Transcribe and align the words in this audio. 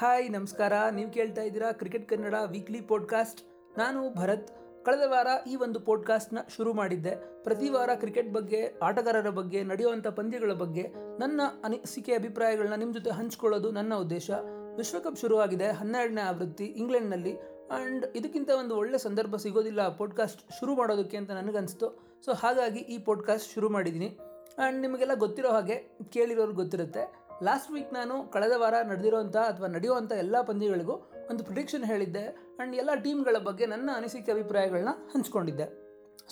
Hi, 0.00 0.32
ನಮಸ್ಕಾರ. 0.32 0.72
ನೀವು 0.90 1.10
ಕೇಳ್ತಾ 1.10 1.42
ಇದ್ದೀರಾ 1.42 1.72
ಕ್ರಿಕೆಟ್ 1.72 2.08
ಕನ್ನಡ 2.08 2.34
ವೀಕ್ಲಿ 2.46 2.80
ಪಾಡ್ಕಾಸ್ಟ್ 2.80 3.40
ನಾನು 3.78 4.14
ಭರತ್. 4.14 4.48
ಕಳೆದ 4.84 5.00
ವಾರ 5.06 5.26
ಈ 5.48 5.56
ಒಂದು 5.56 5.80
ಪಾಡ್ಕಾಸ್ಟ್ನ 5.80 6.38
ಶುರು 6.56 6.74
ಮಾಡಿದ್ದೆ. 6.74 7.42
ಪ್ರತಿ 7.44 7.68
ವಾರ 7.68 7.90
ಕ್ರಿಕೆಟ್ 7.94 8.32
ಬಗ್ಗೆ, 8.32 8.72
ಆಟಗಾರರ 8.82 9.30
ಬಗ್ಗೆ 9.30 9.62
ನಡೆಯುವಂಥ 9.62 10.06
ಪಂದ್ಯಗಳ 10.06 10.52
ಬಗ್ಗೆ 10.52 10.88
ನನ್ನ 11.18 11.40
ಅನಿಸಿಕೆ 11.64 12.14
ಅಭಿಪ್ರಾಯಗಳನ್ನ 12.14 12.74
ನಿಮ್ಮ 12.74 12.92
ಜೊತೆ 12.92 13.10
ಹಂಚ್ಕೊಳ್ಳೋದು 13.10 13.70
ನನ್ನ 13.70 13.94
ಉದ್ದೇಶ. 13.94 14.30
ವಿಶ್ವಕಪ್ 14.76 15.18
ಶುರುವಾಗಿದೆ, 15.18 15.70
ಹನ್ನೆರಡನೇ 15.70 16.20
ಆವೃತ್ತಿ 16.20 16.64
ಇಂಗ್ಲೆಂಡ್ನಲ್ಲಿ. 16.64 17.36
ಆ್ಯಂಡ್ 17.36 18.06
ಇದಕ್ಕಿಂತ 18.16 18.50
ಒಂದು 18.50 18.76
ಒಳ್ಳೆ 18.76 18.98
ಸಂದರ್ಭ 18.98 19.36
ಸಿಗೋದಿಲ್ಲ 19.36 19.96
ಪಾಡ್ಕಾಸ್ಟ್ 19.96 20.52
ಶುರು 20.60 20.74
ಮಾಡೋದಕ್ಕೆ 20.74 21.16
ಅಂತ 21.16 21.30
ನನಗನ್ನಿಸ್ತು 21.30 22.18
ಸೊ 22.24 22.32
ಹಾಗಾಗಿ 22.32 22.78
ಈ 22.78 22.98
ಪಾಡ್ಕಾಸ್ಟ್ 22.98 23.52
ಶುರು 23.52 23.68
ಮಾಡಿದ್ದೀನಿ 23.68 24.18
ಆ್ಯಂಡ್ 24.58 24.80
ನಿಮಗೆಲ್ಲ 24.80 25.14
ಗೊತ್ತಿರೋ 25.14 25.48
ಹಾಗೆ 25.48 25.98
ಕೇಳಿರೋರು 26.12 26.52
ಗೊತ್ತಿರುತ್ತೆ. 26.52 27.29
ಲಾಸ್ಟ್ 27.46 27.70
ವೀಕ್ 27.74 27.92
ನಾನು 27.98 28.14
ಕಳೆದ 28.34 28.54
ವಾರ 28.62 28.76
ನಡೆದಿರೋಂಥ 28.90 29.36
ಅಥವಾ 29.50 29.68
ನಡೆಯುವಂಥ 29.76 30.12
ಎಲ್ಲ 30.22 30.36
ಪಂದ್ಯಗಳಿಗೂ 30.48 30.94
ಒಂದು 31.30 31.42
ಪ್ರಿಡಿಕ್ಷನ್ 31.48 31.84
ಹೇಳಿದ್ದೆ 31.90 32.24
ಆ್ಯಂಡ್ 32.28 32.74
ಎಲ್ಲ 32.82 32.92
ಟೀಮ್ಗಳ 33.04 33.38
ಬಗ್ಗೆ 33.48 33.66
ನನ್ನ 33.72 33.90
ಅನಿಸಿಕೆ 33.98 34.30
ಅಭಿಪ್ರಾಯಗಳನ್ನ 34.34 34.92
ಹಂಚ್ಕೊಂಡಿದ್ದೆ. 35.12 35.66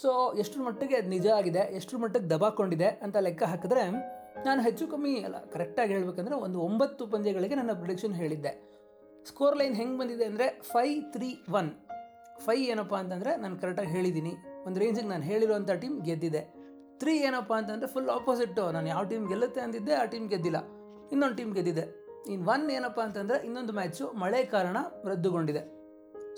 ಸೊ 0.02 0.10
ಎಷ್ಟರ 0.42 0.60
ಮಟ್ಟಿಗೆ 0.66 0.96
ಅದು 1.00 1.10
ನಿಜ 1.16 1.26
ಆಗಿದೆ, 1.38 1.62
ಎಷ್ಟರ 1.78 1.98
ಮಟ್ಟಿಗೆ 2.02 2.28
ದಬಾಕೊಂಡಿದೆ 2.32 2.88
ಅಂತ 3.04 3.16
ಲೆಕ್ಕ 3.26 3.42
ಹಾಕಿದ್ರೆ 3.52 3.84
ನಾನು 4.46 4.60
ಹೆಚ್ಚು 4.66 4.84
ಕಮ್ಮಿ 4.92 5.12
ಅಲ್ಲ 5.28 5.38
ಕರೆಕ್ಟಾಗಿ 5.54 5.92
ಹೇಳಬೇಕಂದ್ರೆ 5.94 6.36
ಒಂದು 6.46 6.58
ಒಂಬತ್ತು 6.68 7.04
ಪಂದ್ಯಗಳಿಗೆ 7.14 7.56
ನನ್ನ 7.60 7.72
ಪ್ರಿಡಿಕ್ಷನ್ 7.80 8.14
ಹೇಳಿದ್ದೆ. 8.22 8.52
ಸ್ಕೋರ್ 9.28 9.56
ಲೈನ್ 9.60 9.76
ಹೆಂಗೆ 9.80 9.96
ಬಂದಿದೆ 10.00 10.24
ಅಂದರೆ 10.30 10.46
ಫೈ 10.72 10.88
ತ್ರೀ 11.14 11.30
ಒನ್ 11.60 11.70
ಫೈ 12.44 12.58
ಏನಪ್ಪ 12.72 12.94
ಅಂತಂದರೆ 13.02 13.32
ನಾನು 13.42 13.54
ಕರೆಕ್ಟಾಗಿ 13.62 13.90
ಹೇಳಿದ್ದೀನಿ. 13.96 14.32
ಒಂದು 14.66 14.78
ರೇಂಜಿಗೆ 14.82 15.10
ನಾನು 15.14 15.24
ಹೇಳಿರೋಂಥ 15.30 15.70
ಟೀಮ್ 15.82 15.96
ಗೆದ್ದಿದೆ. 16.08 16.42
ತ್ರೀ 17.00 17.14
ಏನಪ್ಪ 17.28 17.52
ಅಂತಂದರೆ 17.60 17.88
ಫುಲ್ 17.94 18.10
ಆಪೋಸಿಟ್ಟು 18.18 18.64
ನಾನು 18.76 18.88
ಯಾವ 18.94 19.02
ಟೀಮ್ 19.12 19.24
ಗೆಲ್ಲುತ್ತೆ 19.32 19.60
ಅಂದಿದ್ದೆ, 19.66 19.94
ಆ 20.02 20.04
ಟೀಮ್ 20.12 20.26
ಗೆದ್ದಿಲ್ಲ. 20.32 20.60
ಇನ್ನೊಂದು 21.12 21.36
ಟೀಮ್ 21.36 21.54
ಗೆದ್ದಿದೆ. 21.54 21.84
ಇನ್ನು 22.32 22.50
ಒನ್ 22.50 22.70
ಏನಪ್ಪ 22.70 23.00
ಅಂತಂದರೆ 23.00 23.46
ಇನ್ನೊಂದು 23.46 23.72
ಮ್ಯಾಚು 23.72 24.12
ಮಳೆ 24.12 24.44
ಕಾರಣ 24.44 24.76
ರದ್ದುಗೊಂಡಿದೆ. 25.04 25.62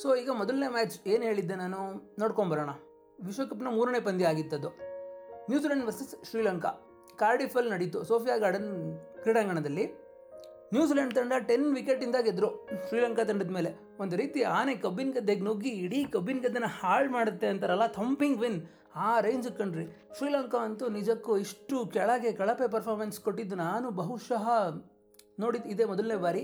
ಸೊ 0.02 0.16
ಈಗ 0.16 0.30
ಮೊದಲನೇ 0.30 0.68
ಮ್ಯಾಚ್ 0.68 0.96
ಏನು 1.06 1.24
ಹೇಳಿದ್ದೆ 1.24 1.54
ನಾನು? 1.54 1.78
ನೋಡ್ಕೊಂಬರೋಣ. 2.18 2.70
ವಿಶ್ವಕಪ್ನ 3.26 3.68
ಮೂರನೇ 3.70 4.00
ಪಂದ್ಯ 4.00 4.26
ಆಗಿತ್ತದ್ದು 4.26 4.68
ನ್ಯೂಜಿಲೆಂಡ್ 5.48 5.84
ವರ್ಸಸ್ 5.84 6.30
ಶ್ರೀಲಂಕಾ. 6.30 6.70
ಕಾರ್ಡಿಫಲ್ 7.16 7.70
ನಡೀತು. 7.70 8.04
ಸೋಫಿಯಾ 8.04 8.36
ಗಾರ್ಡನ್ 8.36 8.70
ಕ್ರೀಡಾಂಗಣದಲ್ಲಿ. 9.22 9.84
ನ್ಯೂಜಿಲೆಂಡ್ 10.72 11.14
ತಂಡ 11.14 11.32
ಟೆನ್ 11.46 11.74
ವಿಕೆಟಿಂದ 11.74 12.16
ಗೆದ್ದರು 12.22 12.66
ಶ್ರೀಲಂಕಾ 12.88 13.24
ತಂಡದ 13.24 13.50
ಮೇಲೆ. 13.50 13.70
ಒಂದು 14.00 14.16
ರೀತಿ 14.16 14.42
ಆನೆ 14.42 14.74
ಕಬ್ಬಿನ 14.74 15.10
ಗದ್ದೆಗೆ 15.10 15.40
ನುಗ್ಗಿ 15.40 15.68
ಇಡೀ 15.68 16.04
ಕಬ್ಬಿನ 16.04 16.38
ಗದ್ದೆನ 16.38 16.64
ಹಾಳು 16.80 17.10
ಮಾಡುತ್ತೆ 17.10 17.46
ಅಂತಾರಲ್ಲ 17.46 17.86
ಥಂಪಿಂಗ್ 17.86 18.40
ವಿನ್ 18.40 18.58
ಆ 18.94 19.20
ರೇಂಜ್ 19.20 19.48
ಕಂಡ್ರಿ. 19.58 19.84
ಶ್ರೀಲಂಕಾ 20.18 20.58
ಅಂತೂ 20.58 20.88
ನಿಜಕ್ಕೂ 20.88 21.36
ಇಷ್ಟು 21.36 21.86
ಕೆಳಗೆ 21.86 22.32
ಕಳಪೆ 22.32 22.66
ಪರ್ಫಾರ್ಮೆನ್ಸ್ 22.68 23.20
ಕೊಟ್ಟಿದ್ದು 23.20 23.56
ನಾನು 23.56 23.90
ಬಹುಶಃ 23.90 24.46
ನೋಡಿದ್ದು 25.42 25.68
ಇದೇ 25.68 25.84
ಮೊದಲನೇ 25.84 26.16
ಬಾರಿ. 26.16 26.42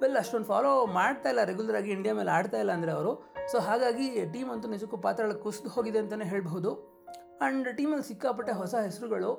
ವೆಲ್ 0.00 0.16
ಅಷ್ಟೊಂದು 0.16 0.46
ಫಾಲೋ 0.46 0.86
ಮಾಡ್ತಾ 0.86 1.28
ಇಲ್ಲ 1.28 1.42
ರೆಗ್ಯುಲರ್ 1.44 1.76
ಆಗಿ 1.76 1.90
ಇಂಡಿಯಾ 1.90 2.14
ಮೇಲೆ 2.14 2.30
ಆಡ್ತಾ 2.30 2.58
ಇಲ್ಲ 2.58 2.72
ಅಂದರೆ 2.72 2.92
ಅವರು. 2.92 3.12
ಸೊ 3.52 3.58
ಹಾಗಾಗಿ 3.58 4.26
ಟೀಮ್ 4.32 4.50
ಅಂತೂ 4.50 4.68
ನಿಜಕ್ಕೂ 4.68 4.96
ಪಾತ್ರಗಳು 4.96 5.34
ಕುಸಿದು 5.34 5.68
ಹೋಗಿದೆ 5.68 5.98
ಅಂತಲೇ 5.98 6.24
ಹೇಳ್ಬಹುದು. 6.24 6.70
ಆ್ಯಂಡ್ 7.42 7.76
ಟೀಮಲ್ಲಿ 7.76 8.04
ಸಿಕ್ಕಾಪಟ್ಟೆ 8.08 8.52
ಹೊಸ 8.52 8.74
ಹೆಸರುಗಳು. 8.74 9.30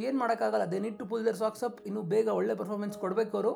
ಏನು 0.00 0.18
ಮಾಡೋಕ್ಕಾಗಲ್ಲ 0.18 0.64
they 0.64 0.78
need 0.78 0.98
to 0.98 1.06
pull 1.06 1.24
their 1.26 1.36
socks 1.36 1.64
up 1.64 1.86
ಇನ್ನೂ 1.86 2.02
ಬೇಗ 2.02 2.28
ಒಳ್ಳೆ 2.28 2.54
ಪರ್ಫಾರ್ಮೆನ್ಸ್ 2.54 2.98
ಕೊಡಬೇಕು 2.98 3.36
ಅವರು. 3.36 3.52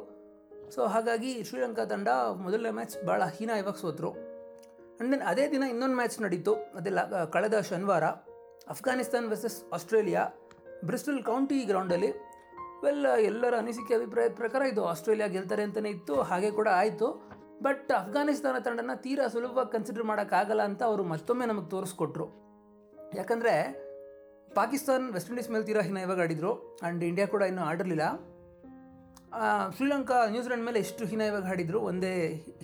ಸೊ 0.74 0.86
ಹಾಗಾಗಿ 0.86 1.44
ಶ್ರೀಲಂಕಾ 1.44 1.84
ತಂಡ 1.84 2.08
ಮೊದಲನೇ 2.46 2.70
ಮ್ಯಾಚ್ 2.70 3.04
ಭಾಳ 3.06 3.22
ಹೀನಾಯವಾಗಿ 3.24 3.80
ಸೋತರು. 3.80 4.10
ಆ್ಯಂಡ್ 4.10 5.12
ದೆನ್ 5.12 5.22
ಅದೇ 5.22 5.48
ದಿನ 5.48 5.62
ಇನ್ನೊಂದು 5.62 5.96
ಮ್ಯಾಚ್ 5.96 6.20
ನಡೀತು. 6.20 6.54
ಅದೆಲ್ಲ 6.54 7.24
ಕಳೆದ 7.24 7.60
ಶನಿವಾರ. 7.60 8.04
Afghanistan 8.72 9.26
versus 9.32 9.58
Australia, 9.76 10.22
Bristol 10.88 11.20
county 11.28 11.58
ಗ್ರೌಂಡಲ್ಲಿ 11.70 12.10
ವೆಲ್ 12.84 13.06
ಎಲ್ಲರ 13.28 13.54
ಅನಿಸಿಕೆ 13.62 13.92
ಅಭಿಪ್ರಾಯದ 13.98 14.34
ಪ್ರಕಾರ 14.40 14.62
ಇದು 14.72 14.82
ಆಸ್ಟ್ರೇಲಿಯಾ 14.92 15.28
ಗೆಲ್ತಾರೆ 15.34 15.62
ಅಂತಲೇ 15.68 15.90
ಇತ್ತು, 15.96 16.14
ಹಾಗೆ 16.28 16.50
ಕೂಡ 16.58 16.68
ಆಯಿತು. 16.80 17.08
ಬಟ್ 17.66 17.88
ಅಫ್ಘಾನಿಸ್ತಾನ 18.00 18.58
ತಂಡನ 18.66 18.94
ತೀರಾ 19.04 19.25
ಸುಲಭವಾಗಿ 19.34 19.70
ಕನ್ಸಿಡರ್ 19.75 20.06
ಮಾಡೋಕ್ಕಾಗಲ್ಲ 20.10 20.62
ಅಂತ 20.70 20.82
ಅವರು 20.91 21.03
ಮತ್ತೊಮ್ಮೆ 21.12 21.47
ನಮಗೆ 21.50 21.69
ತೋರಿಸ್ಕೊಟ್ರು. 21.75 22.26
ಯಾಕಂದರೆ, 23.19 23.54
ಪಾಕಿಸ್ತಾನ್ 24.58 25.04
ವೆಸ್ಟ್ 25.16 25.31
ಇಂಡೀಸ್ 25.32 25.50
ಮೇಲೆ 25.54 25.64
ತೀರಾ 25.70 25.82
ಇವಾಗ 26.04 26.20
ಆಡಿದರು 26.26 26.52
ಆ್ಯಂಡ್ 26.82 27.02
ಇಂಡಿಯಾ 27.10 27.26
ಕೂಡ 27.34 27.42
ಇನ್ನೂ 27.50 27.64
ಆಡಿರಲಿಲ್ಲ. 27.70 28.06
ಶ್ರೀಲಂಕಾ 29.76 30.16
ನ್ಯೂಜಿಲೆಂಡ್ 30.34 30.64
ಮೇಲೆ 30.69 30.78
ಎಷ್ಟು 30.84 31.02
ಹೀನಾಯವಾಗಿ 31.10 31.48
ಆಡಿದರು, 31.52 31.81
ಒಂದೇ 31.91 32.14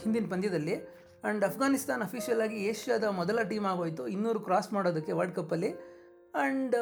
ಹಿಂದಿನ 0.03 0.27
ಪಂದ್ಯದಲ್ಲಿ. 0.33 0.77
ಆ್ಯಂಡ್ 1.25 1.45
ಅಫ್ಘಾನಿಸ್ತಾನ್ 1.49 2.03
ಅಫಿಷಿಯಲ್ 2.07 2.41
ಆಗಿ 2.47 2.59
ಏಷ್ಯಾದ 2.71 3.05
ಮೊದಲ 3.21 3.39
ಟೀಮ್ 3.53 3.69
ಆಗೋಯಿತು, 3.73 4.03
ಇನ್ನೂರು 4.15 4.41
ಕ್ರಾಸ್ 4.49 4.71
ಮಾಡೋದಕ್ಕೆ 4.77 5.13
ವರ್ಲ್ಡ್ 5.19 5.37
ಕಪ್ಪಲ್ಲಿ 5.39 5.71
ಆ್ಯಂಡ್ 6.43 6.77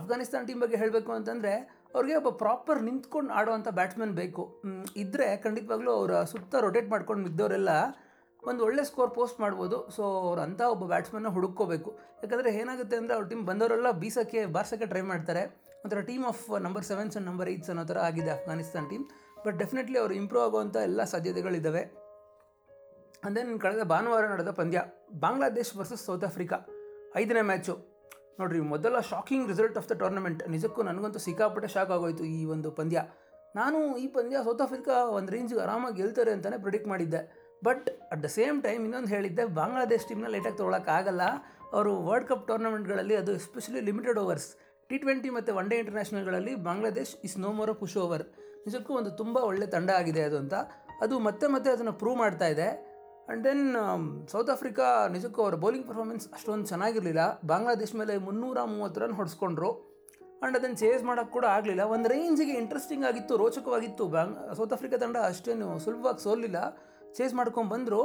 ಅಫ್ಘಾನಿಸ್ತಾನ್ 0.00 0.46
ಟೀಮ್ 0.48 0.60
ಬಗ್ಗೆ 0.64 0.76
ಹೇಳಬೇಕು 0.82 1.10
ಅಂತಂದರೆ, 1.18 1.52
ಅವ್ರಿಗೆ 1.96 2.14
ಒಬ್ಬ 2.20 2.30
ಪ್ರಾಪರ್ 2.42 2.80
ನಿಂತ್ಕೊಂಡು 2.88 3.30
ಆಡುವಂಥ 3.38 3.68
ಬ್ಯಾಟ್ಸ್ಮನ್ 3.78 4.14
ಬೇಕು. 4.22 4.42
ಇದ್ದರೆ 5.02 5.28
ಖಂಡಿತವಾಗ್ಲೂ 5.44 5.92
ಅವರ 5.98 6.22
ಸುತ್ತ 6.32 6.54
ರೊಟೇಟ್ 6.66 6.88
ಮಾಡ್ಕೊಂಡು 6.94 7.22
ಮಿದ್ದವರೆಲ್ಲ 7.26 7.70
ಒಂದು 8.42 8.62
ಒಳ್ಳೆ 8.66 8.82
ಸ್ಕೋರ್ 8.88 9.12
ಪೋಸ್ಟ್ 9.18 9.38
ಮಾಡ್ಬೋದು. 9.44 9.78
ಸೊ 9.94 10.02
ಅವ್ರು 10.26 10.40
ಅಂಥ 10.46 10.60
ಒಬ್ಬ 10.74 10.84
ಬ್ಯಾಟ್ಸ್ಮನ್ನ 10.92 11.30
ಹುಡುಕೋಬೇಕು 11.36 11.90
ಯಾಕಂದರೆ 12.22 12.50
ಏನಾಗುತ್ತೆ 12.60 12.96
ಅಂದರೆ 13.00 13.14
ಅವ್ರ 13.16 13.24
ಟೀಮ್ 13.30 13.44
ಬಂದವರೆಲ್ಲ 13.50 13.90
ಬೀಸೋಕ್ಕೆ, 14.02 14.42
ಬಾರ್ಸೋಕ್ಕೆ 14.56 14.88
ಟ್ರೈ 14.92 15.02
ಮಾಡ್ತಾರೆ. 15.12 15.42
ಒಂಥರ 15.84 16.00
team 16.10 16.24
of 16.30 16.44
number 16.66 16.84
sevens 16.90 17.14
and 17.14 17.28
number 17.30 17.48
eights 17.52 17.70
ಅನ್ನೋ 17.72 17.84
ಥರ 17.90 17.98
ಆಗಿದೆ 18.08 18.30
ಅಫ್ಘಾನಿಸ್ತಾನ್ 18.36 18.86
ಟೀಮ್ 18.92 19.04
ಬಟ್ 19.44 19.56
ಡೆಫಿನೆಟ್ಲಿ 19.62 19.98
ಅವರು 20.02 20.14
ಇಂಪ್ರೂವ್ 20.20 20.44
ಆಗುವಂಥ 20.46 20.76
ಎಲ್ಲ 20.88 21.00
ಸಾಧ್ಯತೆಗಳಿದ್ದಾವೆ 21.12 21.82
ಅಂದೆನ್ 23.26 23.52
ಕಳೆದ 23.64 23.84
ಭಾನುವಾರ 23.92 24.24
ನಡೆದ 24.32 24.50
ಪಂದ್ಯ, 24.60 24.78
ಬಾಂಗ್ಲಾದೇಶ್ 25.24 25.74
ವರ್ಸಸ್ 25.80 26.02
ಸೌತ್ 26.08 26.26
ಆಫ್ರಿಕಾ 26.30 26.56
ಐದನೇ 27.22 27.42
ಮ್ಯಾಚು 27.50 27.74
ನೋಡಿರಿ, 28.38 28.60
ಮೊದಲ 28.72 28.96
shocking 29.10 29.46
result 29.52 29.76
of 29.80 29.88
the 29.90 29.94
tournament 30.02 30.40
ನಿಜಕ್ಕೂ 30.54 30.80
ನನಗಂತೂ 30.88 31.20
ಸಿಕ್ಕಾಪಟ್ಟೆ 31.26 31.68
ಶಾಕ್ 31.74 31.92
ಆಗೋಯಿತು 31.96 32.24
ಈ 32.36 32.40
ಒಂದು 32.54 32.70
ಪಂದ್ಯ. 32.78 33.00
ನಾನು 33.58 33.78
ಈ 34.02 34.06
ಪಂದ್ಯ 34.16 34.36
ಸೌತ್ 34.46 34.62
ಆಫ್ರಿಕಾ 34.64 34.94
ಒಂದು 35.18 35.30
ರೇಂಜ್ಗೆ 35.34 35.60
ಆರಾಮಾಗಿ 35.64 35.96
ಗೆಲ್ತಾರೆ 36.00 36.32
ಅಂತಲೇ 36.36 36.58
ಪ್ರಿಡಿಕ್ಟ್ 36.64 36.88
ಮಾಡಿದ್ದೆ. 36.92 37.20
But 37.66 37.86
at 38.12 38.22
the 38.24 38.28
same 38.38 38.56
time 38.66 38.82
ಇನ್ನೊಂದು 38.86 39.10
ಹೇಳಿದ್ದೆ 39.14 39.44
ಬಾಂಗ್ಲಾದೇಶ್ 39.58 40.04
ಟೀಮ್ನ 40.08 40.30
ಲೇಟಾಗಿ 40.34 40.58
ತೊಗೊಳಕ್ಕಾಗಲ್ಲ 40.60 41.22
ಅವರು 41.76 41.92
ವರ್ಲ್ಡ್ 42.08 42.26
ಕಪ್ 42.30 42.44
ಟೂರ್ನಮೆಂಟ್ಗಳಲ್ಲಿ 42.50 43.14
ಅದು 43.20 43.30
especially 43.40 43.80
limited 43.88 44.18
overs 44.22 44.48
T 44.90 44.96
twenty 45.04 45.30
ಮತ್ತು 45.36 45.50
one 45.60 45.68
day 45.70 45.76
ಇಂಟರ್ನ್ಯಾಷನಲ್ಗಳಲ್ಲಿ 45.82 46.52
Bangladesh 46.66 47.12
is 47.28 47.36
no 47.44 47.52
more 47.60 47.72
pushover 48.02 48.24
ನಿಜಕ್ಕೂ 48.66 48.92
ಒಂದು 49.00 49.10
ತುಂಬ 49.20 49.36
ಒಳ್ಳೆ 49.48 49.66
ತಂಡ 49.76 49.90
ಆಗಿದೆ 50.00 50.22
ಅದು 50.28 50.36
ಅಂತ. 50.42 50.54
ಅದು 51.04 51.14
ಮತ್ತೆ 51.28 51.46
ಮತ್ತೆ 51.54 51.70
ಅದನ್ನು 51.76 51.94
ಪ್ರೂವ್ 52.02 52.18
ಮಾಡ್ತಾ 52.24 52.46
ಇದೆ. 52.54 52.68
ಆ್ಯಂಡ್ 53.28 53.42
ದೆನ್ 53.46 53.64
ಸೌತ್ 54.32 54.50
ಆಫ್ರಿಕಾ 54.54 54.86
ನಿಜಕ್ಕೂ 55.14 55.40
ಅವರ 55.44 55.56
ಬೌಲಿಂಗ್ 55.64 55.86
ಪರ್ಫಾರ್ಮೆನ್ಸ್ 55.88 56.26
ಅಷ್ಟೊಂದು 56.36 56.68
ಚೆನ್ನಾಗಿರಲಿಲ್ಲ. 56.72 57.22
ಬಾಂಗ್ಲಾದೇಶ್ 57.50 57.94
ಮೇಲೆ 58.00 58.14
ಮುನ್ನೂರ 58.26 58.58
ಮೂವತ್ತು 58.74 59.00
ರನ್ 59.02 59.14
ಹೊಡೆಸ್ಕೊಂಡ್ರು. 59.20 59.70
ಆ್ಯಂಡ್ 60.40 60.56
ಅದನ್ನು 60.58 60.78
ಚೇಸ್ 60.82 61.02
ಮಾಡೋಕ್ಕೆ 61.08 61.32
ಕೂಡ 61.36 61.46
ಆಗಲಿಲ್ಲ. 61.56 61.82
ಒಂದು 61.94 62.06
ರೇಂಜಿಗೆ 62.12 62.54
ಇಂಟ್ರೆಸ್ಟಿಂಗ್ 62.62 63.04
ಆಗಿತ್ತು, 63.10 63.34
ರೋಚಕವಾಗಿತ್ತು. 63.42 64.06
ಬ್ಯಾಂಗ್ 64.14 64.36
ಸೌತ್ 64.58 64.74
ಆಫ್ರಿಕಾ 64.76 64.96
ತಂಡ 65.04 65.16
ಅಷ್ಟೇನು 65.30 65.68
ಸುಲಭವಾಗಿ 65.84 66.22
ಸೋಲಿಲ್ಲ 66.26 66.58
ಚೇಸ್ 67.18 67.34
ಮಾಡ್ಕೊಂಡು 67.40 67.70
ಬಂದರು. 67.74 68.02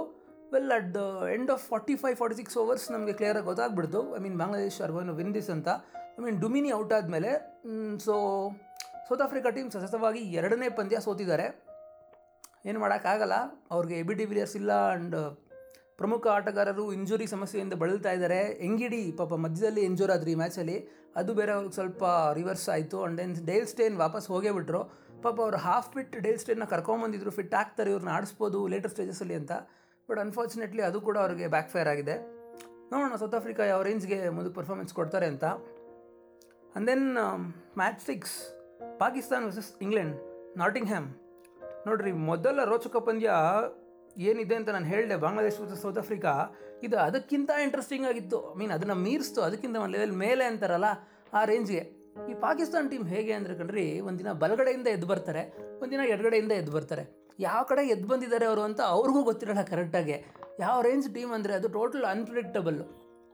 Well 0.53 0.71
at 0.77 0.89
the 0.97 1.01
end 1.35 1.51
of 1.55 1.63
forty 1.71 1.95
five 2.01 2.15
forty 2.21 2.37
six 2.41 2.57
overs 2.61 2.85
ನಮಗೆ 2.95 3.13
ಕ್ಲಿಯರಾಗಿ 3.19 3.47
ಗೊತ್ತಾಗ್ಬಿಡ್ತು. 3.49 4.01
I 4.17 4.21
mean 4.25 4.37
Bangladesh 4.41 4.79
are 4.85 4.93
gone 4.97 5.11
win 5.19 5.33
this 5.37 5.51
ಅಂತ. 5.55 5.69
ಐ 6.17 6.21
ಮೀನ್ 6.25 6.39
ಡುಮಿನಿ 6.43 6.71
ಔಟ್ 6.79 6.93
ಆದಮೇಲೆ 6.97 7.31
ಸೊ 8.05 8.15
ಸೌತ್ 9.09 9.23
ಆಫ್ರಿಕಾ 9.27 9.49
ಟೀಮ್ 9.57 9.69
ಸತತವಾಗಿ 9.75 10.21
ಎರಡನೇ 10.39 10.69
ಪಂದ್ಯ 10.79 10.99
ಸೋತಿದ್ದಾರೆ. 11.07 11.47
ಏನು 12.65 12.79
ಮಾಡೋಕ್ಕಾಗಲ್ಲ. 12.79 13.35
ಅವ್ರಿಗೆ 13.71 13.95
ಎ 13.99 14.03
ಬಿ 14.03 14.13
ಡಿ 14.13 14.25
ವಿಲಿಯರ್ಸ್ 14.25 14.55
ಇಲ್ಲ 14.55 14.71
ಆ್ಯಂಡ್ 14.71 15.15
ಪ್ರಮುಖ 15.97 16.27
ಆಟಗಾರರು 16.27 16.93
ಇಂಜುರಿ 16.93 17.27
ಸಮಸ್ಯೆಯಿಂದ 17.27 17.73
ಬಳಲ್ತಾ 17.73 18.11
ಇದ್ದಾರೆ. 18.11 18.39
ಎಂಗಿಡಿ 18.67 19.11
ಪಾಪ 19.11 19.33
ಮಧ್ಯದಲ್ಲಿ 19.33 19.81
ಇಂಜೂರ್ 19.81 20.11
ಆದ್ರು 20.11 20.29
ಈ 20.29 20.35
ಮ್ಯಾಚಲ್ಲಿ 20.35 20.77
ಅದು 21.15 21.33
ಬೇರೆ 21.33 21.51
ಅವ್ರಿಗೆ 21.51 21.73
ಸ್ವಲ್ಪ 21.73 22.03
ರಿವರ್ಸ್ 22.33 22.69
ಆಯಿತು. 22.69 23.01
ಆ್ಯಂಡ್ 23.01 23.17
ದೆನ್ 23.17 23.45
ಡೇಲ್ 23.45 23.67
ಸ್ಟೇನ್ 23.67 23.97
ವಾಪಸ್ 23.97 24.27
ಹೋಗೇ 24.27 24.51
ಬಿಟ್ರು. 24.51 24.81
ಪಾಪ 25.23 25.41
ಅವ್ರು 25.41 25.57
ಹಾಫ್ 25.57 25.93
ಫಿಟ್ 25.93 26.15
ಡೇಲ್ 26.17 26.39
ಸ್ಟೇನ್ನ 26.39 26.63
ಕರ್ಕೊಂಬಂದಿದ್ರು 26.63 27.31
ಫಿಟ್ 27.31 27.53
ಆಗ್ತಾರೆ 27.53 27.89
ಇವ್ರನ್ನ 27.91 28.09
ಆಡಿಸ್ಬೋದು 28.09 28.67
ಲೇಟರ್ 28.67 28.91
ಸ್ಟೇಜಸಲ್ಲಿ 28.91 29.35
ಅಂತ. 29.35 29.51
ಬಟ್ 30.09 30.19
ಅನ್ಫಾರ್ಚುನೇಟ್ಲಿ 30.19 30.81
ಅದು 30.81 31.01
ಕೂಡ 31.01 31.17
ಅವ್ರಿಗೆ 31.17 31.47
ಬ್ಯಾಕ್ 31.47 31.69
ಫೈರ್ 31.69 31.87
ಆಗಿದೆ. 31.87 32.15
ನೋಡೋಣ 32.91 33.15
ಸೌತ್ 33.15 33.35
ಆಫ್ರಿಕಾ 33.35 33.63
ಯಾವ 33.63 33.81
ರೇಂಜ್ಗೆ 33.81 34.29
ಮುಂದಕ್ಕೆ 34.29 34.55
ಪರ್ಫಾರ್ಮೆನ್ಸ್ 34.55 34.93
ಕೊಡ್ತಾರೆ 34.93 35.25
ಅಂತ. 35.25 35.43
And 35.43 36.87
then 36.87 37.07
match 37.77 38.01
six 38.05 38.35
Pakistan 38.99 39.43
versus 39.43 39.71
England 39.81 40.15
Nottingham 40.87 41.07
ನೋಡಿರಿ, 41.87 42.11
ಮೊದಲ 42.29 42.63
ರೋಚಕ 42.71 42.97
ಪಂದ್ಯ 43.07 43.29
ಏನಿದೆ 44.29 44.55
ಅಂತ 44.59 44.69
ನಾನು 44.75 44.87
ಹೇಳಿದೆ, 44.93 45.15
ಬಾಂಗ್ಲಾದೇಶ್ 45.23 45.59
ಮತ್ತು 45.61 45.77
ಸೌತ್ 45.83 45.99
ಆಫ್ರಿಕಾ 46.01 46.33
ಇದು 46.85 46.97
ಅದಕ್ಕಿಂತ 47.07 47.51
ಇಂಟ್ರೆಸ್ಟಿಂಗ್ 47.65 48.05
ಆಗಿತ್ತು. 48.09 48.39
ಮೀನ್ 48.59 48.73
ಅದನ್ನು 48.77 48.97
ಮೀರಿಸ್ತು, 49.05 49.39
ಅದಕ್ಕಿಂತ 49.47 49.75
ಒಂದು 49.83 49.93
ಲೆವೆಲ್ 49.95 50.13
ಮೇಲೆ 50.25 50.45
ಅಂತಾರಲ್ಲ, 50.51 50.89
ಆ 51.37 51.41
ರೇಂಜ್ಗೆ 51.51 51.83
ಈ 52.31 52.33
ಪಾಕಿಸ್ತಾನ್ 52.45 52.87
ಟೀಮ್ 52.91 53.05
ಹೇಗೆ 53.13 53.33
ಅಂದರೆ 53.39 53.53
ಕಣ್ರಿ, 53.59 53.85
ಒಂದಿನ 54.09 54.29
ಬಲಗಡೆಯಿಂದ 54.43 54.87
ಎದ್ದು 54.95 55.07
ಬರ್ತಾರೆ, 55.11 55.43
ಒಂದಿನ 55.83 56.01
ಎಡಗಡೆಯಿಂದ 56.13 56.53
ಎದ್ದು 56.61 56.73
ಬರ್ತಾರೆ. 56.77 57.03
ಯಾವ 57.47 57.61
ಕಡೆ 57.69 57.83
ಎದ್ದು 57.93 58.07
ಬಂದಿದ್ದಾರೆ 58.11 58.45
ಅವರು 58.49 58.63
ಅಂತ 58.69 58.81
ಅವ್ರಿಗೂ 58.95 59.19
ಗೊತ್ತಿರಲ್ಲ 59.29 59.61
ಕರೆಕ್ಟಾಗಿ 59.71 60.17
ಯಾವ 60.63 60.75
ರೇಂಜ್ 60.87 61.07
ಟೀಮ್ 61.15 61.31
ಅಂದರೆ 61.37 61.53
ಅದು 61.59 61.67
ಟೋಟಲ್ 61.77 62.05
ಅನ್ಪ್ರಿಡಿಕ್ಟಬಲ್ 62.13 62.79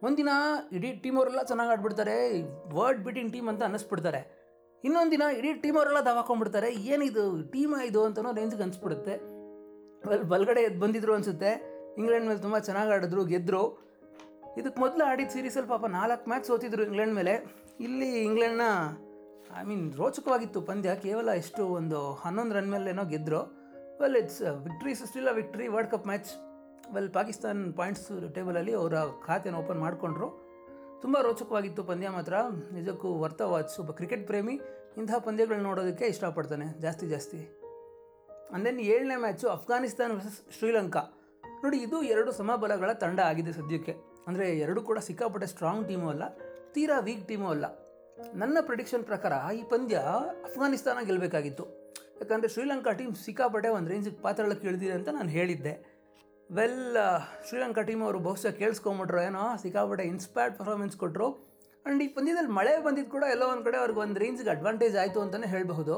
ಒಂದಿನ 0.08 0.32
ಇಡೀ 0.78 0.90
ಟೀಮ್ 1.04 1.18
ಅವರೆಲ್ಲ 1.20 1.42
ಚೆನ್ನಾಗಿ 1.52 1.72
ಆಡ್ಬಿಡ್ತಾರೆ 1.76 2.16
ವರ್ಡ್ 2.78 3.02
ಬೀಟಿಂಗ್ 3.06 3.32
ಟೀಮ್ 3.36 3.48
ಅಂತ 3.52 3.62
ಅನ್ನಿಸ್ಬಿಡ್ತಾರೆ. 3.68 4.22
ಇನ್ನೊಂದು 4.88 5.12
ದಿನ 5.16 5.24
ಇಡೀ 5.38 5.54
ಟೀಮ್ 5.64 5.78
ಅವರೆಲ್ಲ 5.78 6.02
ದವಾಕೊಂಡ್ಬಿಡ್ತಾರೆ. 6.10 6.70
ಏನಿದು? 6.92 7.24
ಟೀಮ್ 7.54 7.74
ಇದು 7.90 8.06
ಅಂತನೋ 8.06 8.32
ರೇಂಜ್ಗೆ 8.40 8.64
ಅನಿಸ್ಬಿಡುತ್ತೆ. 8.68 9.16
ಬಲ್, 10.08 10.24
ಬಲ್ಗಡೆ 10.24 10.62
ಎದ್ದು 10.68 10.80
ಬಂದಿದ್ರು 10.80 11.14
ಅನಿಸುತ್ತೆ. 11.18 11.52
ಇಂಗ್ಲೆಂಡ್ 11.98 12.28
ಮೇಲೆ 12.28 12.40
ತುಂಬ 12.40 12.58
ಚೆನ್ನಾಗಿ 12.68 12.92
ಆಡಿದ್ರು 12.96 13.26
ಗೆದ್ದರು 13.26 13.64
ಇದಕ್ಕೆ 14.60 14.80
ಮೊದಲು 14.82 15.04
ಆಡಿದ 15.06 15.30
ಸೀರೀಸಲ್ಲಿ 15.30 15.70
ಪಾಪ 15.70 15.86
ನಾಲ್ಕು 15.86 16.30
ಮ್ಯಾಚ್ 16.30 16.46
ಸೋತಿದ್ರು 16.46 16.84
ಇಂಗ್ಲೆಂಡ್ 16.84 17.14
ಮೇಲೆ. 17.16 17.34
ಇಲ್ಲಿ 17.80 18.10
ಇಂಗ್ಲೆಂಡ್ನ 18.24 18.62
ಐ 19.60 19.64
ಮೀನ್ 19.64 19.94
ರೋಚಕವಾಗಿತ್ತು 19.94 20.62
ಪಂದ್ಯ. 20.62 20.96
ಕೇವಲ 20.96 21.30
ಎಷ್ಟು 21.30 21.64
ಒಂದು 21.80 22.00
ಹನ್ನೊಂದು 22.14 22.56
ರನ್ 22.56 22.72
ಮೇಲೆ 22.72 22.90
ಏನೋ 22.90 23.06
ಗೆದ್ದರು 23.14 23.42
well 24.02 24.16
it's 24.16 24.42
victory 24.66 24.96
still 24.96 25.28
a 25.28 25.32
victory 25.32 25.68
world 25.68 25.92
cup 25.92 26.08
match 26.08 26.32
well 26.94 27.10
Pakistan 27.20 27.62
points 27.74 28.08
ಟೇಬಲಲ್ಲಿ 28.36 28.74
ಅವರ 28.82 28.94
ಖಾತೆನ 29.26 29.56
ಓಪನ್ 29.56 29.80
ಮಾಡಿಕೊಂಡ್ರು. 29.86 30.47
ತುಂಬ 31.02 31.18
ರೋಚಕವಾಗಿತ್ತು 31.26 31.82
ಪಂದ್ಯ 31.90 32.10
ಮಾತ್ರ. 32.16 32.36
ನಿಜಕ್ಕೂ 32.76 33.10
ವರ್ತ 33.24 33.42
ವಾಚ್ 33.52 33.74
ಒಬ್ಬ 33.82 33.92
ಕ್ರಿಕೆಟ್ 34.00 34.26
ಪ್ರೇಮಿ 34.30 34.56
ಇಂತಹ 35.00 35.18
ಪಂದ್ಯಗಳು 35.28 35.62
ನೋಡೋದಕ್ಕೆ 35.68 36.06
ಇಷ್ಟಪಡ್ತಾನೆ. 36.14 36.68
ಜಾಸ್ತಿ 36.86 37.06
ಜಾಸ್ತಿ. 37.14 37.40
ಅಂದೆನ್ 38.56 38.80
ಏಳನೇ 38.94 39.18
ಮ್ಯಾಚು 39.24 39.48
ಅಫ್ಘಾನಿಸ್ತಾನ್ 39.56 40.14
ವರ್ಸಸ್ 40.18 40.40
ಶ್ರೀಲಂಕಾ. 40.58 41.04
ನೋಡಿ, 41.64 41.78
ಇದು 41.86 41.98
ಎರಡು 42.14 42.32
ಸಮಬಲಗಳ 42.40 42.92
ತಂಡ 43.04 43.20
ಆಗಿದೆ 43.32 43.52
ಸದ್ಯಕ್ಕೆ. 43.60 43.94
ಅಂದರೆ 44.28 44.46
ಎರಡು 44.64 44.80
ಕೂಡ 44.88 45.00
ಸಿಕ್ಕಾಪಟ್ಟೆ 45.08 45.48
ಸ್ಟ್ರಾಂಗ್ 45.54 45.84
ಟೀಮು 45.90 46.08
ಅಲ್ಲ, 46.14 46.24
ತೀರಾ 46.76 46.98
ವೀಕ್ 47.08 47.26
ಟೀಮು 47.28 47.48
ಅಲ್ಲ. 47.54 47.66
ನನ್ನ 48.42 48.58
ಪ್ರಿಡಿಕ್ಷನ್ 48.70 49.04
ಪ್ರಕಾರ 49.10 49.34
ಈ 49.60 49.62
ಪಂದ್ಯ 49.74 49.98
ಅಫ್ಘಾನಿಸ್ತಾನ 50.48 51.04
ಗೆಲ್ಲಬೇಕಾಗಿತ್ತು 51.10 51.66
ಯಾಕಂದರೆ 52.22 52.50
ಶ್ರೀಲಂಕಾ 52.54 52.92
ಟೀಮ್ 53.00 53.14
ಸಿಕ್ಕಾಪಟ್ಟೆ 53.26 53.70
ಒಂದು 53.78 53.90
ರೇಂಜಿಗೆ 53.92 54.20
ಪಾತ್ರಳಕ್ಕೆ 54.26 54.66
ಇಳಿದಿದೆ 54.70 54.96
ಅಂತ 55.00 55.10
ನಾನು 55.18 55.30
ಹೇಳಿದ್ದೆ. 55.30 55.74
ವೆಲ್ 56.56 56.98
ಶ್ರೀಲಂಕಾ 57.48 57.82
ಟೀಮ್ 57.88 58.02
ಅವರು 58.08 58.20
ಬಹುಶಃ 58.28 58.52
ಕೇಳಿಸ್ಕೊಂಬಿಟ್ರು, 58.60 59.20
ಏನೋ 59.30 59.44
ಸಿಕ್ಕಾಪಟ್ಟೆ 59.64 60.04
ಇನ್ಸ್ಪೈರ್ಡ್ 60.12 60.56
ಪರ್ಫಾರ್ಮೆನ್ಸ್ 60.60 60.96
ಕೊಟ್ಟರು 61.02 61.28
ಆ್ಯಂಡ್ 61.86 62.02
ಈ 62.06 62.08
ಪಂದ್ಯದಲ್ಲಿ 62.18 62.52
ಮಳೆ 62.60 62.74
ಬಂದಿದ್ದು 62.86 63.12
ಕೂಡ 63.16 63.26
ಎಲ್ಲೋ 63.34 63.46
ಒಂದು 63.54 63.64
ಕಡೆ 63.68 63.78
ಅವ್ರಿಗೆ 63.82 64.00
ಒಂದು 64.06 64.20
ರೇಂಜ್ಗೆ 64.24 64.52
ಅಡ್ವಾಂಟೇಜ್ 64.54 64.96
ಆಯಿತು 65.02 65.20
ಅಂತಲೇ 65.26 65.48
ಹೇಳಬಹುದು. 65.54 65.96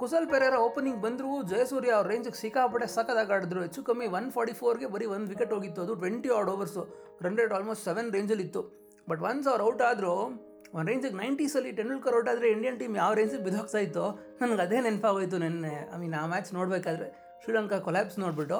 ಕುಸಲ್ 0.00 0.28
ಪೆರೇರ 0.32 0.56
ಓಪನಿಂಗ್ 0.66 1.00
ಬಂದರೂ 1.06 1.30
ಜಯಸೂರ್ಯ 1.52 1.92
ಅವ್ರ 1.96 2.06
ರೇಂಜಿಗೆ 2.12 2.38
ಸಿಕ್ಕಾಪಟ್ಟೆ 2.42 2.86
ಸಖತ್ತಾಗಿ 2.94 3.32
ಆಡಿದ್ರು. 3.36 3.60
ಹೆಚ್ಚು 3.66 3.80
ಕಮ್ಮಿ 3.88 4.06
ಒನ್ 4.18 4.28
ಫಾರ್ಟಿ 4.36 4.54
ಫೋರ್ಗೆ 4.60 4.88
ಬರೀ 4.94 5.06
ಒಂದು 5.16 5.28
ವಿಕೆಟ್ 5.32 5.52
ಹೋಗಿತ್ತು. 5.56 5.80
ಅದು 5.86 5.94
twenty 6.02 6.30
odd 6.38 6.50
overs 6.54 6.84
run 7.26 7.38
almost 7.58 7.84
seven 7.88 8.08
ರೇಂಜಲ್ಲಿ 8.16 8.46
ಇತ್ತು. 8.48 8.62
ಬಟ್ 9.10 9.22
ಒನ್ಸ್ 9.30 9.48
ಅವ್ರು 9.52 9.64
ಔಟ್ 9.68 9.82
ಆದರೂ, 9.90 10.14
ಒಂದು 10.76 10.86
ರೇಂಜಿಗೆ 10.90 11.16
ನೈಂಟೀಸಲ್ಲಿ 11.22 11.70
ಟೆಂಡೂಲ್ಕರ್ 11.78 12.14
ಔಟ್ 12.18 12.28
ಆದರೆ 12.32 12.48
ಇಂಡಿಯನ್ 12.56 12.78
ಟೀಮ್ 12.80 12.96
ಯಾವ 13.02 13.12
ರೇಂಜಿಗೆ 13.20 13.44
ಬಿದೋಗ್ತಾ 13.48 13.80
ಇತ್ತು, 13.86 14.04
ನನಗೆ 14.40 14.62
ಅದೇ 14.66 14.80
ನೆನಪಾಗೋಯಿತು 14.86 15.38
ನೆನ್ನೆ. 15.44 15.76
ಐ 15.94 15.98
ಮೀನ್ 16.02 16.16
ಆ 16.22 16.24
ಮ್ಯಾಚ್ 16.32 16.50
ನೋಡಬೇಕಾದ್ರೆ 16.58 17.08
ಶ್ರೀಲಂಕಾ 17.42 17.78
ಕೊಲ್ಯಾಪ್ಸ್ 17.86 18.18
ನೋಡಿಬಿಟ್ಟು 18.24 18.58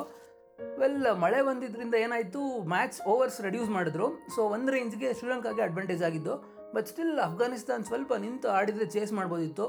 ವೆಲ್ 0.58 1.00
ಮಳೆ 1.22 1.40
ಬಂದಿದ್ದರಿಂದ 1.42 1.94
ಏನಾಯಿತು? 2.04 2.40
ಮ್ಯಾಚ್ 2.72 2.96
ಓವರ್ಸ್ 3.12 3.40
ರೆಡ್ಯೂಸ್ 3.46 3.70
ಮಾಡಿದ್ರು. 3.70 4.06
ಸೊ 4.34 4.40
ಒಂದು 4.42 4.72
ರೇಂಜ್ಗೆ 4.72 5.14
ಶ್ರೀಲಂಕಾಗೆ 5.18 5.62
ಅಡ್ವಾಂಟೇಜ್ 5.62 6.02
ಆಗಿದ್ದು 6.08 6.34
ಬಟ್ 6.74 6.86
ಸ್ಟಿಲ್ 6.86 7.18
ಅಫ್ಘಾನಿಸ್ತಾನ್ 7.18 7.84
ಸ್ವಲ್ಪ 7.84 8.14
ನಿಂತು 8.24 8.48
ಆಡಿದರೆ 8.48 8.86
ಚೇಸ್ 8.86 9.12
ಮಾಡ್ಬೋದಿತ್ತು. 9.12 9.66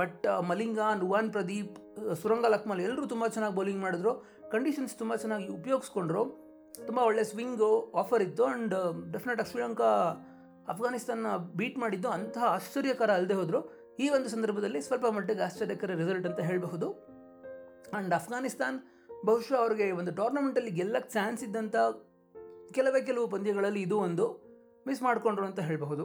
ಬಟ್ 0.00 0.26
ಮಲಿಂಗ 0.50 0.80
ನುವಾನ್ 1.00 1.30
ಪ್ರದೀಪ್ 1.32 1.74
ಸುರಂಗ 2.22 2.46
ಲಕ್ಮಲ್ 2.46 2.80
ಎಲ್ಲರೂ 2.80 3.06
ತುಂಬ 3.06 3.26
ಚೆನ್ನಾಗಿ 3.26 3.54
ಬೌಲಿಂಗ್ 3.54 3.80
ಮಾಡಿದ್ರು. 3.80 4.12
ಕಂಡೀಷನ್ಸ್ 4.52 4.94
ತುಂಬ 4.94 5.14
ಚೆನ್ನಾಗಿ 5.14 5.48
ಉಪಯೋಗಿಸ್ಕೊಂಡ್ರು. 5.48 6.22
ತುಂಬ 6.86 6.98
ಒಳ್ಳೆ 7.08 7.24
ಸ್ವಿಂಗು 7.24 7.70
ಆಫರ್ 8.02 8.22
ಇತ್ತು 8.22 8.44
and 8.44 8.74
definite 9.12 9.48
Sri Lanka 9.50 9.90
Afghanistan 10.68 11.36
beat 11.58 11.78
ಮಾಡಿದ್ದು 11.78 12.08
ಅಂತಹ 12.08 12.44
ಆಶ್ಚರ್ಯಕರ 12.56 13.10
ಅಲ್ಲದೆ 13.10 13.34
ಹೋದರು. 13.34 13.60
ಈ 13.98 14.08
ಒಂದು 14.08 14.28
ಸಂದರ್ಭದಲ್ಲಿ 14.28 14.80
ಸ್ವಲ್ಪ 14.80 15.06
ಮಟ್ಟಿಗೆ 15.06 15.42
ಆಶ್ಚರ್ಯಕರ 15.42 15.94
ರಿಸಲ್ಟ್ 16.02 16.26
ಅಂತ 16.26 16.40
ಹೇಳಬಹುದು. 16.40 16.88
ಆ್ಯಂಡ್ 17.92 18.14
ಅಫ್ಘಾನಿಸ್ತಾನ್ 18.14 18.78
ಬಹುಶಃ 19.28 19.56
ಅವ್ರಿಗೆ 19.62 19.86
ಒಂದು 20.00 20.12
ಟೂರ್ನಮೆಂಟಲ್ಲಿ 20.18 20.72
ಗೆಲ್ಲಕ್ಕೆ 20.78 21.10
ಚಾನ್ಸ್ 21.16 21.40
ಇದ್ದಂಥ 21.46 21.76
ಕೆಲವೇ 22.76 23.00
ಕೆಲವು 23.08 23.26
ಪಂದ್ಯಗಳಲ್ಲಿ 23.34 23.80
ಇದು 23.86 23.96
ಒಂದು 24.06 24.26
ಮಿಸ್ 24.88 25.02
ಮಾಡಿಕೊಂಡ್ರು 25.06 25.44
ಅಂತ 25.48 25.60
ಹೇಳಬಹುದು. 25.68 26.04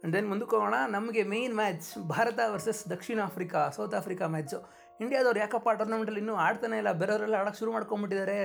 ಆ್ಯಂಡ್ 0.00 0.14
ದೆನ್ 0.16 0.28
ಮುಂದಕ್ಕೆ 0.32 0.54
ಹೋಗೋಣ 0.56 0.76
ನಮಗೆ 0.96 1.22
ಮೇಯ್ನ್ 1.32 1.56
ಮ್ಯಾಚ್ 1.60 1.88
ಭಾರತ 2.12 2.40
ವರ್ಸಸ್ 2.54 2.82
ದಕ್ಷಿಣ 2.92 3.18
ಆಫ್ರಿಕಾ, 3.28 3.62
ಸೌತ್ 3.76 3.96
ಆಫ್ರಿಕಾ 4.00 4.26
ಮ್ಯಾಚು 4.34 4.58
ಇಂಡಿಯಾದವ್ರು 5.04 5.40
ಯಾಕಪ್ಪ 5.44 5.68
ಟೂರ್ನಮೆಂಟಲ್ಲಿ 5.80 6.20
ಇನ್ನೂ 6.24 6.34
ಆಡ್ತಾನೆ 6.46 6.76
ಇಲ್ಲ, 6.82 6.90
ಬೇರೆಯವರೆಲ್ಲ 7.00 7.36
ಆಡೋಕ್ಕೆ 7.40 7.60
ಶುರು 7.62 7.72
ಮಾಡ್ಕೊಂಬಿಟ್ಟಿದ್ದಾರೆ 7.76 8.36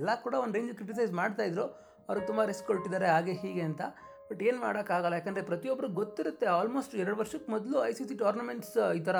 ಎಲ್ಲ 0.00 0.10
ಕೂಡ 0.24 0.34
ಒಂದು 0.44 0.54
ರೇಂಜ್ 0.58 0.72
ಕ್ರಿಟಿಸೈಸ್ 0.80 1.12
ಮಾಡ್ತಾಯಿದ್ರು 1.22 1.66
ಅವ್ರಿಗೆ 2.08 2.26
ತುಂಬ 2.30 2.44
ರಿಸ್ಕ್ 2.50 2.66
ಕೊಟ್ಟಿದ್ದಾರೆ, 2.70 3.08
ಹಾಗೆ 3.14 3.34
ಹೀಗೆ 3.42 3.62
ಅಂತ. 3.68 3.82
ಬಟ್ 4.28 4.42
ಏನು 4.48 4.58
ಮಾಡೋಕ್ಕಾಗಲ್ಲ, 4.66 5.14
ಯಾಕಂದರೆ 5.20 5.44
ಪ್ರತಿಯೊಬ್ಬರು 5.52 5.88
ಗೊತ್ತಿರುತ್ತೆ 6.00 6.46
ಆಲ್ಮೋಸ್ಟ್ 6.58 6.92
ಎರಡು 7.02 7.16
ವರ್ಷಕ್ಕೆ 7.22 7.48
ಮೊದಲು 7.56 7.78
ಐ 7.90 7.92
ಸಿ 7.98 8.04
ಸಿ 8.10 8.16
ಟೂರ್ನಮೆಂಟ್ಸ್ 8.22 8.74
ಈ 8.98 9.02
ಥರ 9.08 9.16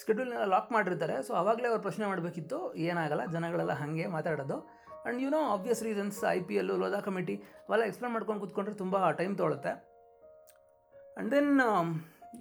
ಸ್ಕೆಡ್ಯೂಲ್ನೆಲ್ಲ 0.00 0.46
ಲಾಕ್ 0.54 0.70
ಮಾಡಿರ್ತಾರೆ. 0.76 1.16
ಸೊ 1.26 1.32
ಅವಾಗಲೇ 1.42 1.66
ಅವ್ರು 1.70 1.82
ಪ್ರಶ್ನೆ 1.86 2.04
ಮಾಡಬೇಕಿತ್ತು, 2.10 2.58
ಏನಾಗಲ್ಲ, 2.88 3.24
ಜನಗಳೆಲ್ಲ 3.34 3.74
ಹಾಗೆ 3.80 4.06
ಮಾತಾಡೋದು. 4.16 4.56
And 5.02 5.20
you 5.24 5.30
know 5.34 5.40
obvious 5.54 5.82
reasons 5.88 6.18
I 6.36 6.38
P 6.48 6.54
L 6.62 6.74
Lodha 6.82 7.00
committee, 7.06 7.34
ಅವೆಲ್ಲ 7.66 7.84
ಎಕ್ಸ್ಪ್ಲೇನ್ 7.88 8.14
ಮಾಡ್ಕೊಂಡು 8.16 8.40
ಕೂತ್ಕೊಂಡ್ರೆ 8.44 8.76
ತುಂಬ 8.82 8.96
ಟೈಮ್ 9.20 9.34
ತೊಗೊಳುತ್ತೆ 9.40 9.72
ಆ್ಯಂಡ್ 9.72 11.30
ದೆನ್ 11.34 11.52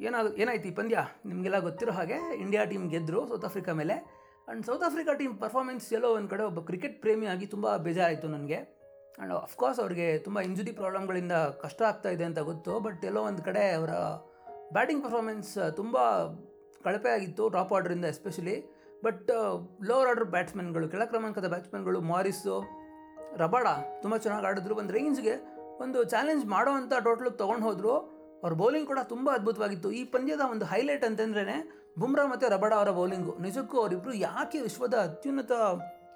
ಏನಾಗ, 0.07 0.27
ಏನಾಯ್ತು 0.41 0.67
ಈ 0.69 0.73
ಪಂದ್ಯ? 0.79 0.99
ನಿಮಗೆಲ್ಲ 1.29 1.57
ಗೊತ್ತಿರೋ 1.67 1.93
ಹಾಗೆ 1.97 2.17
ಇಂಡಿಯಾ 2.43 2.61
ಟೀಮ್ 2.71 2.85
ಗೆದ್ದರು 2.93 3.21
ಸೌತ್ 3.31 3.45
ಆಫ್ರಿಕಾ 3.47 3.71
ಮೇಲೆ. 3.79 3.95
And 4.45 4.61
South 4.67 4.83
Africa 4.87 5.13
team 5.21 5.33
performance 5.41 5.87
ಎಲ್ಲೋ 5.97 6.09
ಒಂದು 6.17 6.29
ಕಡೆ 6.33 6.43
ಒಬ್ಬ 6.49 6.59
ಕ್ರಿಕೆಟ್ 6.69 6.95
ಪ್ರೇಮಿಯಾಗಿ 7.03 7.47
ತುಂಬ 7.53 7.75
ಬೇಜಾರಾಯಿತು 7.87 8.27
ನನಗೆ. 8.35 8.59
ಆ್ಯಂಡ್ 9.15 9.33
ಅಫ್ಕೋರ್ಸ್ 9.47 9.79
ಅವ್ರಿಗೆ 9.83 10.07
ತುಂಬ 10.25 10.39
ಇಂಜುರಿ 10.47 10.73
ಪ್ರಾಬ್ಲಮ್ಗಳಿಂದ 10.79 11.35
ಕಷ್ಟ 11.63 11.81
ಆಗ್ತಾ 11.89 12.11
ಇದೆ 12.15 12.25
ಅಂತ 12.29 12.39
ಗೊತ್ತು. 12.51 12.73
ಬಟ್ 12.85 13.03
ಎಲ್ಲೋ 13.09 13.23
ಒಂದು 13.31 13.43
ಕಡೆ 13.47 13.63
ಅವರ 13.79 13.93
ಬ್ಯಾಟಿಂಗ್ 14.77 15.03
ಪರ್ಫಾರ್ಮೆನ್ಸ್ 15.05 15.51
ತುಂಬ 15.81 15.97
ಕಳಪೆ 16.85 17.09
ಆಗಿತ್ತು 17.17 17.43
ಟಾಪ್ 17.55 17.73
ಆರ್ಡ್ರಿಂದ 17.77 18.05
ಎಸ್ಪೆಷಲಿ 18.13 18.55
ಬಟ್ 19.05 19.29
ಲೋವರ್ 19.89 20.09
ಆರ್ಡರ್ 20.11 20.29
ಬ್ಯಾಟ್ಸ್ಮನ್ಗಳು 20.35 20.87
ಕೆಳ 20.93 21.03
ಕ್ರಮಾಂಕದ 21.11 21.47
ಬ್ಯಾಟ್ಸ್ಮನ್ಗಳು 21.53 21.99
ಮಾರಿಸು 22.11 22.55
ರಬಾಡ 23.41 23.67
ತುಂಬ 24.01 24.15
ಚೆನ್ನಾಗಿ 24.23 24.47
ಆಡಿದ್ರು. 24.49 24.73
ಒಂದು 24.81 24.93
ರೇಂಜ್ಗೆ 24.97 25.35
ಒಂದು 25.83 25.99
ಚಾಲೆಂಜ್ 26.13 26.43
ಮಾಡೋವಂಥ 26.55 26.93
ಟೋಟ್ಲಿಗೆ 27.05 27.37
ತೊಗೊಂಡು 27.41 27.65
ಹೋದರು. 27.67 27.93
ಅವ್ರ 28.43 28.53
ಬೌಲಿಂಗ್ 28.61 28.87
ಕೂಡ 28.91 28.99
ತುಂಬ 29.13 29.27
ಅದ್ಭುತವಾಗಿತ್ತು. 29.37 29.89
ಈ 29.99 30.01
ಪಂದ್ಯದ 30.13 30.43
ಒಂದು 30.53 30.65
ಹೈಲೈಟ್ 30.71 31.05
ಅಂತಂದ್ರೇ 31.09 31.57
ಬುಮ್ರಾ 32.01 32.23
ಮತ್ತು 32.33 32.45
ರಬಾಡ 32.53 32.73
ಅವರ 32.79 32.91
ಬೌಲಿಂಗು 32.99 33.33
ನಿಜಕ್ಕೂ 33.45 33.75
ಅವರಿಬ್ಬರು 33.81 34.13
ಯಾಕೆ 34.27 34.59
ವಿಶ್ವದ 34.61 34.95
ಅತ್ಯುನ್ನತ 35.07 35.51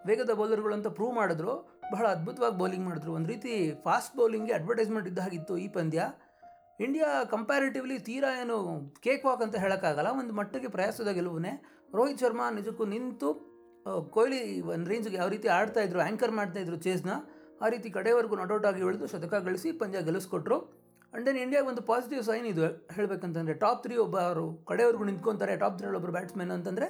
ವೇಗದ 0.07 0.31
ಬೌಲರ್ಗಳು 0.39 0.73
ಅಂತ 0.77 0.89
ಪ್ರೂವ್ 0.97 1.13
ಮಾಡಿದ್ರು. 1.19 1.53
ಬಹಳ 1.94 2.06
ಅದ್ಭುತವಾಗಿ 2.15 2.56
ಬೌಲಿಂಗ್ 2.62 2.85
ಮಾಡಿದ್ರು. 2.89 3.12
ಒಂದು 3.17 3.29
ರೀತಿ 3.33 3.53
ಫಾಸ್ಟ್ 3.85 4.13
ಬೌಲಿಂಗ್ಗೆ 4.19 4.53
ಅಡ್ವರ್ಟೈಸ್ಮೆಂಟ್ 4.53 5.07
ಇದ್ದಾಗಿತ್ತು 5.12 5.53
ಈ 5.65 5.67
ಪಂದ್ಯ. 5.77 6.01
ಇಂಡಿಯಾ 6.80 7.10
ಕಂಪ್ಯಾರಿಟಿವ್ಲಿ 7.33 7.98
ತೀರಾ 8.07 8.30
ಏನು 8.44 8.56
ಕೇಕ್ 9.04 9.25
ವಾಕ್ 9.27 9.44
ಅಂತ 9.45 9.56
ಹೇಳೋಕ್ಕಾಗಲ್ಲ. 9.63 10.10
ಒಂದು 10.22 10.33
ಮಟ್ಟಿಗೆ 10.39 10.69
ಪ್ರಯಾಸದ 10.75 11.10
ಗೆಲುವನೇ 11.18 11.54
ರೋಹಿತ್ 11.98 12.22
ಶರ್ಮಾ 12.24 12.45
ನಿಜಕ್ಕೂ 12.57 12.86
ನಿಂತು 12.94 13.30
ಕೊಹ್ಲಿ 14.16 14.39
ಒಂದು 14.74 14.88
ರೇಂಜ್ಗೆ 14.92 15.18
ಯಾವ 15.22 15.30
ರೀತಿ 15.36 15.48
ಆಡ್ತಾ 15.57 15.81
ಇದ್ರು 15.88 16.00
ಆ್ಯಂಕರ್ 16.06 16.33
ಮಾಡ್ತಾ 16.39 16.60
ಇದ್ರು 16.63 16.77
ಚೇಸ್ನ 16.86 17.12
ಆ 17.63 17.68
ರೀತಿ 17.74 17.89
ಕಡೆಯವರೆಗೂ 17.98 18.36
ನಾಟ್ 18.42 18.66
ಆಗಿ 18.69 18.83
ಉಳಿದು 18.89 19.07
ಶತಕ 19.13 19.33
ಗಳಿಸಿ 19.48 19.69
ಪಂದ್ಯ 19.81 20.01
ಗೆಲ್ಲಿಸ್ಕೊಟ್ರು. 20.07 20.57
ಆ್ಯಂಡ್ 21.13 21.25
ದೆನ್ 21.27 21.39
ಇಂಡಿಯಾಗೆ 21.44 21.68
ಒಂದು 21.72 21.83
ಪಾಸಿಟಿವ್ 21.89 22.24
ಸೈನ್ 22.30 22.48
ಇದು 22.54 22.63
ಹೇಳಬೇಕಂತಂದರೆ 22.95 23.56
ಟಾಪ್ 23.63 23.81
ತ್ರೀ 23.83 23.95
ಒಬ್ಬ 24.06 24.16
ಅವರು 24.30 24.45
ಕಡೆಯವರೆಗೂ 24.69 25.06
ನಿಂತ್ಕೊತಾರೆ 25.10 25.54
ಟಾಪ್ 25.63 25.77
ತ್ರೀ 25.80 25.88
ಒಬ್ಬರು 26.00 26.16
ಬ್ಯಾಟ್ಸ್ಮನ್ 26.18 26.51
ಅಂತಂದರೆ 26.57 26.89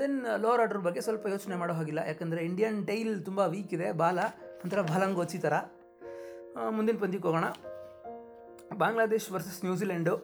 ದೆನ್ 0.00 0.18
ಲೋವರ್ 0.44 0.62
ಆರ್ಡರ್ 0.64 0.82
ಬಗ್ಗೆ 0.88 1.00
ಸ್ವಲ್ಪ 1.06 1.24
ಯೋಚನೆ 1.34 1.56
ಮಾಡೋ 1.62 1.74
ಹಾಗಿಲ್ಲ. 1.78 2.00
ಯಾಕಂದರೆ 2.10 2.40
ಇಂಡಿಯನ್ 2.50 2.78
ಟೈಲ್ 2.90 3.12
ತುಂಬ 3.28 3.40
ವೀಕ್ 3.54 3.72
ಇದೆ, 3.78 3.88
ಬಾಲ, 4.02 4.18
ಒಂಥರ 4.62 4.82
ಬಾಲಂಗೋಚಿ 4.92 5.40
ಥರ 5.46 5.54
ಮುಂದಿನ 6.76 6.98
ಪಂದ್ಯಕ್ಕೆ 7.04 7.28
ಹೋಗೋಣ. 7.28 7.48
ಬಾಂಗ್ಲಾದೇಶ್ 8.80 9.26
ವರ್ಸಸ್ 9.34 9.60
ನ್ಯೂಜಿಲೆಂಡು 9.66 10.14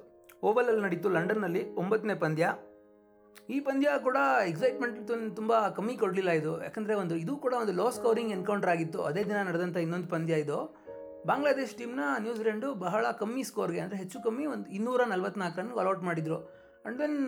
ಓವಲಲ್ಲಿ 0.48 0.82
ನಡೀತು 0.86 1.08
ಲಂಡನ್ನಲ್ಲಿ 1.16 1.74
ಒಂಬತ್ತನೇ 1.82 2.14
ಪಂದ್ಯ. 2.24 2.46
ಈ 3.54 3.60
ಪಂದ್ಯ 3.60 3.88
ಕೂಡ 4.06 4.18
ಎಕ್ಸೈಟ್ಮೆಂಟ್ 4.50 4.98
ತುಂಬ 5.38 5.52
ಕಮ್ಮಿ 5.76 5.94
ಕೊಡಲಿಲ್ಲ 6.02 6.30
ಇದು. 6.40 6.62
ಯಾಕಂದರೆ 6.62 6.94
ಒಂದು 7.02 7.14
ಇದು 7.22 7.36
ಕೂಡ 7.44 7.54
ಒಂದು 7.62 7.72
ಲೋ 7.80 7.86
ಸ್ಕೋರಿಂಗ್ 7.96 8.32
ಎನ್ಕೌಂಟರ್ 8.32 8.70
ಆಗಿತ್ತು. 8.74 9.02
ಅದೇ 9.02 9.22
ದಿನ 9.30 9.38
ನಡೆದಂಥ 9.48 9.76
ಇನ್ನೊಂದು 9.76 10.08
ಪಂದ್ಯ 10.14 10.34
ಇದು. 10.44 10.58
ಬಾಂಗ್ಲಾದೇಶ್ 11.28 11.74
ಟೀಮ್ನ 11.78 12.04
ನ್ಯೂಜಿಲೆಂಡು 12.24 12.74
ಬಹಳ 12.86 13.04
ಕಮ್ಮಿ 13.22 13.42
ಸ್ಕೋರ್ಗೆ 13.50 13.80
ಅಂದರೆ 13.84 13.98
ಹೆಚ್ಚು 14.02 14.18
ಕಮ್ಮಿ 14.26 14.46
ಒಂದು 14.54 14.66
ಇನ್ನೂರ 14.78 15.00
ನಲ್ವತ್ನಾಲ್ಕು 15.12 15.58
ರನ್ 15.60 15.72
ಅಲೌಟ್ 15.82 16.02
ಮಾಡಿದರು. 16.08 16.38
And 16.84 16.98
then 17.02 17.18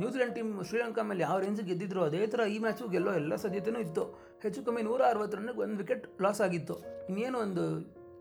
New Zealand 0.00 0.34
team 0.36 0.52
Sri Lanka 0.68 1.02
ಮೇಲೆ 1.10 1.22
ಯಾವ 1.26 1.36
ರೇಂಜಿಗೆ 1.44 1.68
ಗೆದ್ದಿದ್ರು 1.68 2.00
ಅದೇ 2.08 2.22
ಥರ 2.32 2.40
ಈ 2.54 2.58
ಮ್ಯಾಚು 2.64 2.88
ಗೆಲ್ಲೋ 2.94 3.12
ಎಲ್ಲ 3.20 3.34
ಸಾಧ್ಯತೆಯೂ 3.44 3.80
ಇತ್ತು. 3.86 4.04
ಹೆಚ್ಚು 4.44 4.60
ಕಮ್ಮಿ 4.68 4.82
ನೂರ 4.88 5.02
ಅರವತ್ತು 5.12 5.36
ರನ್ನಿಗೆ 5.38 5.62
ಒಂದು 5.66 5.78
ವಿಕೆಟ್ 5.82 6.06
ಲಾಸ್ 6.26 6.40
ಆಗಿತ್ತು. 6.46 6.76
ಇನ್ನೇನು 7.10 7.38
ಒಂದು 7.46 7.64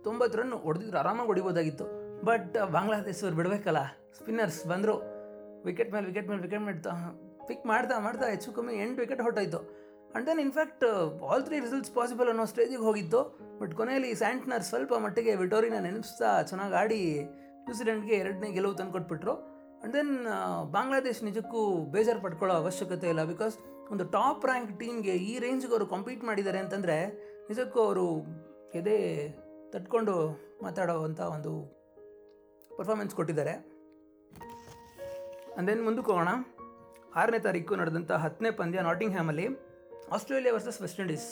ತೊಂಬತ್ತು 0.04 0.38
ರನ್ 0.42 0.54
ಹೊಡೆದಿದ್ರು 0.68 1.00
ಆರಾಮಾಗಿ 1.04 1.28
ಹೊಡಿಬೋದಾಗಿತ್ತು. 1.28 1.88
ಬಟ್ 2.28 2.72
ಬಾಂಗ್ಲಾದೇಶವ್ರು 2.72 3.36
ಬಿಡಬೇಕಲ್ಲ? 3.36 3.82
ಸ್ಪಿನ್ನರ್ಸ್ 4.18 4.68
ಬಂದರು. 4.68 4.96
ವಿಕೆಟ್ 5.66 5.94
ಮೇಲೆ 5.94 6.06
ವಿಕೆಟ್ 6.06 6.30
ಮೇಲೆ 6.30 6.42
ವಿಕೆಟ್ 6.42 6.62
ಮೇಲೆ 6.62 6.82
ಪಿಕ್ 7.48 7.66
ಮಾಡ್ತಾ 7.66 8.00
ಮಾಡ್ತಾ 8.00 8.26
ಹೆಚ್ಚು 8.30 8.52
ಕಮ್ಮಿ 8.52 8.74
ಎಂಟು 8.74 9.02
ವಿಕೆಟ್ 9.02 9.22
ಹೊರಟೋಯ್ತು. 9.22 9.60
And 9.60 10.28
then 10.28 10.40
in fact 10.40 10.86
all 11.24 11.44
three 11.44 11.60
results 11.60 11.92
possible 11.92 12.30
ಅನ್ನೋ 12.30 12.46
ಸ್ಟೇಜಿಗೆ 12.46 12.78
ಹೋಗಿತ್ತು. 12.78 13.22
ಬಟ್ 13.62 13.74
ಕೊನೆಯಲ್ಲಿ 13.74 14.16
ಸ್ಯಾಂಟ್ನರ್ 14.16 14.64
ಸ್ವಲ್ಪ 14.64 14.94
ಮಟ್ಟಿಗೆ 14.94 15.36
ವಿಟೋರಿನ 15.36 15.80
ನೆನೆಸ್ತಾ 15.80 16.42
ಚೆನ್ನಾಗಿ 16.42 16.76
ಆಡಿ 16.76 17.02
ನ್ಯೂಜಿಲೆಂಡ್ಗೆ 17.66 18.16
ಎರಡನೇ 18.16 18.52
ಗೆಲುವು 18.52 18.76
ತಂದುಕೊಟ್ಬಿಟ್ರು 18.76 19.34
ಆ್ಯಂಡ್ 19.80 19.94
ದೆನ್ 19.94 20.14
ಬಾಂಗ್ಲಾದೇಶ್ 20.72 21.24
ನಿಜಕ್ಕೂ 21.24 21.84
ಬೇಜಾರು 21.86 22.22
ಪಡ್ಕೊಳ್ಳೋ 22.22 22.56
ಅವಶ್ಯಕತೆ 22.56 23.10
ಇಲ್ಲ 23.10 23.24
ಬಿಕಾಸ್ 23.24 23.58
ಒಂದು 23.92 24.06
ಟಾಪ್ 24.06 24.46
ರ್ಯಾಂಕ್ 24.46 24.80
ಟೀಮ್ಗೆ 24.80 25.12
ಈ 25.12 25.40
ರೇಂಜ್ಗೆ 25.40 25.72
ಅವರು 25.72 25.86
ಕಂಪೀಟ್ 25.86 26.24
ಮಾಡಿದ್ದಾರೆ 26.24 26.60
ಅಂತಂದರೆ 26.60 26.98
ನಿಜಕ್ಕೂ 27.50 27.80
ಅವರು 27.80 28.08
ಎದೆ 28.74 28.98
ತಟ್ಕೊಂಡು 29.70 30.16
ಮಾತಾಡೋವಂಥ 30.64 31.20
ಒಂದು 31.20 31.79
ಪರ್ಫಾರ್ಮೆನ್ಸ್ 32.80 33.16
ಕೊಟ್ಟಿದ್ದಾರೆ. 33.20 33.56
ಅಂದೇನು 35.60 35.84
ಮುಂದಕ್ಕೆ 35.88 36.12
ಹೋಗೋಣ. 36.12 36.32
ಆರನೇ 37.20 37.40
ತಾರೀಕು 37.46 37.74
ನಡೆದಂಥ 37.82 38.12
ಹತ್ತನೇ 38.24 38.50
ಪಂದ್ಯ 38.60 38.82
ನಾಟಿಂಗ್ 38.90 39.14
ಹ್ಯಾಮಲ್ಲಿ 39.18 39.48
ಆಸ್ಟ್ರೇಲಿಯಾ 40.16 40.52
ವರ್ಸಸ್ 40.56 40.78
ವೆಸ್ಟ್ 40.84 41.00
ಇಂಡೀಸ್ 41.04 41.30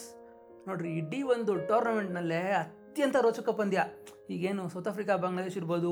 ನೋಡಿರಿ, 0.69 0.89
ಇಡೀ 1.01 1.19
ಒಂದು 1.33 1.51
ಟೂರ್ನಮೆಂಟ್ನಲ್ಲೇ 1.69 2.41
ಅತ್ಯಂತ 2.61 3.17
ರೋಚಕ 3.25 3.49
ಪಂದ್ಯ. 3.59 3.79
ಈಗೇನು 4.35 4.63
ಸೌತ್ 4.73 4.89
ಆಫ್ರಿಕಾ 4.91 5.15
ಬಾಂಗ್ಲಾದೇಶ್ 5.23 5.57
ಇರ್ಬೋದು 5.61 5.91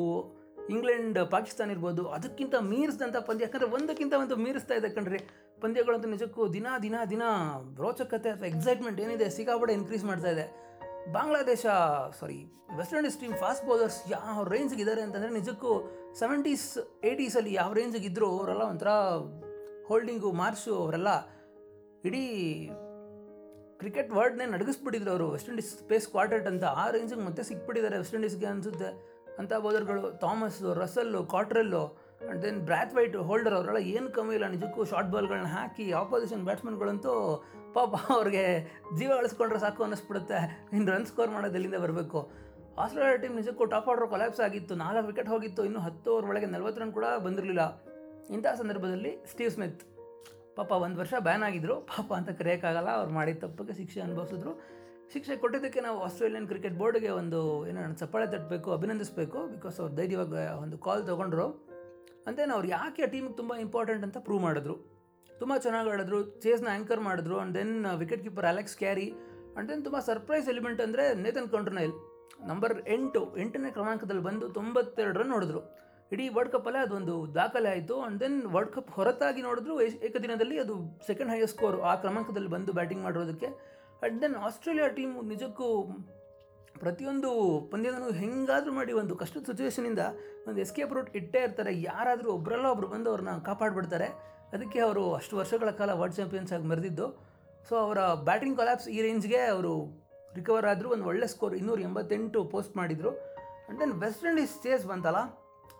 ಇಂಗ್ಲೆಂಡ್ 0.73 1.17
ಪಾಕಿಸ್ತಾನ 1.33 1.73
ಇರ್ಬೋದು, 1.75 2.03
ಅದಕ್ಕಿಂತ 2.17 2.55
ಮೀರಿಸಿದಂಥ 2.71 3.17
ಪಂದ್ಯ. 3.27 3.45
ಯಾಕಂದರೆ 3.47 3.69
ಒಂದಕ್ಕಿಂತ 3.77 4.13
ಒಂದು 4.23 4.35
ಮೀರಿಸ್ತಾ 4.45 4.75
ಇದೆ 4.79 4.89
ಕಣ್ರಿ. 4.97 5.19
ಪಂದ್ಯಗಳಂತೂ 5.63 6.07
ನಿಜಕ್ಕೂ 6.13 6.41
ದಿನ 6.57 6.67
ದಿನ 6.85 6.95
ದಿನ 7.13 7.23
ರೋಚಕತೆ 7.83 8.29
ಅಥವಾ 8.35 8.47
ಎಕ್ಸೈಟ್ಮೆಂಟ್ 8.53 8.99
ಏನಿದೆ 9.05 9.27
ಸಿಕ್ಕಾಪಟ್ಟೆ 9.37 9.75
ಇನ್ಕ್ರೀಸ್ 9.79 10.05
ಮಾಡ್ತಾ 10.11 10.31
ಇದೆ. 10.35 10.45
Bangladesh 11.11 11.65
sorry 12.19 12.45
West 12.77 12.93
Indies 12.93 13.19
team 13.19 13.33
fast 13.33 13.65
bowlers 13.65 14.11
ಯಾವ 14.11 14.43
ರೇಂಜ್ಗೆ 14.43 14.81
ಇದ್ದಾರೆ 14.81 15.01
ಅಂತಂದರೆ 15.01 15.29
ನಿಜಕ್ಕೂ 15.29 15.91
ಸೆವೆಂಟೀಸ್ 16.19 16.77
ಏಯ್ಟೀಸಲ್ಲಿ 17.03 17.53
ಯಾವ 17.53 17.73
ರೇಂಜಿಗೆ 17.73 18.05
ಇದ್ದರು 18.07 18.39
ಅವರೆಲ್ಲ 18.39 18.61
ಒಂಥರ 18.61 18.87
ಹೋಲ್ಡಿಂಗು 19.87 20.31
ಮಾರ್ಷು 20.31 20.75
ಅವರೆಲ್ಲ 20.75 21.07
ಇಡೀ 22.05 22.69
ಕ್ರಿಕೆಟ್ 23.77 24.11
ವರ್ಡ್ನೇ 24.11 24.45
ನಡಗಿಸ್ಬಿಟ್ಟಿದ್ರು 24.45 25.11
ಅವರು. 25.11 25.31
ವೆಸ್ಟ್ 25.31 25.49
ಇಂಡೀಸ್ 25.49 25.77
ಸ್ಪೇಸ್ 25.77 26.07
ಕ್ವಾರ್ಟೆಟ್ 26.07 26.47
ಅಂತ 26.47 26.63
ಆ 26.63 26.89
ರೇಂಜಿಗೆ 26.89 27.21
ಮತ್ತೆ 27.21 27.43
ಸಿಕ್ಬಿಟ್ಟಿದ್ದಾರೆ 27.43 27.97
ವೆಸ್ಟ್ 27.97 28.15
ಇಂಡೀಸ್ಗೆ 28.15 28.45
ಅನಿಸುತ್ತೆ 28.45 29.15
ಅಂಥ 29.39 29.53
ಬೌಲರ್ಗಳು 29.53 30.19
Thomas 30.19 30.73
Russell 30.73 31.23
Cottrell 31.23 32.04
and 32.21 32.41
then 32.43 32.59
Brathwaite 32.95 33.15
Holder 33.15 33.53
ಅವರೆಲ್ಲ 33.53 33.77
ಏನು 33.77 34.09
ಕಮ್ಮಿ 34.09 34.33
ಇಲ್ಲ, 34.35 34.47
ನಿಜಕ್ಕೂ 34.47 34.85
ಶಾರ್ಟ್ 34.85 35.11
ಬಾಲ್ಗಳನ್ನ 35.11 35.47
ಹಾಕಿ 35.47 35.91
ಆಪೋಸಿಷನ್ 35.91 36.43
ಬ್ಯಾಟ್ಸ್ಮನ್ಗಳಂತೂ 36.43 37.13
ಪಾಪ 37.73 37.95
ಅವ್ರಿಗೆ 38.09 38.43
ಜೀವ 38.97 39.11
ಅಳಿಸ್ಕೊಂಡ್ರೆ 39.17 39.59
ಸಾಕು 39.59 39.83
ಅನ್ನಿಸ್ಬಿಡುತ್ತೆ. 39.83 40.69
ಇನ್ನು 40.73 40.91
ರನ್ 40.91 41.05
ಸ್ಕೋರ್ 41.05 41.29
ಮಾಡೋದು 41.29 41.53
ಎಲ್ಲಿಂದ 41.53 41.75
ಬರಬೇಕು? 41.75 42.19
ಆಸ್ಟ್ರೇಲಿಯಾ 42.83 43.15
ಟೀಮ್ 43.15 43.35
ನಿಜಕ್ಕೂ 43.35 43.65
ಟಾಪ್ 43.65 43.89
ಆರ್ಡರ್ 43.89 44.07
ಕೊಲ್ಯಾಪ್ಸ್ 44.07 44.39
ಆಗಿತ್ತು. 44.39 44.75
ನಾಲ್ಕು 44.75 45.07
ವಿಕೆಟ್ 45.07 45.29
ಹೋಗಿತ್ತು. 45.29 45.65
ಇನ್ನು 45.65 45.79
ಹತ್ತು 45.79 46.11
ಓವರ್ 46.13 46.25
ಒಳಗೆ 46.25 46.45
ನಲ್ವತ್ತು 46.45 46.81
ರನ್ 46.81 46.93
ಕೂಡ 46.93 47.05
ಬಂದಿರಲಿಲ್ಲ. 47.25 47.65
ಇಂಥ 48.29 48.47
ಸಂದರ್ಭದಲ್ಲಿ 48.47 49.11
ಸ್ಟೀವ್ 49.31 49.51
ಸ್ಮಿತ್ 49.51 49.83
ಪಾಪ 50.55 50.71
ಒಂದು 50.71 50.99
ವರ್ಷ 50.99 51.13
ಬ್ಯಾನ್ 51.19 51.43
ಆಗಿದ್ರು. 51.43 51.75
ಪಾಪ 51.75 52.13
ಅಂತ 52.13 52.29
ಕರೆಯೋಕ್ಕಾಗಲ್ಲ. 52.29 52.89
ಅವ್ರು 52.89 53.13
ಮಾಡಿದ 53.13 53.39
ತಪ್ಪಿಗೆ 53.39 53.73
ಶಿಕ್ಷೆ 53.73 54.01
ಅನುಭವಿಸಿದ್ರು. 54.01 54.53
ಶಿಕ್ಷೆ 55.13 55.35
ಕೊಟ್ಟಿದ್ದಕ್ಕೆ 55.37 55.81
ನಾವು 55.81 55.97
ಆಸ್ಟ್ರೇಲಿಯನ್ 56.03 56.47
ಕ್ರಿಕೆಟ್ 56.47 56.75
ಬೋರ್ಡ್ಗೆ 56.75 57.09
ಒಂದು 57.09 57.67
ಏನೋ 57.69 57.81
ಚಪ್ಪಾಳೆ 57.93 58.25
ತಟ್ಟಬೇಕು, 58.25 58.69
ಅಭಿನಂದಿಸಬೇಕು. 58.71 59.39
ಬಿಕಾಸ್ 59.47 59.79
ಅವ್ರು 59.79 59.95
ಧೈರ್ಯವಾಗಿ 59.95 60.61
ಒಂದು 60.63 60.77
ಕಾಲ್ 60.77 61.05
ತೊಗೊಂಡ್ರು. 61.07 61.74
ಅಂತೇನು 62.29 62.53
ಅವ್ರು 62.57 62.67
ಯಾಕೆ 62.75 63.03
ಆ 63.05 63.09
ಟೀಮಿಗೆ 63.13 63.35
ತುಂಬ 63.39 63.53
ಇಂಪಾರ್ಟೆಂಟ್ 63.65 64.03
ಅಂತ 64.07 64.17
ಪ್ರೂವ್ 64.27 64.41
ಮಾಡಿದ್ರು. 64.47 64.75
ತುಂಬ 65.29 65.53
ಚೆನ್ನಾಗಿ 65.65 65.89
ಆಡಿದ್ರು 65.93 66.19
ಚೇಸ್ನ 66.43 66.67
ಆ್ಯಂಕರ್ 66.73 67.01
ಮಾಡಿದ್ರು 67.07 67.35
and 67.37 67.53
then 67.57 67.73
wicket 68.01 68.21
keeper 68.25 68.47
Alex 68.51 68.75
Carey 68.83 69.07
and 69.13 69.67
then 69.71 69.81
ತುಂಬ 69.87 69.99
ಸರ್ಪ್ರೈಸ್ 70.09 70.47
ಎಲಿಮೆಂಟ್ 70.53 70.81
ಅಂದರೆ 70.85 71.03
ನೇತನ್ 71.23 71.49
ಕಂಟ್ರನೈಲ್ 71.55 71.93
ನಂಬರ್ 72.49 72.75
ಎಂಟು, 72.95 73.21
ಎಂಟನೇ 73.43 73.69
ಕ್ರಮಾಂಕದಲ್ಲಿ 73.75 74.23
ಬಂದು 74.29 74.45
ತೊಂಬತ್ತೆರಡು 74.57 75.19
ರನ್ 75.21 75.31
ನೋಡಿದ್ರು 75.35 75.61
ಇಡೀ 76.13 76.25
ವರ್ಲ್ಡ್ 76.35 76.51
ಕಪ್ಪಲ್ಲೇ 76.53 76.79
ಅದೊಂದು 76.79 77.13
ದಾಖಲೆ 77.37 77.69
ಆಯಿತು 77.69 77.95
ಆ್ಯಂಡ್ 78.01 78.17
ದೆನ್ 78.23 78.35
ವರ್ಲ್ಡ್ 78.55 78.73
ಕಪ್ 78.75 78.91
ಹೊರತಾಗಿ 78.97 79.41
ನೋಡಿದ್ರು 79.41 79.75
ಏಕದಿನದಲ್ಲಿ 80.07 80.57
ಅದು 80.63 80.75
ಸೆಕೆಂಡ್ 81.07 81.31
ಹೈಯೆಸ್ಟ್ 81.33 81.55
ಸ್ಕೋರ್ 81.55 81.77
ಆ 81.91 81.93
ಕ್ರಮಾಂಕದಲ್ಲಿ 82.03 82.51
ಬಂದು 82.55 82.73
ಬ್ಯಾಟಿಂಗ್ 82.79 83.03
ಮಾಡಿರೋದಕ್ಕೆ. 83.03 83.47
ಆ್ಯಂಡ್ 83.47 84.17
ದೆನ್ 84.23 84.35
ಆಸ್ಟ್ರೇಲಿಯಾ 84.47 84.87
ಟೀಮು 84.97 85.21
ನಿಜಕ್ಕೂ 85.31 85.69
ಪ್ರತಿಯೊಂದು 86.79 87.29
ಪಂದ್ಯದಲ್ಲೂ 87.71 88.11
ಹೆಂಗಾದರೂ 88.11 88.71
ಮಾಡಿ 88.71 88.93
ಒಂದು 88.93 89.15
ಕಷ್ಟದ 89.15 89.43
ಸಿಚುವೇಶನಿಂದ 89.49 90.01
ಒಂದು 90.47 90.59
ಎಸ್ಕೇಪ್ 90.61 90.93
ರೂಟ್ 90.93 91.15
ಇಟ್ಟೇ 91.15 91.39
ಇರ್ತಾರೆ. 91.39 91.81
ಯಾರಾದರೂ 91.81 92.31
ಒಬ್ಬರಲ್ಲ 92.31 92.65
ಒಬ್ಬರು 92.65 92.87
ಬಂದು 92.87 93.09
ಅವ್ರನ್ನ 93.09 93.37
ಕಾಪಾಡಿಬಿಡ್ತಾರೆ. 93.37 94.07
ಅದಕ್ಕೆ 94.53 94.79
ಅವರು 94.79 95.13
ಅಷ್ಟು 95.13 95.37
ವರ್ಷಗಳ 95.37 95.69
ಕಾಲ 95.69 95.91
ವರ್ಲ್ಡ್ 95.91 96.17
ಚಾಂಪಿಯನ್ಸ್ 96.17 96.53
ಆಗಿ 96.53 96.67
ಮೆರೆದಿದ್ದು. 96.71 97.07
ಸೊ 97.69 97.75
ಅವರ 97.75 97.99
ಬ್ಯಾಟಿಂಗ್ 98.29 98.57
ಕೊಲ್ಯಾಪ್ಸ್ 98.57 98.87
ಈ 98.87 99.01
ರೇಂಜ್ಗೆ 99.01 99.39
ಅವರು 99.55 99.73
ರಿಕವರ್ 100.35 100.65
ಆದರೂ 100.65 100.89
ಒಂದು 100.89 101.05
ಒಳ್ಳೆ 101.05 101.27
ಸ್ಕೋರ್ 101.27 101.55
ಇನ್ನೂರ 101.55 101.79
ಎಂಬತ್ತೆಂಟು 101.79 102.45
ಪೋಸ್ಟ್ 102.45 102.77
ಮಾಡಿದರು. 102.77 103.11
And 103.11 103.79
then 103.79 103.93
West 104.01 104.25
Indies 104.25 104.55
chase 104.63 104.85
ಬಂತಲ್ಲ? 104.85 105.17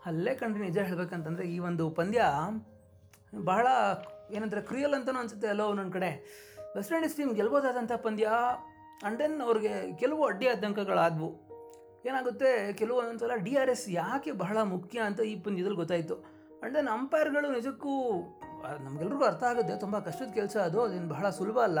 ಅಲ್ಲೇ 0.06 0.34
ಕಂಡ್ರೆ 0.34 0.62
ನಿಜ 0.68 0.78
ಹೇಳಬೇಕಂತಂದರೆ 0.78 1.44
ಈ 1.54 1.58
ಒಂದು 1.58 1.90
ಪಂದ್ಯ 1.90 2.22
ಬಹಳ 3.44 3.66
ಏನಂತಾರೆ 4.30 4.62
ಕ್ರಿಯಲ್ 4.62 4.94
ಅಂತಲೂ 4.94 5.18
ಅನಿಸುತ್ತೆ 5.18 5.46
ಎಲ್ಲೋ 5.46 5.64
ಒಂದೊಂದು 5.70 5.92
ಕಡೆ. 5.92 6.10
ವೆಸ್ಟ್ 6.76 6.92
ಇಂಡೀಸ್ 6.92 7.16
ಟೀಮ್ 7.16 7.34
ಗೆಲ್ಬೋದಾದಂಥ 7.34 7.92
ಪಂದ್ಯ 7.92 8.28
ಆ್ಯಂಡ್ 9.02 9.18
ದೆನ್ 9.22 9.36
ಅವ್ರಿಗೆ 9.40 9.72
ಕೆಲವು 10.00 10.22
ಅಡ್ಡಿ 10.26 10.46
ಆತಂಕಗಳಾದವು. 10.48 11.28
ಏನಾಗುತ್ತೆ? 12.08 12.50
ಕೆಲವು 12.72 12.96
ಒಂದೊಂದ್ಸಲ 12.98 13.34
ಡಿ 13.46 13.52
ಆರ್ 13.56 13.70
ಎಸ್ 13.70 13.86
ಯಾಕೆ 13.90 14.32
ಬಹಳ 14.42 14.58
ಮುಖ್ಯ 14.74 14.98
ಅಂತ 15.00 15.20
ಈ 15.20 15.34
ಪಂದ್ಯದಲ್ಲಿ 15.46 15.76
ಗೊತ್ತಾಯಿತು. 15.76 16.16
ಆ್ಯಂಡ್ 16.24 16.74
ದೆನ್ 16.76 16.88
ಅಂಪೈರ್ಗಳು 16.88 17.48
ನಿಜಕ್ಕೂ 17.50 17.94
ನಮಗೆಲ್ರಿಗೂ 18.84 19.24
ಅರ್ಥ 19.24 19.42
ಆಗುತ್ತೆ. 19.50 19.74
ತುಂಬ 19.84 19.96
ಕಷ್ಟದ 19.98 20.30
ಕೆಲಸ 20.38 20.56
ಅದು, 20.68 20.78
ಅದೇನು 20.84 21.08
ಬಹಳ 21.08 21.26
ಸುಲಭ 21.30 21.58
ಅಲ್ಲ. 21.58 21.80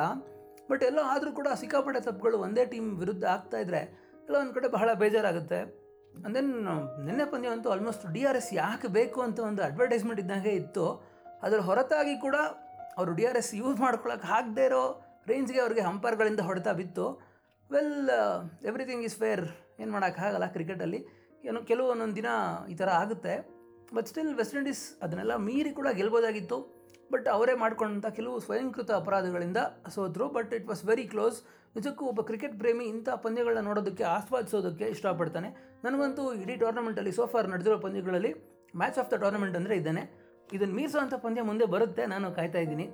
ಬಟ್ 0.70 0.82
ಎಲ್ಲೋ 0.82 1.02
ಆದರೂ 1.02 1.32
ಕೂಡ 1.32 1.48
ಸಿಕ್ಕಾಪಟ್ಟೆ 1.62 2.00
ತಪ್ಪುಗಳು 2.00 2.36
ಒಂದೇ 2.38 2.64
ಟೀಮ್ 2.64 2.88
ವಿರುದ್ಧ 3.02 3.24
ಆಗ್ತಾ 3.24 3.58
ಇದ್ದರೆ 3.58 3.80
ಎಲ್ಲ 4.26 4.36
ಒಂದು 4.42 4.54
ಕಡೆ 4.54 4.68
ಬಹಳ 4.68 4.88
ಬೇಜಾರಾಗುತ್ತೆ. 5.02 5.58
ಆ್ಯಂಡ್ 6.20 6.34
ದೆನ್ 6.34 6.52
ನಿನ್ನೆ 7.06 7.24
ಪಂದ್ಯ 7.32 7.48
ಅಂತೂ 7.48 7.70
ಆಲ್ಮೋಸ್ಟ್ 7.70 8.06
ಡಿ 8.14 8.22
ಆರ್ 8.24 8.36
ಎಸ್ 8.36 8.54
ಯಾಕೆ 8.54 8.88
ಬೇಕು 8.98 9.18
ಅಂತ 9.26 9.38
ಒಂದು 9.48 9.62
ಅಡ್ವರ್ಟೈಸ್ಮೆಂಟ್ 9.62 10.20
ಇದ್ದಂಗೆ 10.20 10.52
ಇತ್ತು. 10.60 10.86
ಅದರ 11.42 11.58
ಹೊರತಾಗಿ 11.68 12.14
ಕೂಡ 12.26 12.36
ಅವರು 12.96 13.12
ಡಿ 13.18 13.26
ಆರ್ 13.26 13.36
ಎಸ್ 13.36 13.54
ಯೂಸ್ 13.54 13.80
ಮಾಡ್ಕೊಳಕ್ಕೆ 13.80 14.28
ಆಗದೇ 14.38 14.64
ಇರೋ 14.64 14.84
ರೇಂಜ್ಗೆ 15.30 15.60
ಅವ್ರಿಗೆ 15.64 15.82
ಹಂಪರ್ಗಳಿಂದ 15.88 16.40
ಹೊಡೆತ 16.48 16.68
ಬಿತ್ತು. 16.80 17.06
ವೆಲ್ 17.74 17.94
ಎವ್ರಿಥಿಂಗ್ 18.70 19.04
ಈಸ್ 19.08 19.18
ಫೇರ್ 19.22 19.44
ಏನು 19.82 19.90
ಮಾಡೋಕ್ಕಾಗಲ್ಲ 19.96 20.46
ಕ್ರಿಕೆಟಲ್ಲಿ. 20.56 21.00
ಏನು 21.48 21.60
ಕೆಲವು 21.70 21.86
ಒಂದೊಂದು 21.94 22.16
ದಿನ 22.20 22.28
ಈ 22.72 22.74
ಥರ 22.80 22.88
ಆಗುತ್ತೆ. 23.02 23.34
ಬಟ್ 23.96 24.08
ಸ್ಟಿಲ್ 24.12 24.32
ವೆಸ್ಟ್ 24.40 24.56
ಇಂಡೀಸ್ 24.60 24.84
ಅದನ್ನೆಲ್ಲ 25.04 25.34
ಮೀರಿ 25.48 25.72
ಕೂಡ 25.78 25.88
ಗೆಲ್ಬೋದಾಗಿತ್ತು. 25.98 26.58
ಬಟ್ 27.12 27.26
ಅವರೇ 27.34 27.54
ಮಾಡ್ಕೊಂಡಂಥ 27.62 28.08
ಕೆಲವು 28.18 28.36
ಸ್ವಯಂಕೃತ 28.46 28.90
ಅಪರಾಧಗಳಿಂದ 29.00 29.58
ಸೋತರು. 29.94 30.26
But 30.36 30.52
it 30.58 30.66
was 30.70 30.82
very 30.90 31.04
close 31.12 31.38
ನಿಜಕ್ಕೂ 31.76 32.04
ಒಬ್ಬ 32.10 32.20
ಕ್ರಿಕೆಟ್ 32.30 32.54
ಪ್ರೇಮಿ 32.62 32.84
ಇಂಥ 32.92 33.08
ಪಂದ್ಯಗಳನ್ನ 33.24 33.64
ನೋಡೋದಕ್ಕೆ, 33.68 34.04
ಆಸ್ವಾದಿಸೋದಕ್ಕೆ 34.16 34.86
ಇಷ್ಟಪಡ್ತಾನೆ. 34.94 35.48
ನನಗಂತೂ 35.84 36.22
ಇಡೀ 36.42 36.56
ಟೂರ್ನಮೆಂಟಲ್ಲಿ 36.62 37.12
ಸೋಫಾರ್ 37.18 37.48
ನಡೆದಿರೋ 37.54 37.78
ಪಂದ್ಯಗಳಲ್ಲಿ 37.86 38.32
ಮ್ಯಾಚ್ 38.80 38.98
ಆಫ್ 39.02 39.10
ದ 39.12 39.18
ಟೂರ್ನಮೆಂಟ್ 39.24 39.56
ಅಂದರೆ 39.60 39.76
ಇದ್ದಾನೆ. 39.80 40.02
ಇದನ್ನು 40.56 40.74
ಮೀರಿಸುವಂಥ 40.78 41.14
ಪಂದ್ಯ 41.26 41.42
ಮುಂದೆ 41.50 41.66
ಬರುತ್ತೆ. 41.74 42.02
ನಾನು 42.14 42.26
ಕಾಯ್ತಾ 42.38 42.62
ಇದ್ದೀನಿ. 42.66 42.86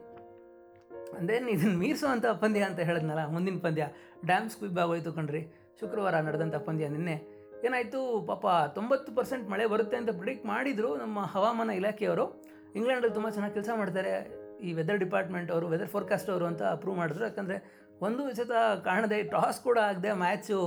ದೆನ್ 1.28 1.48
ಇದನ್ನು 1.48 1.78
ಮೀರಿಸುವಂಥ 1.78 2.26
ಪಂದ್ಯ 2.26 2.60
ಅಂತ 2.60 2.80
ಹೇಳಿದ್ನಲ್ಲ, 2.80 3.22
ಮುಂದಿನ 3.26 3.58
ಪಂದ್ಯ. 3.58 3.84
ಡ್ಯಾಮ್ 4.24 4.50
ಸ್ಕ್ವಿಬ್ 4.50 4.78
ಆಗೋಯ್ತು 4.78 5.12
ಕಣ್ರಿ. 5.12 5.42
ಶುಕ್ರವಾರ 5.80 6.14
ನಡೆದಂಥ 6.14 6.54
ಪಂದ್ಯ 6.54 6.88
ನಿನ್ನೆ. 6.88 7.16
ಏನಾಯಿತು? 7.64 8.26
ಪಾಪ 8.26 8.46
ತೊಂಬತ್ತು 8.74 9.12
ಪರ್ಸೆಂಟ್ 9.14 9.50
ಮಳೆ 9.50 9.66
ಬರುತ್ತೆ 9.66 9.96
ಅಂತ 9.96 10.10
ಪ್ರಿಡಿಕ್ಟ್ 10.10 10.46
ಮಾಡಿದರು 10.46 10.96
ನಮ್ಮ 10.96 11.20
ಹವಾಮಾನ 11.20 11.70
ಇಲಾಖೆಯವರು. 11.70 12.42
ಇಂಗ್ಲೆಂಡಲ್ಲಿ 12.74 13.14
ತುಂಬ 13.14 13.28
ಚೆನ್ನಾಗಿ 13.28 13.54
ಕೆಲಸ 13.54 13.70
ಮಾಡ್ತಾರೆ. 13.76 14.12
ಈ 14.60 14.72
ವೆದರ್ 14.72 14.98
ಡಿಪಾರ್ಟ್ಮೆಂಟ್ 14.98 15.50
ಅವರು 15.50 15.68
ವೆದರ್ 15.68 15.88
ಫೋರ್ಕಾಸ್ಟ್ 15.88 16.30
ಅವರು 16.30 16.46
ಅಂತ 16.46 16.62
ಅಪ್ರೂವ್ 16.62 16.96
ಮಾಡಿದ್ರು. 16.96 17.24
ಯಾಕಂದರೆ 17.24 17.56
ಒಂದು 18.00 18.34
ಸತ 18.36 18.50
ಕಾರಣದೇ 18.84 19.22
ಟಾಸ್ 19.22 19.60
ಕೂಡ 19.60 19.78
ಆಗದೆ 19.78 20.12
ಮ್ಯಾಚು 20.12 20.58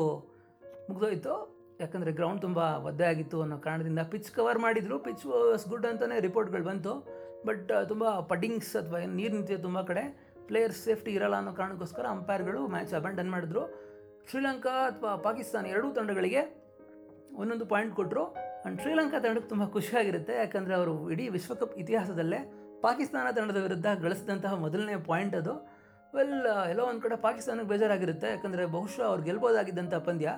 ಮುಗಿದೋಯ್ತು. 0.89 1.33
ಯಾಕಂದರೆ 1.79 2.11
ಗ್ರೌಂಡ್ 2.11 2.41
ತುಂಬ 2.41 2.57
ಒದ್ದೆ 2.57 3.03
ಆಗಿತ್ತು 3.03 3.41
ಅನ್ನೋ 3.41 3.57
ಕಾರಣದಿಂದ 3.57 3.99
ಪಿಚ್ 3.99 4.31
ಕವರ್ 4.31 4.59
ಮಾಡಿದರು. 4.59 4.99
ಪಿಚ್ 4.99 5.25
ವಾಸ್ 5.25 5.67
ಗುಡ್ 5.67 5.85
ಅಂತಲೇ 5.85 6.19
ರಿಪೋರ್ಟ್ಗಳು 6.19 6.63
ಬಂತು. 6.63 6.93
ಬಟ್ 7.45 7.71
ತುಂಬ 7.87 8.19
ಪಡ್ಡಿಂಗ್ಸ್ 8.19 8.75
ಅಥವಾ 8.75 8.99
ನೀರು 8.99 9.33
ನಿಂತಿದೆ 9.33 9.61
ತುಂಬ 9.61 9.81
ಕಡೆ 9.81 10.24
ಪ್ಲೇಯರ್ಸ್ 10.47 10.83
ಸೇಫ್ಟಿ 10.83 11.11
ಇರಲ್ಲ 11.11 11.35
ಅನ್ನೋ 11.35 11.51
ಕಾರಣಕ್ಕೋಸ್ಕರ 11.51 12.05
ಅಂಪೈರ್ಗಳು 12.05 12.67
ಮ್ಯಾಚ್ 12.67 12.93
ಅಬಂಡನ್ 12.93 13.31
ಮಾಡಿದ್ರು. 13.31 13.63
ಶ್ರೀಲಂಕಾ 14.29 14.69
ಅಥವಾ 14.69 15.15
ಪಾಕಿಸ್ತಾನ 15.15 15.65
ಎರಡೂ 15.65 15.93
ತಂಡಗಳಿಗೆ 15.93 16.65
ಒಂದೊಂದು 17.35 17.65
ಪಾಯಿಂಟ್ 17.65 17.95
ಕೊಟ್ಟರು 17.95 18.33
ಆ್ಯಂಡ್ 18.33 18.81
ಶ್ರೀಲಂಕಾ 18.81 19.19
ತಂಡಕ್ಕೆ 19.19 19.49
ತುಂಬ 19.49 19.65
ಖುಷಿಯಾಗಿರುತ್ತೆ 19.65 20.35
ಯಾಕಂದರೆ 20.35 20.73
ಅವರು 20.73 21.11
ಇಡೀ 21.11 21.29
ವಿಶ್ವಕಪ್ 21.29 21.77
ಇತಿಹಾಸದಲ್ಲೇ 21.77 22.39
ಪಾಕಿಸ್ತಾನ 22.81 23.31
ತಂಡದ 23.31 23.57
ವಿರುದ್ಧ 23.57 23.85
ಗಳಿಸಿದಂತಹ 24.01 24.53
ಮೊದಲನೇ 24.53 24.95
ಪಾಯಿಂಟ್ 24.97 25.35
ಅದು. 25.35 25.53
ವೆಲ್ 26.15 26.69
ಎಲ್ಲೋ 26.69 26.85
ಒಂದು 26.85 27.01
ಕಡೆ 27.01 27.15
ಪಾಕಿಸ್ತಾನಕ್ಕೆ 27.15 27.67
ಬೇಜಾರಾಗಿರುತ್ತೆ. 27.67 28.27
ಯಾಕಂದರೆ 28.27 28.65
ಬಹುಶಃ 28.65 29.01
ಅವ್ರು 29.01 29.23
ಗೆಲ್ಬೋದಾಗಿದ್ದಂಥ 29.23 29.93
ಪಂದ್ಯ. 29.93 30.31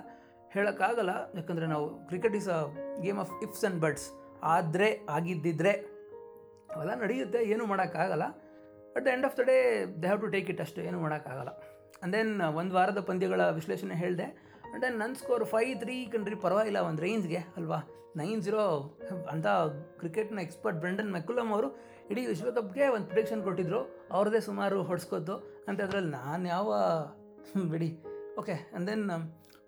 ಹೇಳೋಕ್ಕಾಗಲ್ಲ. 0.51 1.09
ಯಾಕಂದರೆ 1.35 1.65
ನಾವು 1.65 2.07
cricket 2.07 2.35
is 2.35 2.49
a 2.49 2.67
game 3.01 3.19
of 3.19 3.31
ifs 3.43 3.65
and 3.65 3.81
buts 3.81 4.11
ಆದರೆ, 4.43 5.05
ಆಗಿದ್ದಿದ್ರೆ 5.09 5.71
ಅವೆಲ್ಲ 6.75 6.93
ನಡೆಯುತ್ತೆ. 6.93 7.43
ಏನೂ 7.43 7.65
ಮಾಡೋಕ್ಕಾಗಲ್ಲ. 7.65 8.23
At 8.97 9.05
the 9.07 9.09
end 9.15 9.25
of 9.29 9.35
the 9.39 9.43
day 9.51 9.57
they 10.01 10.07
have 10.09 10.21
to 10.21 10.29
take 10.35 10.47
it 10.53 10.61
ಅಷ್ಟು, 10.65 10.79
ಏನೂ 10.89 10.99
ಮಾಡೋಕ್ಕಾಗಲ್ಲ. 11.05 11.51
ಆ್ಯಂಡ್ 11.57 12.13
ದೆನ್ 12.17 12.33
ಒಂದು 12.61 12.73
ವಾರದ 12.77 12.99
ಪಂದ್ಯಗಳ 13.09 13.41
ವಿಶ್ಲೇಷಣೆ 13.59 13.95
ಹೇಳಿದೆ. 14.03 14.27
ಆ್ಯಂಡ್ 14.63 14.81
ದೆನ್ 14.85 14.97
ನನ್ನ 15.01 15.13
ಸ್ಕೋರ್ 15.21 15.45
ಫೈವ್ 15.53 15.73
ತ್ರೀ 15.83 15.97
ಕಣ್ರಿ 16.13 16.37
ಪರವಾಗಿಲ್ಲ, 16.45 16.79
ಒಂದು 16.89 17.01
ರೇಂಜ್ಗೆ 17.07 17.41
ಅಲ್ವಾ? 17.57 17.79
ನೈನ್ 18.19 18.39
ಜೀರೋ 18.45 18.61
ಅಂಥ 19.31 19.47
ಕ್ರಿಕೆಟ್ನ 20.01 20.39
ಎಕ್ಸ್ಪರ್ಟ್ 20.45 20.77
ಬ್ರೆಂಡನ್ 20.83 21.11
ಮೆಕ್ಕುಲಮ್ 21.15 21.49
ಅವರು 21.55 21.67
ಇಡೀ 22.11 22.21
ವಿಶ್ವಕಪ್ಗೆ 22.25 22.85
ಒಂದು 22.87 23.07
ಪ್ರಿಡಿಕ್ಷನ್ 23.11 23.41
ಕೊಟ್ಟಿದ್ದರು 23.47 23.79
ಅವ್ರದ್ದೇ 24.11 24.39
ಸುಮಾರು 24.39 24.77
ಹೊಡ್ಸ್ಕೊದ್ದು. 24.89 25.35
ಅಂತ 25.67 25.79
ಅದರಲ್ಲಿ 25.87 26.11
ನಾನು 26.11 26.47
ಯಾವ 26.47 26.69
ಬಿಡಿ. 27.73 27.89
ಓಕೆ 28.39 28.55
ಆ್ಯಂಡ್ 28.55 28.87
ದೆನ್ 28.89 29.05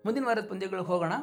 ಮುಂದಿನ 0.06 0.24
ವಾರದ 0.28 0.46
ಪಂದ್ಯಗಳಿಗೆ 0.52 0.88
ಹೋಗೋಣ. 0.92 1.14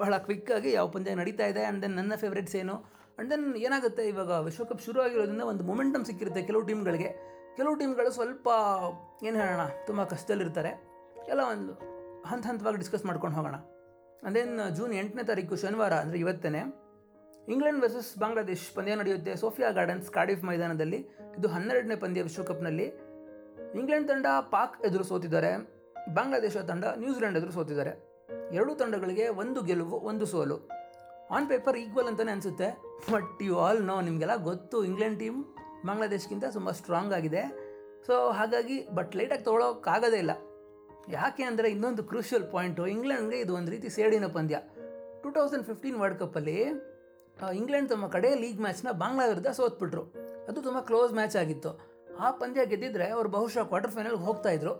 ಬಹಳ 0.00 0.14
ಕ್ವಿಕ್ಕಾಗಿ 0.26 0.70
ಯಾವ 0.72 0.86
ಪಂದ್ಯ 0.94 1.14
ನಡೀತಾ 1.20 1.46
ಇದೆ 1.52 1.62
ಆ್ಯಂಡ್ 1.64 1.80
ದೆನ್ 1.82 1.96
ನನ್ನ 2.00 2.14
ಫೇವ್ರೇಟ್ಸ್ 2.22 2.56
ಏನು. 2.62 2.76
ಆ್ಯಂಡ್ 2.84 3.30
ದೆನ್ 3.32 3.46
ಏನಾಗುತ್ತೆ 3.66 4.02
ಇವಾಗ, 4.08 4.32
ವಿಶ್ವಕಪ್ 4.48 4.82
ಶುರು 4.86 4.98
ಆಗಿರೋದ್ರಿಂದ 5.04 5.44
ಒಂದು 5.52 5.64
ಮೊಮೆಂಟಮ್ 5.70 6.04
ಸಿಕ್ಕಿರುತ್ತೆ 6.08 6.42
ಕೆಲವು 6.42 6.62
ಟೀಮ್ಗಳಿಗೆ 6.68 7.10
ಕೆಲವು 7.58 7.74
ಟೀಮ್ಗಳು 7.74 8.10
ಸ್ವಲ್ಪ, 8.10 8.48
ಏನು 9.24 9.36
ಹೇಳೋಣ, 9.38 9.62
ತುಂಬ 9.86 10.04
ಕಷ್ಟದಲ್ಲಿರ್ತಾರೆ. 10.04 10.70
ಎಲ್ಲ 11.28 11.40
ಒಂದು 11.40 11.72
ಹಂತ 12.26 12.46
ಹಂತವಾಗಿ 12.46 12.76
ಡಿಸ್ಕಸ್ 12.76 13.04
ಮಾಡ್ಕೊಂಡು 13.04 13.36
ಹೋಗೋಣ. 13.36 13.56
ದೆನ್ 14.34 14.76
ಜೂನ್ 14.76 14.92
ಎಂಟನೇ 14.92 15.22
ತಾರೀಕು 15.22 15.56
ಶನಿವಾರ, 15.56 15.92
ಅಂದರೆ 15.92 16.18
ಇವತ್ತೇ 16.18 16.60
ಇಂಗ್ಲೆಂಡ್ 17.48 17.82
ವರ್ಸಸ್ 17.82 18.18
ಬಾಂಗ್ಲಾದೇಶ್ 18.18 18.74
ಪಂದ್ಯ 18.74 18.94
ನಡೆಯುತ್ತೆ. 18.94 19.36
ಸೋಫಿಯಾ 19.36 19.70
ಗಾರ್ಡನ್ಸ್ 19.70 20.10
ಕಾಡಿಫ್ 20.10 20.44
ಮೈದಾನದಲ್ಲಿ. 20.44 20.98
ಇದು 21.38 21.48
ಹನ್ನೆರಡನೇ 21.48 21.96
ಪಂದ್ಯ 21.96 22.22
ವಿಶ್ವಕಪ್ನಲ್ಲಿ. 22.22 22.86
ಇಂಗ್ಲೆಂಡ್ 23.74 24.08
ತಂಡ 24.08 24.26
ಪಾಕ್ 24.40 24.86
ಎದುರು 24.86 25.04
ಸೋತಿದ್ದಾರೆ. 25.04 25.52
ಬಾಂಗ್ಲಾದೇಶ 26.14 26.56
ತಂಡ 26.56 26.84
ನ್ಯೂಜಿಲೆಂಡ್ 26.96 27.38
ಎದುರು 27.38 27.52
ಸೋತಿದ್ದಾರೆ. 27.52 27.92
ಎರಡೂ 28.52 28.74
ತಂಡಗಳಿಗೆ 28.74 29.28
ಒಂದು 29.28 29.62
ಗೆಲುವು, 29.62 29.96
ಒಂದು 30.00 30.26
ಸೋಲು. 30.26 30.68
ಆನ್ 31.30 31.48
ಪೇಪರ್ 31.48 31.76
ಈಕ್ವಲ್ 31.76 32.06
ಅಂತಲೇ 32.06 32.32
ಅನಿಸುತ್ತೆ. 32.32 32.68
ಬಟ್ 33.12 33.42
ಯು 33.42 33.58
ಆಲ್ 33.58 33.82
ನೋ 33.84 34.00
ನಿಮಗೆಲ್ಲ 34.00 34.36
ಗೊತ್ತು 34.36 34.84
ಇಂಗ್ಲೆಂಡ್ 34.84 35.18
ಟೀಮ್ 35.18 35.44
ಬಾಂಗ್ಲಾದೇಶ್ಗಿಂತ 35.86 36.46
ತುಂಬ 36.56 36.70
ಸ್ಟ್ರಾಂಗ್ 36.80 37.12
ಆಗಿದೆ. 37.18 37.42
ಸೊ 38.06 38.14
ಹಾಗಾಗಿ 38.38 38.76
ಬಟ್ 38.96 39.12
ಲೈಟಾಗಿ 39.18 39.44
ತೊಗೊಳೋಕ್ಕಾಗೋದೇ 39.48 40.18
ಇಲ್ಲ. 40.24 40.34
ಯಾಕೆ 41.16 41.42
ಅಂದರೆ 41.50 41.68
ಇನ್ನೊಂದು 41.74 42.02
ಕ್ರೂಷಿಯಲ್ 42.10 42.46
ಪಾಯಿಂಟು 42.54 42.82
ಇಂಗ್ಲೆಂಡ್ಗೆ 42.94 43.38
ಇದು 43.44 43.52
ಒಂದು 43.58 43.70
ರೀತಿ 43.74 43.88
ಸೇಡಿನ 43.96 44.26
ಪಂದ್ಯ. 44.36 44.56
ಟೂ 45.22 45.28
ತೌಸಂಡ್ 45.36 45.64
ಫಿಫ್ಟೀನ್ 45.70 45.96
ವರ್ಲ್ಡ್ 46.02 46.18
ಕಪ್ಪಲ್ಲಿ 46.22 46.58
ಇಂಗ್ಲೆಂಡ್ 47.60 47.88
ತಮ್ಮ 47.92 48.04
ಕಡೆ 48.14 48.28
ಲೀಗ್ 48.42 48.60
ಮ್ಯಾಚ್ನ 48.64 48.92
ಬಾಂಗ್ಲಾ 49.02 49.24
ವಿರುದ್ಧ 49.30 49.50
ಸೋತ್ಬಿಟ್ರು. 49.58 50.02
ಅದು 50.48 50.58
ತುಂಬ 50.66 50.78
ಕ್ಲೋಸ್ 50.88 51.12
ಮ್ಯಾಚ್ 51.18 51.36
ಆಗಿತ್ತು. 51.42 51.70
ಆ 52.24 52.28
ಪಂದ್ಯ 52.40 52.60
ಗೆದ್ದಿದ್ರೆ 52.70 53.06
ಅವರು 53.16 53.28
ಬಹುಶಃ 53.36 53.64
ಕ್ವಾರ್ಟರ್ 53.70 53.92
ಫೈನಲ್ಗೆ 53.96 54.22
ಹೋಗ್ತಾಯಿದ್ರು 54.28 54.74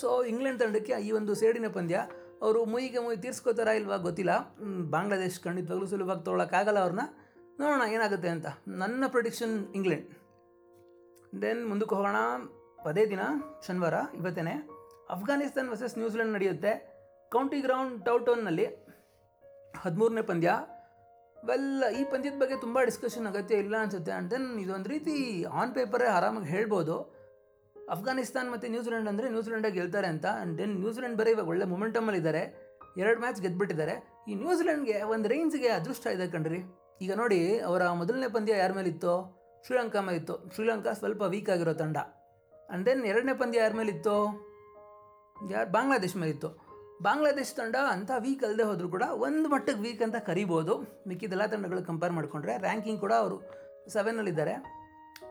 ಸೊ 0.00 0.08
ಇಂಗ್ಲೆಂಡ್ 0.32 0.58
ತಂಡಕ್ಕೆ 0.62 0.94
ಈ 1.06 1.10
ಒಂದು 1.18 1.32
ಸೇಡಿನ 1.40 1.68
ಪಂದ್ಯ, 1.76 1.96
ಅವರು 2.44 2.60
ಮುಯಿಗೆ 2.72 3.00
ಮುಯಿ 3.04 3.18
ತೀರ್ಸ್ಕೋತಾರ 3.24 3.70
ಇಲ್ವಾ 3.80 3.96
ಗೊತ್ತಿಲ್ಲ. 4.06 4.32
ಬಾಂಗ್ಲಾದೇಶ್ 4.94 5.38
ಖಂಡಿತವಾಗ್ಲೂ 5.46 5.86
ಸುಲಭವಾಗಿ 5.92 6.24
ತೊಗೊಳಕ್ಕಾಗಲ್ಲ 6.26 6.80
ಅವ್ರನ್ನ 6.84 7.04
ನೋಡೋಣ 7.60 7.82
ಏನಾಗುತ್ತೆ 7.96 8.28
ಅಂತ. 8.34 8.46
ನನ್ನ 8.82 9.04
ಪ್ರೊಡಿಕ್ಷನ್ 9.14 9.54
ಇಂಗ್ಲೆಂಡ್ 9.78 10.06
ದೆನ್ 11.42 11.62
ಮುಂದಕ್ಕೆ 11.70 11.94
ಹೋಗೋಣ. 11.98 12.18
ಪದೇ 12.86 13.02
ದಿನ, 13.12 13.22
ಶನಿವಾರ 13.66 13.96
ಇವತ್ತೇ 14.18 14.54
ಅಫ್ಘಾನಿಸ್ತಾನ್ 15.14 15.68
ವರ್ಸಸ್ 15.72 15.96
ನ್ಯೂಜಿಲೆಂಡ್ 16.00 16.32
ನಡೆಯುತ್ತೆ. 16.36 16.72
ಕೌಂಟಿ 17.34 17.58
ಗ್ರೌಂಡ್ 17.66 17.94
ಟೌಟೌನ್ನಲ್ಲಿ 18.08 18.66
ಹದಿಮೂರನೇ 19.82 20.22
ಪಂದ್ಯ. 20.30 20.50
ವೆಲ್ 21.48 21.84
ಈ 21.98 22.02
ಪಂದ್ಯದ 22.12 22.36
ಬಗ್ಗೆ 22.42 22.56
ತುಂಬ 22.64 22.78
ಡಿಸ್ಕಷನ್ 22.88 23.26
ಅಗತ್ಯ 23.30 23.62
ಇಲ್ಲ 23.64 23.74
ಅನಿಸುತ್ತೆ. 23.84 24.12
ಆ್ಯಂಡ್ 24.14 24.30
ದೆನ್ 24.32 24.46
ಇದೊಂದು 24.64 24.88
ರೀತಿ 24.94 25.14
ಆನ್ 25.60 25.72
ಪೇಪರೇ 25.78 26.06
ಆರಾಮಾಗಿ 26.16 26.48
ಹೇಳ್ಬೋದು. 26.54 26.96
ಅಫ್ಘಾನಿಸ್ತಾನ್ 27.94 28.48
ಮತ್ತು 28.52 28.66
ನ್ಯೂಜಿಲೆಂಡ್ 28.74 29.08
ಅಂದರೆ 29.10 29.26
ನ್ಯೂಜಿಲೆಂಡಾಗಿ 29.34 29.76
ಗೆಲ್ತಾರೆ 29.80 30.08
ಅಂತ. 30.14 30.26
ಆ್ಯಂಡ್ 30.38 30.54
ದೆನ್ 30.60 30.74
ನ್ಯೂಜಿಲೆಂಡ್ 30.82 31.16
ಬರೀ 31.20 31.32
ಇವಾಗ 31.36 31.48
ಒಳ್ಳೆ 31.52 31.66
ಮೊಮೆಂಟಮಲ್ಲಿ 31.74 32.20
ಇದ್ದಾರೆ. 32.22 32.42
ಎರಡು 33.02 33.18
ಮ್ಯಾಚ್ 33.24 33.40
ಗೆದ್ದುಬಿಟ್ಟಿದ್ದಾರೆ 33.44 33.94
ಈ 34.28 34.34
ನ್ಯೂಜಿಲೆಂಡ್ಗೆ 34.42 34.96
ಒಂದು 35.14 35.28
ರೇಂಜ್ಗೆ 35.34 35.70
ಅದೃಷ್ಟ 35.78 36.06
ಇದೆ 36.16 36.26
ಕಣ್ರಿ. 36.34 36.60
ಈಗ 37.04 37.12
ನೋಡಿ, 37.14 37.40
ಅವರ 37.68 37.82
ಮೊದಲನೇ 38.00 38.28
ಪಂದ್ಯ 38.28 38.52
ಯಾರ 38.58 38.72
ಮೇಲಿತ್ತು? 38.72 39.14
ಶ್ರೀಲಂಕಾ 39.66 40.00
ಮೇಲಿತ್ತು. 40.00 40.34
ಶ್ರೀಲಂಕಾ 40.54 40.92
ಸ್ವಲ್ಪ 40.92 41.22
ವೀಕ್ 41.22 41.50
ಆಗಿರೋ 41.50 41.72
ತಂಡ. 41.72 41.96
ಆ್ಯಂಡ್ 41.96 42.86
ದೆನ್ 42.86 43.02
ಎರಡನೇ 43.04 43.34
ಪಂದ್ಯ 43.34 43.58
ಯಾರ 43.58 43.72
ಮೇಲಿತ್ತು? 43.80 44.14
ಯಾರು? 45.50 45.68
ಬಾಂಗ್ಲಾದೇಶ 45.70 46.14
ಮೇಲಿತ್ತು. 46.16 46.48
ಬಾಂಗ್ಲಾದೇಶ 47.02 47.50
ತಂಡ 47.56 47.76
ಅಂಥ 47.94 48.10
ವೀಕ್ 48.24 48.44
ಅಲ್ಲದೆ 48.44 48.62
ಹೋದರೂ 48.62 48.88
ಕೂಡ 48.88 49.04
ಒಂದು 49.26 49.46
ಮಟ್ಟಕ್ಕೆ 49.48 49.82
ವೀಕ್ 49.86 50.02
ಅಂತ 50.02 50.16
ಕರಿಬೋದು. 50.28 50.74
ಮಿಕ್ಕಿದೆಲ್ಲ 51.08 51.46
ತಂಡಗಳು 51.46 51.82
ಕಂಪೇರ್ 51.90 52.12
ಮಾಡಿಕೊಂಡ್ರೆ 52.12 52.54
ರ್ಯಾಂಕಿಂಗ್ 52.66 53.00
ಕೂಡ 53.00 53.12
ಅವರು 53.22 53.36
ಸೆವೆನಲ್ಲಿದ್ದಾರೆ 53.94 54.54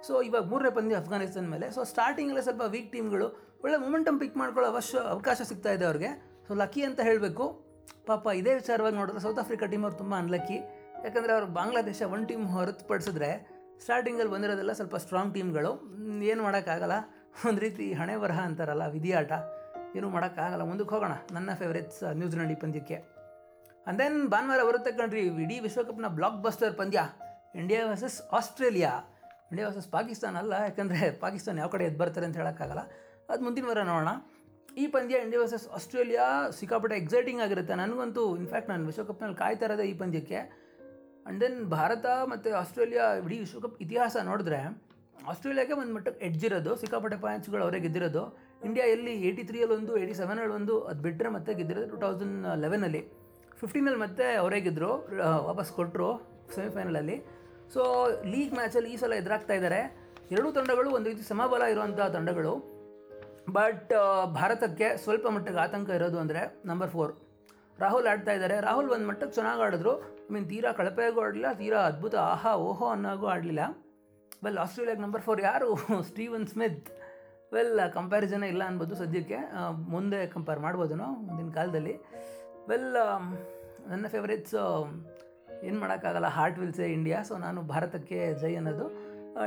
ಸೊ 0.07 0.21
ಇವಾಗ 0.21 0.43
ಮೂರನೇ 0.51 0.69
ಪಂದ್ಯ 0.69 0.95
ಅಫ್ಘಾನಿಸ್ತಾನ 0.95 1.47
ಮೇಲೆ. 1.55 1.67
ಸೊ 1.75 1.81
ಸ್ಟಾರ್ಟಿಂಗಲ್ಲೇ 1.83 2.41
ಸ್ವಲ್ಪ 2.41 2.63
ವೀಕ್ 2.75 2.91
ಟೀಮ್ಗಳು 2.93 3.27
ಒಳ್ಳೆ 3.63 3.77
ಮೊಮೆಂಟಮ್ 3.77 4.17
ಪಿಕ್ 4.19 4.37
ಮಾಡ್ಕೊಳ್ಳೋ 4.37 4.69
ಅವಶ್ಯ, 4.71 4.97
ಅವಕಾಶ 5.15 5.41
ಸಿಗ್ತಾ 5.51 5.71
ಇದೆ 5.77 5.85
ಅವ್ರಿಗೆ. 5.85 6.09
ಸೊ 6.47 6.53
ಲಕ್ಕಿ 6.53 6.81
ಅಂತ 6.89 6.99
ಹೇಳಬೇಕು. 6.99 7.45
ಪಾಪ 8.09 8.27
ಇದೇ 8.39 8.53
ವಿಚಾರವಾಗಿ 8.53 8.95
ನೋಡಿದ್ರೆ 8.95 9.21
ಸೌತ್ 9.21 9.39
ಆಫ್ರಿಕಾ 9.39 9.65
ಟೀಮ್ 9.65 9.83
ಅವ್ರು 9.83 9.97
ತುಂಬ 9.97 10.13
ಅನ್ಲಕ್ಕಿ 10.15 10.57
ಯಾಕಂದರೆ 11.05 11.33
ಅವರು 11.33 11.45
ಬಾಂಗ್ಲಾದೇಶ 11.45 12.01
ಒನ್ 12.01 12.27
ಟೀಮ್ 12.27 12.47
ಹೊರತುಪಡಿಸಿದ್ರೆ 12.47 13.47
ಸ್ಟಾರ್ಟಿಂಗಲ್ಲಿ 13.79 14.31
ಬಂದಿರೋದೆಲ್ಲ 14.31 14.71
ಸ್ವಲ್ಪ 14.71 14.95
ಸ್ಟ್ರಾಂಗ್ 14.95 15.33
ಟೀಮ್ಗಳು 15.33 15.71
ಏನು 16.23 16.43
ಮಾಡೋಕ್ಕಾಗಲ್ಲ. 16.43 16.91
ಒಂದು 17.47 17.61
ರೀತಿ 17.61 17.93
ಹಣೆ 17.93 18.17
ಬರಹ 18.17 18.39
ಅಂತಾರಲ್ಲ, 18.39 18.87
ವಿಧಿಯಾಟ. 18.87 19.31
ಏನೂ 19.95 20.09
ಮಾಡೋಕ್ಕಾಗಲ್ಲ. 20.09 20.63
ಮುಂದಕ್ಕೆ 20.63 20.95
ಹೋಗೋಣ. 20.95 21.11
ನನ್ನ 21.31 21.53
ಫೇವ್ರೇಟ್ಸ್ 21.53 22.03
ನ್ಯೂಜಿಲೆಂಡ್ 22.13 22.51
ಈ 22.51 22.55
ಪಂದ್ಯಕ್ಕೆ. 22.55 22.95
ಅಂಡ್ 23.87 23.99
ದೆನ್ 23.99 24.27
ಭಾನುವಾರ 24.27 24.63
ಬರುತ್ತೆ 24.63 24.91
ಕಣ್ರಿ, 24.91 25.19
ಇಡೀ 25.19 25.59
ವಿಶ್ವಕಪ್ನ 25.59 26.07
ಬ್ಲಾಕ್ 26.07 26.43
ಬಸ್ಟರ್ 26.43 26.73
ಪಂದ್ಯ. 26.73 26.99
India 27.55 27.87
versus 27.87 28.21
Australia. 28.21 28.91
India 29.51 29.67
versus 29.67 29.87
Pakistan 29.87 30.37
ಅಲ್ಲ, 30.37 30.53
ಯಾಕಂದರೆ 30.53 31.11
ಪಾಕಿಸ್ತಾನ 31.11 31.57
ಯಾವ 31.57 31.67
ಕಡೆ 31.67 31.83
ಎದ್ದು 31.83 31.99
ಬರ್ತಾರೆ 31.99 32.25
ಅಂತ 32.25 32.37
ಹೇಳೋಕ್ಕಾಗಲ್ಲ. 32.37 32.79
ಅದು 33.29 33.43
ಮುಂದಿನ 33.43 33.65
ವಾರ 33.65 33.81
ನೋಡೋಣ. 33.81 34.07
ಈ 34.77 34.87
ಪಂದ್ಯ 34.87 35.15
ಇಂಡಿಯಾ 35.15 35.41
ವರ್ಸಸ್ 35.41 35.67
ಆಸ್ಟ್ರೇಲಿಯಾ 35.67 36.49
ಸಿಕ್ಕಾಪಟ್ಟೆ 36.49 36.97
ಎಕ್ಸೈಟಿಂಗ್ 36.97 37.41
ಆಗಿರುತ್ತೆ. 37.41 37.75
ನನಗಂತೂ 37.75 38.37
ಇನ್ಫ್ಯಾಕ್ಟ್ 38.37 38.69
ನಾನು 38.69 38.85
ವಿಶ್ವಕಪ್ನಲ್ಲಿ 38.85 39.35
ಕಾಯ್ತಾ 39.35 39.81
ಈ 39.81 39.97
ಪಂದ್ಯಕ್ಕೆ. 39.97 40.64
ಆ್ಯಂಡ್ 41.25 41.39
ದೆನ್ 41.43 41.57
ಭಾರತ 41.75 42.05
ಮತ್ತು 42.31 42.49
ಆಸ್ಟ್ರೇಲಿಯಾ 42.61 43.05
ಇಡೀ 43.25 43.37
ವಿಶ್ವಕಪ್ 43.43 43.77
ಇತಿಹಾಸ 43.83 44.15
ನೋಡಿದ್ರೆ 44.29 44.59
ಆಸ್ಟ್ರೇಲಿಯಾಗೆ 45.31 45.73
ಒಂದು 45.81 45.93
ಮಟ್ಟಕ್ಕೆ 45.95 46.21
ಎಡ್ಜಿರೋದು 46.27 46.71
ಸಿಕ್ಕಾಪಟ್ಟೆ 46.81 47.17
ಪಾಯಿಂಟ್ಸ್ಗಳು 47.23 47.61
ಅವರೇ 47.65 47.79
ಗೆದ್ದಿರೋದು. 47.85 48.23
ಇಂಡಿಯಾ 48.67 48.85
ಎಲ್ಲಿ 48.95 49.13
ಏಯ್ಟಿ 49.27 49.43
ತ್ರೀಯಲ್ಲಿ 49.49 49.75
ಒಂದು 49.77 49.93
ಏಯ್ಟಿ 50.01 50.15
ಸೆವೆನಲ್ಲಿ 50.19 50.53
ಒಂದು 50.59 50.73
ಅದು 50.89 51.01
ಬಿಟ್ಟರೆ 51.05 51.29
ಮತ್ತೆ 51.35 51.51
ಗೆದ್ದಿರೋದು 51.59 51.87
ಟು 51.93 51.97
ತೌಸಂಡ್ 52.03 52.45
ಲೆವೆನಲ್ಲಿ 52.63 53.01
ಫಿಫ್ಟೀನಲ್ಲಿ 53.61 53.99
ಮತ್ತೆ 54.05 54.25
ಅವರೇ 54.41 54.59
ಗೆದ್ದರು 54.67 54.91
ವಾಪಸ್ 55.49 55.71
ಕೊಟ್ಟರು 55.77 56.09
ಸೆಮಿಫೈನಲಲ್ಲಿ 56.55 57.17
ಸೊ 57.73 57.81
ಲೀಗ್ 58.33 58.53
ಮ್ಯಾಚಲ್ಲಿ 58.59 58.89
ಈ 58.95 58.97
ಸಲ 59.03 59.13
ಎದುರಾಗ್ತಾ 59.21 59.53
ಇದ್ದಾರೆ 59.59 59.81
ಎರಡೂ 60.33 60.49
ತಂಡಗಳು 60.57 60.89
ಒಂದು 60.97 61.07
ರೀತಿ 61.11 61.23
ಸಮಬಲ 61.31 61.63
ಇರುವಂಥ 61.73 61.99
ತಂಡಗಳು. 62.15 62.53
ಬಟ್ 63.57 63.91
ಭಾರತಕ್ಕೆ 64.37 64.87
ಸ್ವಲ್ಪ 65.05 65.25
ಮಟ್ಟಿಗೆ 65.35 65.59
ಆತಂಕ 65.63 65.89
ಇರೋದು 65.99 66.17
ಅಂದರೆ 66.23 66.41
ನಂಬರ್ 66.69 66.91
ಫೋರ್ 66.95 67.13
ರಾಹುಲ್ 67.79 68.07
ಆಡ್ತಾ 68.11 68.33
ಇದ್ದಾರೆ 68.37 68.55
ರಾಹುಲ್ 68.67 68.89
ಒಂದು 68.95 69.07
ಮಟ್ಟಕ್ಕೆ 69.09 69.35
ಚೆನ್ನಾಗಿ 69.37 69.61
ಆಡಿದ್ರು. 69.65 69.93
ಐ 70.25 70.33
ಮೀನ್ 70.33 70.47
ತೀರಾ 70.49 70.69
ಕಳಪೆಯಾಗೂ 70.71 71.19
ಆಡಲಿಲ್ಲ 71.21 71.49
ತೀರಾ 71.53 71.79
ಅದ್ಭುತ, 71.79 72.15
ಆಹಾ, 72.15 72.51
ಓಹೋ 72.67 72.85
ಅನ್ನೋಗೂ 72.85 73.25
ಆಡಲಿಲ್ಲ. 73.33 73.63
ವೆಲ್ 74.43 74.57
ಆಸ್ಟ್ರೇಲಿಯಾಗೆ 74.57 75.01
ನಂಬರ್ 75.01 75.21
ಫೋರ್ 75.21 75.41
ಯಾರು? 75.41 75.69
ಸ್ಟೀವನ್ 76.01 76.47
ಸ್ಮಿತ್ 76.47 76.87
ವೆಲ್ 77.53 77.79
ಕಂಪ್ಯಾರಿಸನೇ 77.93 78.47
ಇಲ್ಲ 78.47 78.63
ಅನ್ಬೋದು 78.63 78.95
ಸದ್ಯಕ್ಕೆ. 78.95 79.39
ಮುಂದೆ 79.93 80.19
ಕಂಪೇರ್ 80.27 80.59
ಮಾಡ್ಬೋದು 80.59 80.95
ಮುಂದಿನ 80.95 81.49
ಕಾಲದಲ್ಲಿ. 81.59 81.95
ವೆಲ್ 82.69 82.89
ನನ್ನ 83.89 84.05
ಫೇವ್ರೇಟ್ಸ್ 84.07 84.55
ಏನು 85.63 85.77
ಮಾಡೋಕ್ಕಾಗಲ್ಲ 85.79 86.29
ಹಾರ್ಟ್ 86.37 86.57
ವಿಲ್ಸೆ 86.59 86.85
ಇಂಡಿಯಾ 86.93 87.19
ಸೊ 87.23 87.37
ನಾನು 87.37 87.59
ಭಾರತಕ್ಕೆ 87.73 88.33
ಜೈ 88.41 88.55
ಅನ್ನೋದು. 88.55 88.87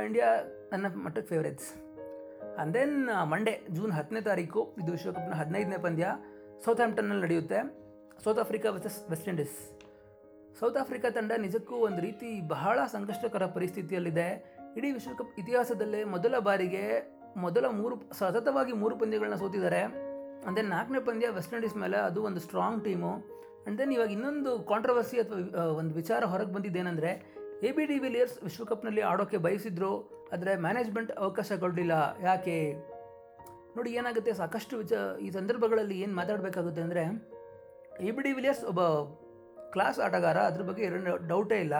ಇಂಡಿಯಾ 0.05 0.29
ನನ್ನ 0.71 0.85
ಮಟ್ಟಕ್ಕೆ 1.05 1.29
favourites 1.33 1.69
and 1.75 2.73
then 2.73 2.95
Monday 3.31 3.53
June 3.69 3.91
ಹತ್ತನೇ 3.91 4.21
ತಾರೀಕು, 4.21 4.61
ಇದು 4.83 4.91
ವಿಶ್ವಕಪ್ನ 4.91 5.35
ಹದಿನೈದನೇ 5.41 5.77
ಪಂದ್ಯ. 5.77 6.07
ಸೌತ್ 6.65 6.77
ಹ್ಯಾಂಪ್ಟನ್ನಲ್ಲಿ 6.77 7.23
ನಡೆಯುತ್ತೆ. 7.25 7.59
South 8.23 8.39
Africa 8.39 8.69
versus 8.75 8.97
West 9.09 9.29
Indies 9.33 9.57
South 10.57 10.77
Africa 10.81 11.09
ತಂಡ 11.17 11.31
ನಿಜಕ್ಕೂ 11.45 11.75
ಒಂದು 11.87 12.01
ರೀತಿ 12.05 12.29
ಬಹಳ 12.53 12.79
ಸಂಕಷ್ಟಕರ 12.93 13.43
ಪರಿಸ್ಥಿತಿಯಲ್ಲಿದೆ. 13.55 14.27
ಇಡೀ 14.77 14.89
ವಿಶ್ವಕಪ್ 14.97 15.33
ಇತಿಹಾಸದಲ್ಲೇ 15.41 16.01
ಮೊದಲ 16.13 16.35
ಬಾರಿಗೆ 16.47 16.83
ಮೊದಲ 17.43 17.65
ಮೂರು, 17.79 17.95
ಸತತವಾಗಿ 18.19 18.73
ಮೂರು 18.81 18.95
ಪಂದ್ಯಗಳನ್ನ 19.01 19.37
ಸೋತಿದ್ದಾರೆ. 19.43 19.81
ಅಂದರೆ 20.47 20.63
ನಾಲ್ಕನೇ 20.73 20.99
ಪಂದ್ಯ 21.09 21.27
ವೆಸ್ಟ್ 21.37 21.53
ಇಂಡೀಸ್ 21.57 21.77
ಮೇಲೆ 21.83 21.97
ಅದು 22.09 22.19
ಒಂದು 22.29 22.41
ಸ್ಟ್ರಾಂಗ್ 22.45 22.81
ಟೀಮು 22.87 23.11
ಆ್ಯಂಡ್ 23.15 23.77
ದೆನ್ 23.79 23.91
ಇವಾಗ 23.95 24.11
ಇನ್ನೊಂದು 24.17 24.51
ಕಾಂಟ್ರವರ್ಸಿ 24.71 25.17
ಅಥವಾ 25.23 25.63
ಒಂದು 25.81 25.93
ವಿಚಾರ 26.01 26.21
ಹೊರಗೆ 26.31 26.51
ಬಂದಿದ್ದೇನೆಂದರೆ 26.55 27.11
ಎ 27.67 27.71
ಬಿ 27.77 27.85
ಡಿ 27.91 27.97
ವಿಲಿಯರ್ಸ್ 28.05 28.35
ವಿಶ್ವಕಪ್ನಲ್ಲಿ 28.47 29.01
ಆಡೋಕ್ಕೆ 29.09 29.39
ಬಯಸಿದ್ರು, 29.45 29.91
ಆದರೆ 30.33 30.51
ಮ್ಯಾನೇಜ್ಮೆಂಟ್ 30.65 31.11
ಅವಕಾಶ 31.25 31.51
ಕೊಡಲಿಲ್ಲ 31.63 31.93
ಯಾಕೆ? 32.27 32.57
ನೋಡಿ 33.77 33.89
ಏನಾಗುತ್ತೆ, 33.99 34.31
ಸಾಕಷ್ಟು 34.41 34.77
ವಿಚ, 34.81 34.93
ಈ 35.25 35.29
ಸಂದರ್ಭಗಳಲ್ಲಿ 35.39 35.97
ಏನು 36.03 36.13
ಮಾತಾಡಬೇಕಾಗುತ್ತೆ 36.21 36.83
ಅಂದರೆ 36.87 37.03
ಎ 38.07 38.11
ಬಿ 38.17 38.23
ಡಿ 38.27 38.31
ವಿಲಿಯರ್ಸ್ 38.37 38.63
ಒಬ್ಬ 38.71 38.81
ಕ್ಲಾಸ್ 39.73 39.99
ಆಟಗಾರ 39.99 40.37
ಅದ್ರ 40.49 40.61
ಬಗ್ಗೆ 40.69 40.83
ಎರಡು 40.89 41.27
ಡೌಟೇ 41.27 41.59
ಇಲ್ಲ. 41.65 41.75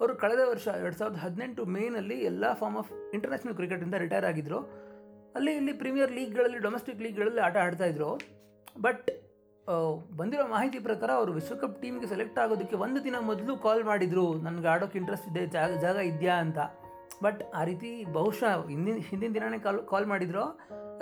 ಅವರು 0.00 0.12
ಕಳೆದ 0.16 0.42
ವರ್ಷ 0.48 0.66
ಎರಡು 0.80 0.96
ಸಾವಿರದ 0.98 1.20
ಹದಿನೆಂಟು 1.24 1.62
ಮೇನಲ್ಲಿ 1.76 2.16
ಎಲ್ಲ 2.30 2.52
ಫಾರ್ಮ್ 2.52 2.76
ಆಫ್ 2.76 2.90
ಇಂಟರ್ನ್ಯಾಷನಲ್ 3.14 3.54
ಕ್ರಿಕೆಟಿಂದ 3.54 3.96
ರಿಟೈರ್ 4.04 4.24
ಆಗಿದ್ದರು 4.24 4.60
ಅಲ್ಲಿ 5.36 5.52
ಇಲ್ಲಿ 5.56 5.72
ಪ್ರೀಮಿಯರ್ 5.72 6.12
ಲೀಗ್ಗಳಲ್ಲಿ 6.12 6.58
ಡೊಮೆಸ್ಟಿಕ್ 6.58 7.00
ಲೀಗ್ಗಳಲ್ಲಿ 7.02 7.40
ಆಟ 7.40 7.56
ಆಡ್ತಾಯಿದ್ರು 7.56 8.10
ಬಟ್ 8.80 9.08
ಬಂದಿರೋ 10.16 10.44
ಮಾಹಿತಿ 10.48 10.78
ಪ್ರಕಾರ 10.78 11.10
ಅವರು 11.10 11.32
ವಿಶ್ವಕಪ್ 11.32 11.80
ಟೀಮ್ಗೆ 11.82 12.06
ಸೆಲೆಕ್ಟ್ 12.06 12.38
ಆಗೋದಕ್ಕೆ 12.38 12.76
ಒಂದು 12.84 13.00
ದಿನ 13.04 13.16
ಮೊದಲು 13.20 13.56
ಕಾಲ್ 13.64 13.82
ಮಾಡಿದರು. 13.84 14.24
ನನಗೆ 14.44 14.68
ಆಡೋಕ್ಕೆ 14.68 14.98
ಇಂಟ್ರೆಸ್ಟ್ 14.98 15.28
ಇದೆ, 15.28 15.42
ಜಾಗ 15.46 15.70
ಜಾಗ 15.80 15.96
ಇದೆಯಾ 16.10 16.36
ಅಂತ. 16.44 16.58
ಬಟ್ 17.22 17.40
ಆ 17.54 17.64
ರೀತಿ 17.64 17.90
ಬಹುಶಃ 18.12 18.52
ಹಿಂದಿನ 18.68 18.96
ಹಿಂದಿನ 19.08 19.30
ದಿನವೇ 19.34 19.58
ಕಾಲ್ 19.66 19.80
ಕಾಲ್ 19.92 20.06
ಮಾಡಿದ್ರು? 20.06 20.44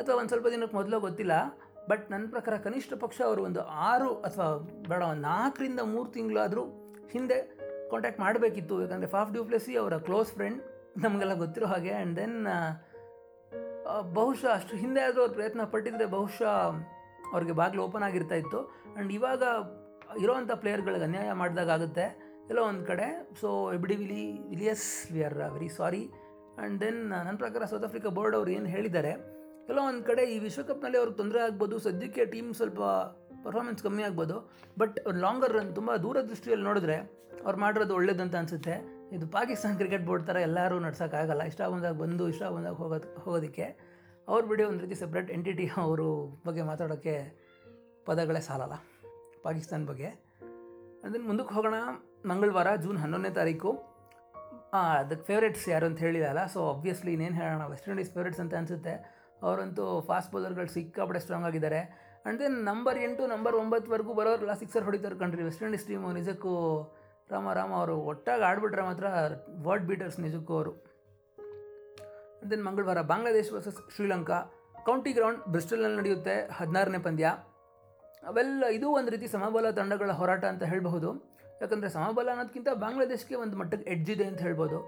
ಅಥವಾ 0.00 0.16
ಒಂದು 0.16 0.30
ಸ್ವಲ್ಪ 0.32 0.48
ದಿನಕ್ಕೆ 0.54 0.76
ಮೊದಲು 0.76 1.00
ಗೊತ್ತಿಲ್ಲ. 1.00 1.34
ಬಟ್ 1.90 2.04
ನನ್ನ 2.10 2.24
ಪ್ರಕಾರ 2.30 2.54
ಕನಿಷ್ಠ 2.56 2.94
ಪಕ್ಷ 3.04 3.18
ಅವರು 3.28 3.40
ಒಂದು 3.48 3.60
ಆರು 3.88 4.10
ಅಥವಾ 4.28 4.48
ಬೇಡ 4.90 5.02
ನಾಲ್ಕರಿಂದ 5.28 5.80
ಮೂರು 5.94 6.08
ತಿಂಗಳಾದರೂ 6.16 6.64
ಹಿಂದೆ 7.14 7.38
ಕಾಂಟ್ಯಾಕ್ಟ್ 7.90 8.20
ಮಾಡಬೇಕಿತ್ತು. 8.20 8.76
ಯಾಕಂದರೆ 8.82 9.10
ಫಾಫ್ 9.10 9.32
ಡ್ಯೂಪ್ಲೆಸಿ 9.32 9.74
ಅವರ 9.82 9.96
ಕ್ಲೋಸ್ 10.08 10.30
ಫ್ರೆಂಡ್ 10.32 10.60
ನಮಗೆಲ್ಲ 11.04 11.34
ಗೊತ್ತಿರೋ 11.34 11.66
ಹಾಗೆ. 11.66 11.92
ಆ್ಯಂಡ್ 11.92 12.14
ದೆನ್ 12.16 12.38
ಬಹುಶಃ 14.18 14.50
ಅಷ್ಟು 14.54 14.76
ಹಿಂದೆ 14.76 15.00
ಆದರೂ 15.00 15.20
ಅವ್ರು 15.20 15.34
ಪ್ರಯತ್ನ 15.34 15.64
ಪಟ್ಟಿದ್ರೆ 15.64 16.06
ಬಹುಶಃ 16.16 16.54
ಅವ್ರಿಗೆ 17.32 17.52
ಬಾಗಿಲು 17.52 17.82
ಓಪನ್ 17.82 18.02
ಆಗಿರ್ತಾ 18.02 18.34
ಇತ್ತು. 18.34 18.60
ಆ್ಯಂಡ್ 18.66 19.12
ಇವಾಗ 19.12 19.42
ಇರೋವಂಥ 20.22 20.52
ಪ್ಲೇಯರ್ಗಳಿಗೆ 20.62 21.04
ಅನ್ಯಾಯ 21.04 21.30
ಮಾಡಿದಾಗ 21.42 21.70
ಆಗುತ್ತೆ. 21.76 22.06
ಎಲ್ಲ 22.50 22.60
ಒಂದು 22.70 22.84
ಕಡೆ. 22.90 23.06
ಸೊ 23.40 23.48
ಎಬ್ 23.72 23.86
ಡಿ 23.90 23.96
ವಿಲಿ, 24.02 24.24
Villiers 24.52 24.88
we 25.12 25.22
are 25.28 25.38
very 25.56 25.70
sorry 25.78 26.02
and 26.12 26.76
then 26.80 27.00
ನನ್ನ 27.10 27.36
ಪ್ರಕಾರ 27.36 27.64
ಸೌತ್ 27.64 27.84
ಆಫ್ರಿಕಾ 27.84 28.10
ಬೋರ್ಡ್ 28.18 28.36
ಅವ್ರು 28.36 28.50
ಏನು 28.50 28.68
ಹೇಳಿದ್ದಾರೆ 28.74 29.12
ಒಂದು 29.68 30.02
ಕಡೆ 30.08 30.22
ಈ 30.34 30.36
ವಿಶ್ವಕಪ್ನಲ್ಲಿ 30.46 30.98
ಅವ್ರಿಗೆ 31.00 31.16
ತೊಂದರೆ 31.20 31.40
ಆಗ್ಬೋದು, 31.46 31.76
ಸದ್ಯಕ್ಕೆ 31.86 32.22
ಟೀಮ್ 32.34 32.50
ಸ್ವಲ್ಪ 32.58 32.80
ಪರ್ಫಾರ್ಮೆನ್ಸ್ 33.44 33.82
ಕಮ್ಮಿ 33.86 34.02
ಆಗ್ಬೋದು 34.08 34.36
ಬಟ್ 34.80 34.96
ಲಾಂಗರ್ 35.24 35.52
ರನ್ 35.56 35.72
ತುಂಬ 35.78 35.90
ದೂರದೃಷ್ಟಿಯಲ್ಲಿ 36.04 36.64
ನೋಡಿದ್ರೆ 36.68 36.96
ಅವ್ರು 37.44 37.58
ಮಾಡಿರೋದು 37.64 37.94
ಒಳ್ಳೇದಂತ 37.98 38.34
ಅನಿಸುತ್ತೆ. 38.40 38.74
ಇದು 39.16 39.26
ಪಾಕಿಸ್ತಾನ 39.34 39.74
ಕ್ರಿಕೆಟ್ 39.80 40.04
ಬೋರ್ಡ್ 40.06 40.24
ಥರ 40.28 40.36
ಎಲ್ಲರೂ 40.48 40.76
ನಡ್ಸೋಕ್ಕಾಗಲ್ಲ, 40.84 41.42
ಇಷ್ಟ 41.50 41.62
ಬಂದಾಗ 41.72 41.94
ಬಂದು, 42.04 42.24
ಇಷ್ಟ 42.32 42.44
ಬಂದಾಗ 42.54 42.74
ಹೋಗೋದು, 42.82 43.08
ಹೋಗೋದಕ್ಕೆ. 43.24 43.66
ಅವ್ರ 44.30 44.40
ಬಿಡಿ 44.50 44.62
ಒಂದು 44.70 44.80
ರೀತಿ 44.84 44.96
ಸಪ್ರೇಟ್ 45.02 45.28
ಎಂಟಿಟಿ 45.36 45.66
ಅವರು 45.82 46.08
ಬಗ್ಗೆ 46.46 46.62
ಮಾತಾಡೋಕ್ಕೆ 46.70 47.14
ಪದಗಳೇ 48.08 48.40
ಸಾಲಲ್ಲ 48.48 48.76
ಪಾಕಿಸ್ತಾನ 49.44 49.84
ಬಗ್ಗೆ. 49.90 50.08
ಅದನ್ನು 51.04 51.26
ಮುಂದಕ್ಕೆ 51.26 51.54
ಹೋಗೋಣ, 51.56 51.76
ಮಂಗಳವಾರ 52.30 52.68
ಜೂನ್ 52.84 52.98
ಹನ್ನೊಂದನೇ 53.04 53.32
ತಾರೀಕು. 53.40 53.70
ಅದಕ್ಕೆ 54.78 55.24
ಫೇವ್ರೇಟ್ಸ್ 55.28 55.66
ಯಾರು 55.74 55.86
ಅಂತ 55.90 55.98
ಹೇಳಿದಲ್ಲ 56.06 56.40
ಸೊ 56.54 56.60
ಅಬ್ವಿಯಸ್ಲಿ 56.72 57.12
ಇನ್ನೇನು 57.16 57.36
ಹೇಳೋಣ 57.42 57.64
ವೆಸ್ಟ್ 57.72 57.86
ಇಂಡೀಸ್ 57.92 58.10
ಫೇವ್ರೇಟ್ಸ್ 58.16 58.40
ಅಂತ 58.44 58.54
ಅನಿಸುತ್ತೆ. 58.60 58.94
ಅವರಂತೂ 59.42 60.00
ಫಾಸ್ಟ್ 60.00 60.32
ಬೌಲರ್ಗಳು 60.32 60.66
ಸಿಕ್ಕಾಪಟ್ಟೆ 60.66 61.20
ಸ್ಟ್ರಾಂಗ್ 61.20 61.46
ಆಗಿದ್ದಾರೆ. 61.46 61.80
ಆ್ಯಂಡ್ 62.24 62.40
ದೆನ್ 62.40 62.64
ನಂಬರ್ 62.64 62.98
ಎಂಟು 62.98 63.26
ನಂಬರ್ 63.26 63.56
ಒಂಬತ್ತುವರೆಗೂ 63.56 64.14
ಬರೋರೆಲ್ಲ 64.14 64.54
ಸಿಕ್ಸರ್ 64.54 64.84
ಹೊಡಿತಾರೆ 64.84 65.18
ಕಣ್ರಿ. 65.18 65.42
ವೆಸ್ಟ್ 65.42 65.62
ಇಂಡೀಸ್ 65.62 65.86
ಟೀಮು 65.86 66.12
ನಿಜಕ್ಕೂ 66.12 66.54
ರಾಮ 67.30 67.52
ರಾಮ 67.52 67.74
ಅವರು 67.74 67.96
ಒಟ್ಟಾಗಿ 67.96 68.42
ಆಡ್ಬಿಟ್ರೆ 68.42 68.82
ಮಾತ್ರ 68.82 69.06
ವರ್ಡ್ 69.62 69.86
ಬೀಟರ್ಸ್ 69.86 70.20
ನಿಜಕ್ಕೂ 70.20 70.54
ಅವರು. 70.54 70.72
ದೆನ್ 72.50 72.64
ಮಂಗಳವಾರ 72.64 73.00
Bangladesh 73.02 73.52
versus 73.52 73.96
Sri Lanka 73.96 74.38
county 74.84 75.12
ground 75.12 75.40
ಬ್ರಿಸ್ಟಲ್ನಲ್ಲಿ 75.52 75.96
ನಡೆಯುತ್ತೆ 75.96 76.34
ಹದಿನಾರನೇ 76.52 76.98
ಪಂದ್ಯ. 76.98 77.26
ಅವೆಲ್ಲ 78.26 78.64
ಇದು 78.64 78.90
ಒಂದು 78.90 79.10
ರೀತಿ 79.10 79.28
ಸಮಬಲ 79.28 79.70
ತಂಡಗಳ 79.70 80.10
ಹೋರಾಟ 80.10 80.44
ಅಂತ 80.44 80.62
ಹೇಳಬಹುದು. 80.62 81.10
ಯಾಕಂದರೆ 81.60 81.90
ಸಮಬಲ 81.90 82.30
ಅನ್ನೋದಕ್ಕಿಂತ 82.30 82.68
ಬಾಂಗ್ಲಾದೇಶ್ಗೆ 82.74 83.34
ಒಂದು 83.34 83.56
ಮಟ್ಟಕ್ಕೆ 83.56 83.90
ಎಡ್ಜ್ 83.90 84.22
ಅಂತ 84.22 84.40
ಹೇಳ್ಬೋದು 84.40 84.78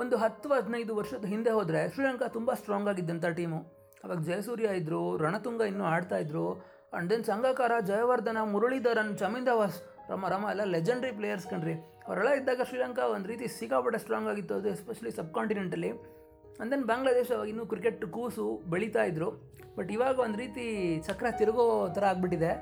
ಒಂದು 0.00 0.16
ಹತ್ತು 0.16 0.48
ಹದಿನೈದು 0.48 0.96
ವರ್ಷದ 0.96 1.24
ಹಿಂದೆ 1.24 1.50
ಹೋದರೆ 1.50 1.94
ಶ್ರೀಲಂಕಾ 1.94 2.28
ತುಂಬ 2.28 2.52
ಸ್ಟ್ರಾಂಗ್ 2.52 2.88
ಆಗಿದ್ದಂಥ 2.88 3.26
ಟೀಮು 3.26 3.83
ಅವಾಗ 4.04 4.18
ಜಯಸೂರ್ಯ 4.28 4.70
ಇದ್ದರು 4.80 5.02
ರಣತುಂಗ 5.24 5.62
ಇನ್ನೂ 5.72 5.84
ಆಡ್ತಾ 5.94 6.16
ಇದ್ರು. 6.24 6.46
ಆ್ಯಂಡ್ 6.60 7.08
ದೆನ್ 7.10 7.24
ಸಂಘಕಾರ 7.30 7.72
ಜಯವರ್ಧನ, 7.90 8.38
ಮುರಳೀಧರನ್, 8.54 9.12
ಚಮಿಂದವಾಸ್, 9.22 9.78
ರಮ 10.10 10.28
ರಮ 10.32 10.44
ಎಲ್ಲ 10.52 10.64
ಲೆಜೆಂಡ್ರಿ 10.74 11.12
ಪ್ಲೇಯರ್ಸ್ 11.20 11.46
ಕಣ್ರಿ. 11.52 11.74
ಅವರೆಲ್ಲ 12.06 12.30
ಇದ್ದಾಗ 12.40 12.62
ಶ್ರೀಲಂಕಾ 12.70 13.04
ಒಂದು 13.14 13.28
ರೀತಿ 13.32 13.46
ಸಿಕ್ಕಾಪಟ್ಟೆ 13.58 13.98
ಸ್ಟ್ರಾಂಗ್ 14.02 14.28
ಆಗಿತ್ತು, 14.32 14.54
ಅದು 14.60 14.68
ಎಸ್ಪೆಷಲಿ 14.74 15.12
ಸಬ್ 15.18 15.32
ಕಾಂಟಿನೆಂಟಲ್ಲಿ 15.38 15.90
ಅಂಡ್ 16.60 16.70
ದೆನ್ 16.72 16.84
ಬಾಂಗ್ಲಾದೇಶ 16.90 17.30
ಅವಾಗ 17.36 17.48
ಇನ್ನೂ 17.52 17.64
ಕ್ರಿಕೆಟ್ 17.72 18.04
ಕೂಸು 18.16 18.44
ಬೆಳೀತಾ 18.72 19.04
ಇದ್ದರು 19.10 19.28
ಬಟ್ 19.76 19.88
ಇವಾಗ 19.96 20.16
ಒಂದು 20.26 20.38
ರೀತಿ 20.42 20.64
ಚಕ್ರ 21.06 21.26
ತಿರುಗೋ 21.40 21.64
ಥರ 21.96 22.04
ಆಗಿಬಿಟ್ಟಿದೆ. 22.10 22.52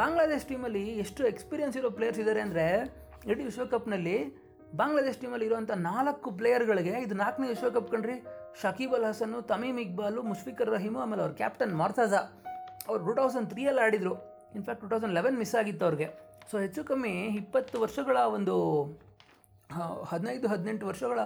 ಬಾಂಗ್ಲಾದೇಶ್ 0.00 0.46
ಟೀಮಲ್ಲಿ 0.50 0.84
ಎಷ್ಟು 1.04 1.22
ಎಕ್ಸ್ಪೀರಿಯನ್ಸ್ 1.32 1.76
ಇರೋ 1.80 1.90
ಪ್ಲೇಯರ್ಸ್ 1.96 2.20
ಇದ್ದಾರೆ 2.22 2.42
ಅಂದರೆ, 2.46 2.66
ಇಡೀ 3.30 3.42
ವಿಶ್ವಕಪ್ನಲ್ಲಿ 3.48 4.16
ಬಾಂಗ್ಲಾದೇಶ್ 4.80 5.18
ಟೀಮಲ್ಲಿ 5.22 5.46
ಇರುವಂಥ 5.48 5.72
ನಾಲ್ಕು 5.90 6.28
ಪ್ಲೇಯರ್ಗಳಿಗೆ 6.38 6.94
ಇದು 7.06 7.16
ನಾಲ್ಕನೇ 7.24 7.48
ವಿಶ್ವಕಪ್ 7.54 7.90
ಕಣ್ರಿ. 7.94 8.16
ಶಕೀಬ್ 8.60 8.94
ಅಲ್ 8.96 9.06
ಹಸನ್ನು, 9.10 9.38
ತಮೀಮ್ 9.52 9.78
ಇಕ್ಬಾಲು, 9.84 10.22
ಮುಷ್ಫಿಕರ್ 10.30 10.70
ರಹೀಮು, 10.76 10.98
ಆಮೇಲೆ 11.04 11.22
ಅವ್ರ 11.24 11.32
ಕ್ಯಾಪ್ಟನ್ 11.40 11.72
ಮಾರ್ತಾಜಾ, 11.82 12.20
ಅವ್ರು 12.88 13.00
ಟೂ 13.06 13.14
ತೌಸಂಡ್ 13.20 13.48
ತ್ರೀಯಲ್ಲಿ 13.52 13.82
ಆಡಿದರು. 13.86 14.14
In fact 14.56 14.82
two 14.84 14.88
thousand 14.92 15.14
eleven 15.18 15.36
miss 15.42 15.54
ಆಗಿತ್ತು 15.60 15.84
ಅವ್ರಿಗೆ. 15.88 16.08
ಸೊ 16.50 16.54
ಹೆಚ್ಚು 16.64 16.82
ಕಮ್ಮಿ 16.90 17.12
ಇಪ್ಪತ್ತು 17.40 17.76
ವರ್ಷಗಳ 17.84 18.16
ಒಂದು 18.36 18.56
ಹದಿನೈದು, 20.10 20.46
ಹದಿನೆಂಟು 20.52 20.86
ವರ್ಷಗಳ 20.86 21.20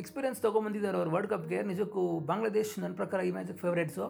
ಎಕ್ಸ್ಪೀರಿಯನ್ಸ್ 0.00 0.40
ತೊಗೊಂಬಂದಿದ್ದಾರೆ 0.46 0.96
ಅವ್ರು 0.98 1.10
ವರ್ಲ್ಡ್ 1.14 1.30
ಕಪ್ಗೆ 1.30 1.60
ನಿಜಕ್ಕೂ 1.68 2.02
ಬಾಂಗ್ಲಾದೇಶ್ 2.30 2.72
ನನ್ನ 2.82 2.94
ಪ್ರಕಾರ 2.94 3.20
ಈ 3.28 3.30
ಮ್ಯಾಚ್ 3.36 3.52
ಫೇವ್ರೇಟ್ಸು 3.62 4.06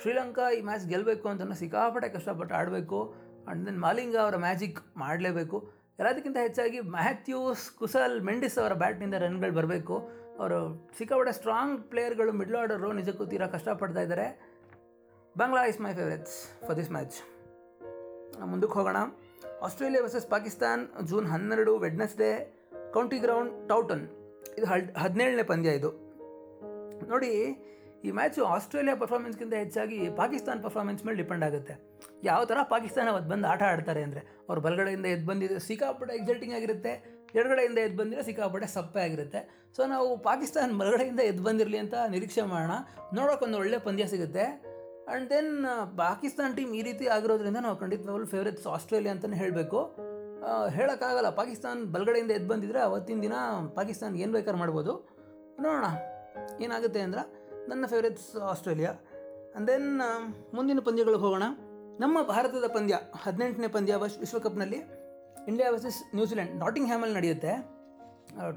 ಶ್ರೀಲಂಕಾ 0.00 0.46
ಈ 0.56 0.60
ಮ್ಯಾಚ್ 0.68 0.84
ಗೆಲ್ಲಬೇಕು 0.92 1.26
ಅಂತ 1.28 1.52
ಸಿಕ್ಕಾಪಟ್ಟೆ 1.60 2.08
ಕಷ್ಟಪಟ್ಟು 2.16 2.54
ಆಡಬೇಕು. 2.60 2.98
ಆ್ಯಂಡ್ 3.12 3.62
ದೆನ್ 3.66 3.78
ಮಾಲಿಂಗ 3.84 4.16
ಅವರ 4.24 4.36
ಮ್ಯಾಜಿಕ್ 4.46 4.80
ಮಾಡಲೇಬೇಕು. 5.02 5.58
ಎಲ್ಲದಕ್ಕಿಂತ 6.00 6.38
ಹೆಚ್ಚಾಗಿ 6.46 6.80
ಮ್ಯಾಥ್ಯೂಸ್ 6.96 7.64
ಕುಸಲ್ 7.78 8.16
ಮೆಂಡಿಸ್ 8.28 8.58
ಅವರ 8.62 8.74
ಬ್ಯಾಟ್ನಿಂದ 8.82 9.16
ರನ್ಗಳು 9.24 9.54
ಬರಬೇಕು. 9.58 9.96
ಅವರು 10.40 10.58
ಸಿಕ್ಕಾಪಟ್ಟೆ 10.98 11.32
ಸ್ಟ್ರಾಂಗ್ 11.38 11.76
ಪ್ಲೇಯರ್ಗಳು 11.90 12.32
ಮಿಡ್ಲ್ 12.40 12.56
ಆರ್ಡರು 12.60 12.90
ನಿಜಕ್ಕೂ 13.00 13.24
ತೀರಾ 13.32 13.46
ಕಷ್ಟಪಡ್ತಾ 13.54 14.02
ಇದ್ದಾರೆ. 14.06 14.26
Bangla 15.36 15.62
is 15.72 15.80
my 15.86 15.92
favourites 15.98 16.36
for 16.64 16.76
this 16.80 16.90
match 16.96 17.18
ಮುಂದಕ್ಕೆ 18.52 18.76
ಹೋಗೋಣ. 18.78 19.00
ಆಸ್ಟ್ರೇಲಿಯಾ 19.66 20.02
ವರ್ಸಸ್ 20.04 20.26
ಪಾಕಿಸ್ತಾನ್ 20.34 20.82
ಜೂನ್ 21.10 21.26
ಹನ್ನೆರಡು 21.34 21.72
ವೆಡ್ನೆಸ್ಡೇ 21.84 22.30
ಕೌಂಟಿ 22.96 23.18
ಗ್ರೌಂಡ್ 23.24 23.52
ಟೌಟನ್ 23.72 24.04
ಇದು 24.56 24.66
ಹಡ್ 24.72 24.88
ಹದಿನೇಳನೇ 25.02 25.44
ಪಂದ್ಯ 25.52 25.78
ಇದು. 25.80 25.90
ನೋಡಿ, 27.12 27.30
ಈ 28.06 28.10
ಮ್ಯಾಚು 28.18 28.40
ಆಸ್ಟ್ರೇಲಿಯಾ 28.54 28.94
ಪರ್ಫಾರ್ಮೆನ್ಸ್ಗಿಂತ 29.02 29.54
ಹೆಚ್ಚಾಗಿ 29.62 29.98
ಪಾಕಿಸ್ತಾನ್ 30.20 30.60
ಪರ್ಫಾರ್ಮೆನ್ಸ್ 30.66 31.02
ಮೇಲೆ 31.06 31.18
ಡಿಪೆಂಡ್ 31.22 31.44
ಆಗುತ್ತೆ. 31.48 31.74
ಯಾವ 32.28 32.40
ಥರ 32.50 32.58
ಪಾಕಿಸ್ತಾನ 32.74 33.08
ಅವತ್ತು 33.14 33.30
ಬಂದು 33.32 33.46
ಆಟ 33.52 33.62
ಆಡ್ತಾರೆ 33.72 34.02
ಅಂದರೆ, 34.06 34.22
ಅವ್ರು 34.48 34.60
ಬಲಗಡೆಯಿಂದ 34.66 35.06
ಎದ್ದು 35.14 35.26
ಬಂದಿದ್ರೆ 35.30 35.60
ಸಿಕ್ಕಾಪಟ್ಟೆ 35.68 36.14
ಎಕ್ಸೈಟಿಂಗ್ 36.20 36.54
ಆಗಿರುತ್ತೆ. 36.58 36.94
ಎಡಗಡೆಯಿಂದ 37.38 37.78
ಎದ್ದು 37.86 37.98
ಬಂದರೆ 38.00 38.22
ಸಿಕ್ಕಾಪಟ್ಟೆ 38.28 38.68
ಸಪ್ಪೆ 38.76 39.00
ಆಗಿರುತ್ತೆ. 39.06 39.40
ಸೊ 39.76 39.82
ನಾವು 39.94 40.08
ಪಾಕಿಸ್ತಾನ 40.28 40.76
ಬಲಗಡೆಯಿಂದ 40.80 41.22
ಎದ್ದು 41.30 41.42
ಬಂದಿರಲಿ 41.48 41.78
ಅಂತ 41.84 41.94
ನಿರೀಕ್ಷೆ 42.14 42.42
ಮಾಡೋಣ. 42.52 42.74
ನೋಡೋಕ್ಕೊಂದು 43.18 43.58
ಒಳ್ಳೆ 43.62 43.78
ಪಂದ್ಯ 43.88 44.06
ಸಿಗುತ್ತೆ. 44.12 44.44
ಆ್ಯಂಡ್ 45.10 45.26
ದೆನ್ 45.32 45.52
ಪಾಕಿಸ್ತಾನ್ 46.02 46.52
ಟೀಮ್ 46.58 46.72
ಈ 46.80 46.82
ರೀತಿ 46.88 47.04
ಆಗಿರೋದ್ರಿಂದ 47.16 47.60
ನಾವು 47.66 47.76
ಖಂಡಿತವಾಗ್ಲೂ 47.82 48.28
ಫೇವ್ರೇಟ್ಸ್ 48.34 48.66
ಆಸ್ಟ್ರೇಲಿಯಾ 48.76 49.12
ಅಂತಲೇ 49.16 49.38
ಹೇಳಬೇಕು. 49.42 49.80
ಹೇಳೋಕ್ಕಾಗಲ್ಲ, 50.76 51.28
ಪಾಕಿಸ್ತಾನ್ 51.40 51.80
ಬಲಗಡೆಯಿಂದ 51.94 52.32
ಎದ್ದು 52.38 52.48
ಬಂದಿದ್ರೆ 52.52 52.80
ಅವತ್ತಿನ 52.88 53.20
ದಿನ 53.26 53.34
ಪಾಕಿಸ್ತಾನ್ 53.78 54.14
ಏನು 54.22 54.32
ಬೇಕಾದ್ರೆ 54.36 54.60
ಮಾಡ್ಬೋದು. 54.62 54.92
ನೋಡೋಣ, 55.64 55.88
ಏನಾಗುತ್ತೆ 56.64 57.00
ಅಂದ್ರೆ 57.06 57.22
ನನ್ನ 57.70 57.84
ಫೇವ್ರೇಟ್ಸ್ 57.92 58.30
ಆಸ್ಟ್ರೇಲಿಯಾ 58.52 58.92
ಆ್ಯಂಡ್ 58.94 59.66
ದೆನ್ 59.70 59.88
ಮುಂದಿನ 60.56 60.80
ಪಂದ್ಯಗಳಿಗೆ 60.88 61.22
ಹೋಗೋಣ. 61.26 61.46
ನಮ್ಮ 62.02 62.16
ಭಾರತದ 62.32 62.68
ಪಂದ್ಯ, 62.76 62.94
ಹದಿನೆಂಟನೇ 63.24 63.68
ಪಂದ್ಯ 63.76 63.96
ವಿಶ್ 64.02 64.18
ವಿಶ್ವಕಪ್ನಲ್ಲಿ. 64.22 64.80
ಇಂಡಿಯಾ 65.50 65.68
ವರ್ಸಸ್ 65.74 66.00
ನ್ಯೂಜಿಲೆಂಡ್ 66.18 66.52
ನಾಟಿಂಗ್ 66.64 66.88
ಹ್ಯಾಮಲ್ಲಿ 66.90 67.14
ನಡೆಯುತ್ತೆ 67.18 67.52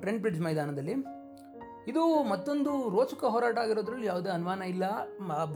ಟ್ರೆಂಟ್ 0.01 0.21
ಬ್ರಿಡ್ಜ್ 0.23 0.41
ಮೈದಾನದಲ್ಲಿ. 0.45 0.95
ಇದು 1.91 2.01
ಮತ್ತೊಂದು 2.31 2.71
ರೋಚಕ 2.95 3.21
ಹೋರಾಟ 3.33 3.57
ಆಗಿರೋದ್ರಲ್ಲಿ 3.63 4.07
ಯಾವುದೇ 4.11 4.29
ಅನುಮಾನ 4.35 4.61
ಇಲ್ಲ. 4.73 4.85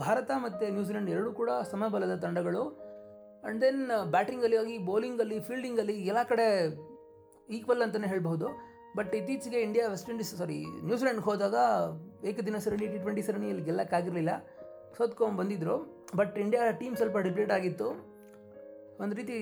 ಭಾರತ 0.04 0.30
ಮತ್ತು 0.44 0.64
ನ್ಯೂಜಿಲೆಂಡ್ 0.76 1.10
ಎರಡೂ 1.14 1.30
ಕೂಡ 1.40 1.50
ಸಮಬಲದ 1.72 2.14
ತಂಡಗಳು. 2.24 2.62
ಆ್ಯಂಡ್ 3.42 3.60
ದೆನ್ 3.64 3.82
ಬ್ಯಾಟಿಂಗಲ್ಲಿ 4.14 4.56
ಆಗಿ 4.62 4.76
ಬೌಲಿಂಗಲ್ಲಿ 4.88 5.38
ಫೀಲ್ಡಿಂಗಲ್ಲಿ 5.46 5.96
ಎಲ್ಲ 6.10 6.22
ಕಡೆ 6.32 6.46
ಈಕ್ವಲ್ 7.58 7.82
ಅಂತಲೇ 7.86 8.08
ಹೇಳ್ಬಹುದು. 8.14 8.48
ಬಟ್ 8.98 9.12
ಇತ್ತೀಚೆಗೆ 9.18 9.58
ಇಂಡಿಯಾ 9.66 9.84
ವೆಸ್ಟ್ 9.92 10.10
ಇಂಡೀಸ್ 10.12 10.32
ಸಾರಿ 10.40 10.58
ನ್ಯೂಜಿಲೆಂಡ್ಗೆ 10.88 11.26
ಹೋದಾಗ 11.28 11.56
ಏಕದಿನ 12.30 12.58
ಸರಣಿ 12.64 12.86
ಟಿ 12.92 12.98
ಟ್ವೆಂಟಿ 13.04 13.22
ಸರಣಿಯಲ್ಲಿ 13.28 13.64
ಗೆಲ್ಲಕ್ಕಾಗಿರಲಿಲ್ಲ. 13.68 14.32
ಸೋತ್ಕೊಂಡು 14.96 15.38
ಬಂದಿದ್ದರು 15.40 15.76
ಬಟ್ 16.18 16.34
ಇಂಡಿಯಾ 16.44 16.62
ಟೀಮ್ 16.80 16.94
ಸ್ವಲ್ಪ 17.00 17.18
ಡಿಪ್ಲೀಟ್ 17.26 17.52
ಆಗಿತ್ತು. 17.58 17.88
ಒಂದು 19.02 19.14
ರೀತಿ 19.20 19.36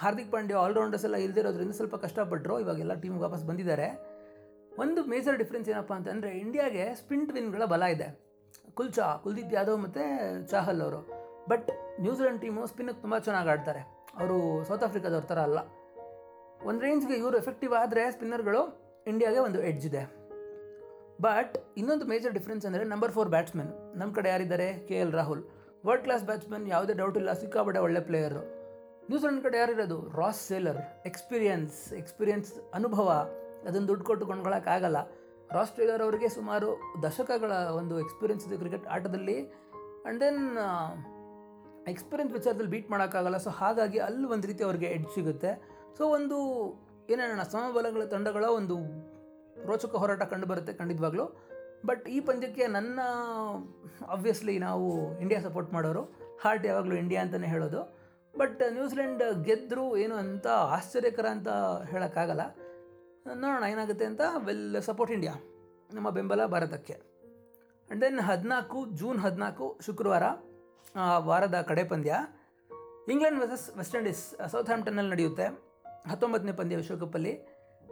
ಹಾರ್ದಿಕ್ 0.00 0.28
ಪಾಂಡ್ಯ 0.32 0.56
ಆಲ್ರೌಂಡರ್ಸ್ 0.64 1.04
ಎಲ್ಲ 1.06 1.16
ಇಲ್ದಿರೋದ್ರಿಂದ 1.24 1.72
ಸ್ವಲ್ಪ 1.78 1.96
ಕಷ್ಟಪಟ್ಟರು 2.02 2.56
ಇವಾಗೆಲ್ಲ 2.64 2.94
ಟೀಮ್ 3.02 3.16
ವಾಪಸ್ 3.22 3.42
ಬಂದಿದ್ದಾರೆ. 3.48 3.86
ಒಂದು 4.82 5.00
ಮೇಜರ್ 5.12 5.36
ಡಿಫ್ರೆನ್ಸ್ 5.40 5.68
ಏನಪ್ಪ 5.72 5.92
ಅಂತಂದರೆ 5.96 6.30
ಇಂಡಿಯಾಗೆ 6.42 6.82
ಸ್ಪಿಂಟ್ 7.00 7.30
ವಿನ್ಗಳ 7.36 7.64
ಬಲ 7.72 7.84
ಇದೆ. 7.94 8.08
ಕುಲ್ಚಾ 8.78 9.06
ಕುಲ್ದೀಪ್ 9.24 9.54
ಯಾದವ್ 9.56 9.78
ಮತ್ತು 9.84 10.02
ಚಾಹಲ್ 10.52 10.82
ಅವರು. 10.84 11.00
ಬಟ್ 11.50 11.70
ನ್ಯೂಜಿಲೆಂಡ್ 12.04 12.40
ಟೀಮು 12.44 12.60
ಸ್ಪಿನ್ನಿಗೆ 12.72 13.00
ತುಂಬ 13.04 13.18
ಚೆನ್ನಾಗಿ 13.26 13.50
ಆಡ್ತಾರೆ. 13.54 13.82
ಅವರು 14.20 14.36
ಸೌತ್ 14.68 14.84
ಆಫ್ರಿಕಾದವ್ರ 14.88 15.26
ಥರ 15.32 15.40
ಅಲ್ಲ. 15.48 15.58
ಒಂದು 16.68 16.80
ರೇಂಜ್ಗೆ 16.86 17.16
ಇವರು 17.22 17.36
ಎಫೆಕ್ಟಿವ್ 17.42 17.74
ಆದರೆ 17.80 18.04
ಸ್ಪಿನ್ನರ್ಗಳು 18.16 18.62
ಇಂಡಿಯಾಗೆ 19.12 19.40
ಒಂದು 19.46 19.60
ಎಡ್ಜ್ 19.70 19.86
ಇದೆ. 19.90 20.04
ಬಟ್ 21.26 21.56
ಇನ್ನೊಂದು 21.80 22.06
ಮೇಜರ್ 22.12 22.34
ಡಿಫ್ರೆನ್ಸ್ 22.38 22.66
ಅಂದರೆ 22.70 22.84
ನಂಬರ್ 22.92 23.14
ಫೋರ್ 23.16 23.32
ಬ್ಯಾಟ್ಸ್ಮನ್ 23.34 23.72
ನಮ್ಮ 24.00 24.10
ಕಡೆ 24.18 24.30
ಯಾರಿದ್ದಾರೆ? 24.34 24.68
K 24.90 24.96
L 25.04 25.14
Rahul. 25.20 25.42
World 25.88 26.04
class 26.06 26.24
batsman 26.30 26.64
ಯಾವುದೇ 26.74 26.96
ಡೌಟ್ 27.02 27.18
ಇಲ್ಲ, 27.22 27.32
ಸಿಕ್ಕಾಪಟ್ಟೆ 27.42 27.82
ಒಳ್ಳೆ 27.86 28.02
ಪ್ಲೇಯರು 28.10 28.44
ನ್ಯೂಜಿಲೆಂಡ್ 29.08 29.42
ಕಡೆ 29.42 29.58
ಯಾರಿರೋದು 29.58 30.10
ರಾಸ್ 30.16 30.40
ಸೇಲರ್. 30.48 30.78
ಎಕ್ಸ್ಪೀರಿಯನ್ಸ್ 31.06 31.92
ಎಕ್ಸ್ಪೀರಿಯನ್ಸ್ 31.92 32.74
ಅನುಭವ. 32.74 33.08
ಅದನ್ನು 33.68 33.88
ದುಡ್ಡು 33.88 34.04
ಕೊಟ್ಟು 34.04 34.26
ಕೊಂಡ್ಕೊಳ್ಳೋಕ್ಕಾಗಲ್ಲ 34.26 34.98
ರಾಸ್ 35.50 35.72
ಟೇಲರ್ 35.76 36.02
ಅವರಿಗೆ 36.02 36.28
ಸುಮಾರು 36.28 36.68
ದಶಕಗಳ 37.02 37.52
ಒಂದು 37.52 38.00
ಎಕ್ಸ್ಪೀರಿಯನ್ಸ್ 38.00 38.46
ಇದೆ 38.46 38.56
ಕ್ರಿಕೆಟ್ 38.56 38.86
ಆಟದಲ್ಲಿ. 38.86 39.36
ಆ್ಯಂಡ್ 39.46 40.20
ದೆನ್ 40.20 40.58
ಎಕ್ಸ್ಪೀರಿಯನ್ಸ್ 41.88 42.34
ವಿಚಾರದಲ್ಲಿ 42.34 42.70
ಬೀಟ್ 42.70 42.90
ಮಾಡೋಕ್ಕಾಗಲ್ಲ. 42.90 43.36
ಸೊ 43.36 43.50
ಹಾಗಾಗಿ 43.50 43.98
ಅಲ್ಲಿ 43.98 44.28
ಒಂದು 44.28 44.46
ರೀತಿ 44.46 44.64
ಅವ್ರಿಗೆ 44.64 44.86
ಎಡ್ 44.86 45.06
ಸಿಗುತ್ತೆ. 45.14 45.52
ಸೊ 45.98 46.06
ಒಂದು 46.06 46.38
ಏನೇನೋಣ 47.10 47.42
ಸಮಬಲಗಳ 47.42 48.04
ತಂಡಗಳ 48.04 48.44
ಒಂದು 48.44 48.76
ರೋಚಕ 49.66 49.90
ಹೋರಾಟ 49.90 50.22
ಕಂಡು 50.22 50.46
ಬರುತ್ತೆ 50.46 50.72
ಖಂಡಿತವಾಗ್ಲೂ. 50.72 51.24
ಬಟ್ 51.86 52.08
ಈ 52.08 52.20
ಪಂದ್ಯಕ್ಕೆ 52.20 52.66
ನನ್ನ 52.66 53.00
ಆಬ್ವಿಯಸ್ಲಿ 54.08 54.58
ನಾವು 54.58 55.18
ಇಂಡಿಯಾ 55.20 55.40
ಸಪೋರ್ಟ್ 55.40 55.72
ಮಾಡೋರು. 55.72 56.02
ಹಾರ್ಟ್ 56.44 56.66
ಯಾವಾಗಲೂ 56.66 56.94
ಇಂಡಿಯಾ 56.94 57.22
ಅಂತಲೇ 57.22 57.46
ಹೇಳೋದು. 57.46 57.97
ಬಟ್ 58.40 58.60
ನ್ಯೂಜಿಲೆಂಡ್ 58.76 59.22
ಗೆದ್ದರು 59.46 59.84
ಏನು 60.02 60.14
ಅಂತ 60.22 60.46
ಆಶ್ಚರ್ಯಕರ 60.76 61.26
ಅಂತ 61.36 61.48
ಹೇಳೋಕ್ಕಾಗಲ್ಲ. 61.90 62.44
ನೋಡೋಣ 63.42 63.64
ಏನಾಗುತ್ತೆ 63.74 64.06
ಅಂತ? 64.10 64.22
ವೆಲ್ 64.46 64.76
ಸಪೋರ್ಟ್ 64.88 65.12
ಇಂಡಿಯಾ 65.16 65.34
ನಮ್ಮ 65.96 66.08
ಬೆಂಬಲ 66.16 66.46
ಭಾರತಕ್ಕೆ. 66.54 66.96
ಆ್ಯಂಡ್ 66.96 68.00
ದೆನ್ 68.04 68.20
ಹದಿನಾಲ್ಕು 68.28 68.78
ಜೂನ್ 69.00 69.18
ಹದಿನಾಲ್ಕು, 69.24 69.66
ಶುಕ್ರವಾರ 69.86 70.24
ವಾರದ 71.28 71.58
ಕಡೆ 71.70 71.84
ಪಂದ್ಯ. 71.92 72.14
ಇಂಗ್ಲೆಂಡ್ 73.14 73.38
ವರ್ಸಸ್ 73.42 73.66
ವೆಸ್ಟ್ 73.78 73.96
ಇಂಡೀಸ್ 74.00 74.24
ಸೌತ್ 74.52 74.70
ಹ್ಯಾಂಪ್ಟನ್ನಲ್ಲಿ 74.72 75.10
ನಡೆಯುತ್ತೆ. 75.14 75.46
ಹತ್ತೊಂಬತ್ತನೇ 76.10 76.54
ಪಂದ್ಯ 76.60 76.76
ವಿಶ್ವಕಪ್ಪಲ್ಲಿ. 76.82 77.32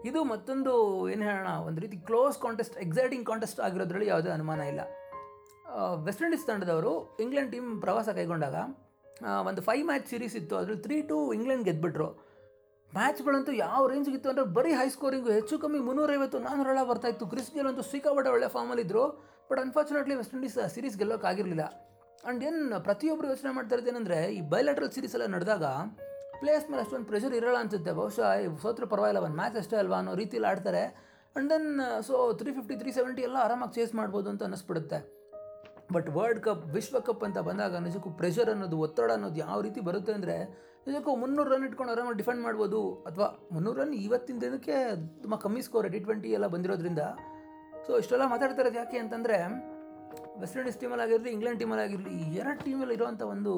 ಇದು 0.08 0.20
ಮತ್ತೊಂದು, 0.32 0.72
ಏನು 1.12 1.22
ಹೇಳೋಣ, 1.28 1.50
ಒಂದು 1.68 1.80
ರೀತಿ 1.84 1.96
ಕ್ಲೋಸ್ 2.08 2.36
ಕಾಂಟೆಸ್ಟ್ 2.44 2.76
ಎಕ್ಸೈಟಿಂಗ್ 2.86 3.24
ಕಾಂಟೆಸ್ಟ್ 3.30 3.60
ಆಗಿರೋದ್ರಲ್ಲಿ 3.66 4.08
ಯಾವುದೇ 4.12 4.30
ಅನುಮಾನ 4.38 4.60
ಇಲ್ಲ. 4.72 4.82
ವೆಸ್ಟ್ 6.06 6.22
ಇಂಡೀಸ್ 6.26 6.44
ತಂಡದವರು 6.50 6.92
ಇಂಗ್ಲೆಂಡ್ 7.24 7.50
ಟೀಮ್ 7.54 7.70
ಪ್ರವಾಸ 7.84 8.08
ಕೈಗೊಂಡಾಗ 8.18 8.56
ಒಂದು 9.48 9.60
ಫೈವ್ 9.68 9.84
ಮ್ಯಾಚ್ 9.90 10.06
ಸೀರೀಸ್ 10.12 10.34
ಇತ್ತು. 10.40 10.54
ಅದರಲ್ಲಿ 10.60 10.82
ತ್ರೀ 10.86 10.96
ಟು 11.10 11.18
ಇಂಗ್ಲೆಂಡ್ 11.36 11.64
ಗೆದ್ಬಿಟ್ರು. 11.68 12.08
ಮ್ಯಾಚ್ಗಳಂತೂ 12.92 13.52
ಯಾವ 13.64 13.80
ರೇಂಜ್ಗಿತ್ತು 13.92 14.28
ಅಂದರೆ 14.32 14.44
ಬರೀ 14.56 14.72
ಹೈ 14.80 14.86
ಸ್ಕೋರಿಂಗು 14.94 15.30
ಹೆಚ್ಚು 15.38 15.54
ಕಮ್ಮಿ 15.62 15.80
ಮುನ್ನೂರೈವತ್ತು 15.86 16.38
ಬರ್ತಾ 16.40 16.84
ಬರ್ತಾಯಿತ್ತು 16.90 17.26
ಕ್ರಿಸ್ 17.32 17.50
ಗೇಲ್ 17.54 17.68
ಅಂತೂ 17.70 17.84
ಸಿಕ್ಕಾಪಟ್ಟೆ 17.92 18.30
ಒಳ್ಳೆ 18.34 18.48
ಫಾರ್ಮಲ್ಲಿದ್ದರು 18.56 19.04
but 19.48 19.60
unfortunately 19.64 20.16
West 20.20 20.34
Indies 20.38 20.56
series 20.74 20.96
ಗೆಲ್ಲೋಕ್ಕಾಗಿರಲಿಲ್ಲ 21.00 21.64
and 22.26 22.42
ಏನು 22.48 22.78
ಪ್ರತಿಯೊಬ್ಬರು 22.86 23.26
ಯೋಚನೆ 23.32 23.50
ಮಾಡ್ತಾ 23.56 23.76
ಏನಂದರೆ, 23.92 24.18
ಈ 24.36 24.40
ಬಯಲಾಟ್ರಲ್ 24.52 24.92
ಸೀರೀಸ್ 24.96 25.14
ಎಲ್ಲ 25.16 25.26
ನಡೆದಾಗ 25.34 25.64
ಪ್ಲೇಯರ್ಸ್ 26.40 26.68
ಮೇಲೆ 26.70 26.82
ಅಷ್ಟೊಂದು 26.84 27.08
ಪ್ರೆಷರ್ 27.10 27.34
ಇರೋಲ್ಲ 27.38 27.58
ಅನ್ಸುತ್ತೆ. 27.64 27.92
ಬಹುಶಃ 27.98 28.30
ಸೋತ್ರ 28.62 28.86
ಪರವಾಗಿಲ್ಲ, 28.92 29.20
ಒಂದು 29.26 29.38
ಮ್ಯಾಚ್ 29.40 29.58
ಅಷ್ಟೇ 29.60 29.76
ಅಲ್ವಾ 29.82 29.98
ಅನ್ನೋ 30.00 30.14
ರೀತಿಯಲ್ಲಿ 30.22 30.48
ಆಡ್ತಾರೆ. 30.52 30.82
And 31.34 31.48
then 31.52 31.68
so 32.08 32.14
three 32.40 32.50
fifty 32.58 32.74
three 32.80 32.90
seventy 32.98 33.22
ಎಲ್ಲ 33.28 33.38
ಆರಾಮಾಗಿ 33.46 33.74
ಚೇಸ್ 33.78 33.92
ಮಾಡ್ಬೋದು 34.00 34.28
ಅಂತ 34.32 34.42
ಅನ್ನಿಸ್ಬಿಡುತ್ತೆ. 34.48 34.98
ಬಟ್ 35.94 36.08
ವರ್ಲ್ಡ್ 36.16 36.40
ಕಪ್ 36.46 36.62
ವಿಶ್ವಕಪ್ 36.76 37.22
ಅಂತ 37.26 37.38
ಬಂದಾಗ 37.48 37.80
ನಿಜಕ್ಕೂ 37.86 38.10
ಪ್ರೆಷರ್ 38.20 38.50
ಅನ್ನೋದು, 38.52 38.76
ಒತ್ತಡ 38.86 39.10
ಅನ್ನೋದು 39.16 39.38
ಯಾವ 39.44 39.58
ರೀತಿ 39.66 39.80
ಬರುತ್ತೆ 39.88 40.12
ಅಂದರೆ 40.18 40.36
ನಿಜಕ್ಕೂ 40.86 41.12
ಮುನ್ನೂರು 41.22 41.50
ರನ್ 41.52 41.64
ಇಟ್ಕೊಂಡು 41.68 41.92
ಆರಾಮಾಗಿ 41.94 42.18
ಡಿಫೆಂಡ್ 42.22 42.42
ಮಾಡ್ಬೋದು. 42.46 42.80
ಅಥವಾ 43.08 43.28
ಮುನ್ನೂರು 43.54 43.78
ರನ್ 43.82 43.94
ಇವತ್ತಿನ 44.06 44.38
ದಿನಕ್ಕೆ 44.44 44.76
ತುಂಬ 45.22 45.36
ಕಮ್ಮಿ 45.44 45.62
ಸ್ಕೋರ್ 45.66 45.88
ಟಿ 45.94 46.00
ಟ್ವೆಂಟಿ 46.06 46.30
ಎಲ್ಲ 46.38 46.48
ಬಂದಿರೋದ್ರಿಂದ. 46.54 47.02
ಸೊ 47.86 47.92
ಇಷ್ಟೆಲ್ಲ 48.02 48.26
ಮಾತಾಡ್ತಾ 48.34 48.62
ಇರೋದು 48.64 48.78
ಯಾಕೆ 48.82 49.00
ಅಂತಂದರೆ 49.04 49.38
ವೆಸ್ಟ್ 50.42 50.56
ಇಂಡೀಸ್ 50.60 50.78
ಟೀಮಲ್ಲಿ 50.82 51.04
ಆಗಿರಲಿ 51.06 51.30
ಇಂಗ್ಲೆಂಡ್ 51.36 51.58
ಟೀಮಲ್ಲಿ 51.62 51.84
ಆಗಿರಲಿ 51.86 52.14
ಎರಡು 52.40 52.60
ಟೀಮಲ್ಲಿ 52.68 52.94
ಇರೋವಂಥ 52.98 53.22
ಒಂದು 53.34 53.52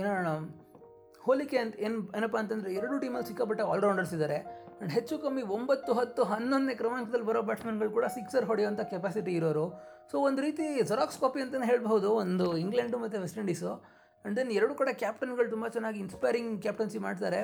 ಏನೋಣ 0.00 0.28
ಹೋಲಿಕೆ 1.26 1.58
ಅಂತ 1.62 1.74
ಏನು, 1.86 1.98
ಏನಪ್ಪ 2.18 2.36
ಅಂತಂದರೆ 2.42 2.70
ಎರಡು 2.78 2.96
ಟೀಮಲ್ಲಿ 3.02 3.28
ಸಿಕ್ಕಾಪಟ್ಟೆ 3.30 3.64
ಆಲ್ರೌಂಡರ್ಸ್ 3.72 4.12
ಇದ್ದಾರೆ 4.16 4.38
ಆ್ಯಂಡ್ 4.46 4.92
ಹೆಚ್ಚು 4.96 5.14
ಕಮ್ಮಿ 5.24 5.42
ಒಂಬತ್ತು, 5.56 5.90
ಹತ್ತು, 5.98 6.22
ಹನ್ನೊಂದನೇ 6.32 6.74
ಕ್ರಮಾಂಕದಲ್ಲಿ 6.80 7.26
ಬರೋ 7.28 7.42
ಬ್ಯಾಟ್ಸ್ಮನ್ಗಳು 7.48 7.90
ಕೂಡ 7.96 8.06
ಸಿಕ್ಸರ್ 8.16 8.46
ಹೊಡೆಯುವಂಥ 8.50 8.82
ಕೆಪಾಸಿಟಿ 8.92 9.32
ಇರೋರು. 9.40 9.66
ಸೊ 10.10 10.16
ಒಂದು 10.28 10.40
ರೀತಿ 10.46 10.64
ಜೆರಾಕ್ಸ್ 10.90 11.18
ಕಾಪಿ 11.22 11.40
ಅಂತಲೇ 11.44 11.68
ಹೇಳ್ಬಹುದು. 11.72 12.08
ಒಂದು 12.22 12.46
ಇಂಗ್ಲೆಂಡು 12.62 12.98
ಮತ್ತು 13.04 13.20
ವೆಸ್ಟ್ 13.24 13.38
ಇಂಡೀಸು 13.42 13.70
ಆ್ಯಂಡ್ 13.72 14.36
ದೆನ್ 14.38 14.50
ಎರಡು 14.58 14.74
ಕಡೆ 14.80 14.92
ಕ್ಯಾಪ್ಟನ್ಗಳು 15.02 15.48
ತುಂಬ 15.54 15.68
ಚೆನ್ನಾಗಿ 15.76 15.98
ಇನ್ಸ್ಪೈರಿಂಗ್ 16.04 16.52
ಕ್ಯಾಪ್ಟನ್ಸಿ 16.64 17.00
ಮಾಡ್ತಾರೆ. 17.06 17.40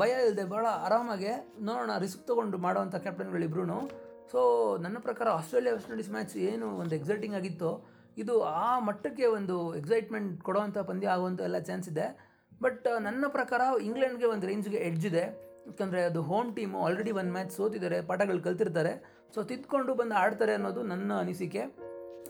ಭಯ 0.00 0.12
ಇಲ್ಲದೆ 0.26 0.44
ಭಾಳ 0.52 0.66
ಆರಾಮಾಗಿ 0.86 1.32
ನೋಡೋಣ 1.68 1.94
ರಿಸ್ಕ್ 2.04 2.22
ತೊಗೊಂಡು 2.30 2.58
ಮಾಡೋವಂಥ 2.66 2.96
ಕ್ಯಾಪ್ಟನ್ಗಳಿಬ್ರು 3.06 3.64
ಸೊ 4.32 4.40
ನನ್ನ 4.84 4.98
ಪ್ರಕಾರ 5.06 5.26
ಆಸ್ಟ್ರೇಲಿಯಾ 5.38 5.72
ವೆಸ್ಟ್ 5.76 5.90
ಇಂಡೀಸ್ 5.94 6.12
ಮ್ಯಾಚ್ 6.14 6.34
ಏನು 6.50 6.66
ಒಂದು 6.82 6.94
ಎಕ್ಸೈಟಿಂಗ್ 6.98 7.34
ಆಗಿತ್ತು, 7.38 7.70
ಇದು 8.22 8.34
ಆ 8.66 8.68
ಮಟ್ಟಕ್ಕೆ 8.86 9.26
ಒಂದು 9.38 9.56
ಎಕ್ಸೈಟ್ಮೆಂಟ್ 9.80 10.30
ಕೊಡೋವಂಥ 10.46 10.78
ಪಂದ್ಯ 10.90 11.08
ಆಗುವಂಥ 11.14 11.40
ಎಲ್ಲ 11.48 11.58
ಚಾನ್ಸ್ 11.68 11.88
ಇದೆ. 11.92 12.06
ಬಟ್ 12.64 12.86
ನನ್ನ 13.06 13.24
ಪ್ರಕಾರ 13.36 13.62
ಇಂಗ್ಲೆಂಡ್ಗೆ 13.88 14.26
ಒಂದು 14.34 14.46
ರೇಂಜ್ಗೆ 14.50 14.80
ಎಡ್ಜ್ 14.88 15.04
ಇದೆ. 15.10 15.24
ಯಾಕಂದರೆ 15.68 16.00
ಅದು 16.10 16.22
ಹೋಮ್ 16.30 16.50
ಟೀಮು 16.56 16.78
ಆಲ್ರೆಡಿ 16.86 17.12
ಒಂದು 17.20 17.32
ಮ್ಯಾಚ್ 17.36 17.52
ಸೋತಿದ್ದಾರೆ, 17.58 17.98
ಪಾಠಗಳು 18.10 18.40
ಕಲ್ತಿರ್ತಾರೆ. 18.46 18.94
ಸೊ 19.34 19.42
ತಿದ್ಕೊಂಡು 19.42 19.94
ಬಂದು 19.94 20.14
ಆಡ್ತಾರೆ 20.14 20.54
ಅನ್ನೋದು 20.54 20.82
ನನ್ನ 20.82 21.12
ಅನಿಸಿಕೆ. 21.14 21.64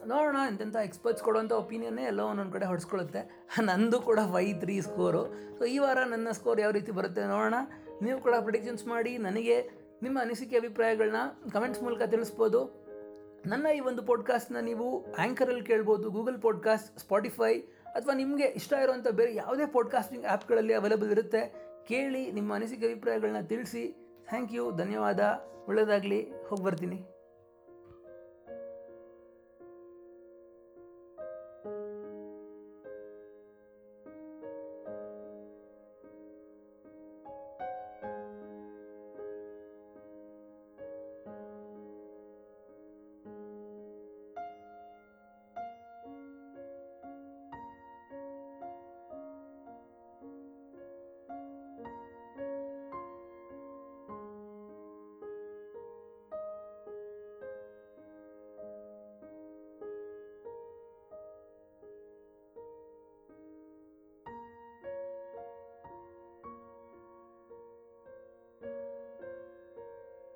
ನೋಡೋಣ, 0.07 0.37
ಎಂತೆಂಥ 0.49 0.77
ಎಕ್ಸ್ಪರ್ಟ್ಸ್ 0.77 1.25
ಕೊಡುವಂಥ 1.25 1.53
ಒಪಿನಿಯನ್ನೇ 1.53 2.03
ಎಲ್ಲೋ 2.03 2.27
ಒಂದೊಂದು 2.27 2.53
ಕಡೆ 2.53 2.67
ಹೊಡ್ಸ್ಕೊಳ್ಳುತ್ತೆ 2.67 3.47
ನಂದು 3.61 4.01
ಕೂಡ 4.01 4.19
ಫೈ 4.33 4.53
ತ್ರೀ 4.53 4.81
ಸ್ಕೋರು 4.81 5.23
ಸೊ 5.59 5.65
ಈ 5.65 5.79
ವಾರ 5.79 5.99
ನನ್ನ 6.05 6.29
ಸ್ಕೋರ್ 6.31 6.61
ಯಾವ 6.61 6.71
ರೀತಿ 6.71 6.93
ಬರುತ್ತೆ 6.93 7.21
ನೋಡೋಣ. 7.25 7.55
ನೀವು 8.03 8.21
ಕೂಡ 8.21 8.35
ಪ್ರಿಡಿಕ್ಷನ್ಸ್ 8.41 8.87
ಮಾಡಿ, 8.87 9.19
ನನಗೆ 9.19 9.71
ನಿಮ್ಮ 10.03 10.21
ಅನಿಸಿಕೆ 10.21 10.57
ಅಭಿಪ್ರಾಯಗಳನ್ನ 10.57 11.51
ಕಮೆಂಟ್ಸ್ 11.53 11.83
ಮೂಲಕ 11.83 12.03
ತಿಳಿಸ್ಬೋದು. 12.03 12.85
ನನ್ನ 13.47 13.67
ಈ 13.67 13.81
ಒಂದು 13.81 14.03
ಪಾಡ್ಕಾಸ್ಟ್ನ 14.03 14.57
ನೀವು 14.61 15.13
ಆ್ಯಂಕರಲ್ಲಿ 15.13 15.63
ಕೇಳ್ಬೋದು 15.63 16.11
ಗೂಗಲ್ 16.11 16.43
ಪಾಡ್ಕಾಸ್ಟ್ 16.43 16.99
ಸ್ಪಾಟಿಫೈ 16.99 17.61
ಅಥವಾ 17.87 18.15
ನಿಮಗೆ 18.15 18.45
ಇಷ್ಟ 18.45 18.73
ಇರುವಂಥ 18.73 19.09
ಬೇರೆ 19.09 19.35
ಯಾವುದೇ 19.35 19.67
ಪಾಡ್ಕಾಸ್ಟಿಂಗ್ 19.67 20.27
ಆ್ಯಪ್ಗಳಲ್ಲಿ 20.27 20.75
ಅವೈಲೇಬಲ್ 20.75 21.11
ಇರುತ್ತೆ. 21.11 21.65
ಕೇಳಿ 21.89 22.33
ನಿಮ್ಮ 22.33 22.55
ಅನಿಸಿಕೆ 22.55 22.87
ಅಭಿಪ್ರಾಯಗಳನ್ನ 22.87 23.41
ತಿಳಿಸಿ. 23.41 24.04
ಥ್ಯಾಂಕ್ 24.29 24.53
ಯು 24.53 24.71
ಧನ್ಯವಾದ. 24.71 25.21
ಒಳ್ಳೆಯದಾಗಲಿ 25.69 26.31
ಹೋಗಿ 26.49 26.63
ಬರ್ತೀನಿ. 26.63 27.14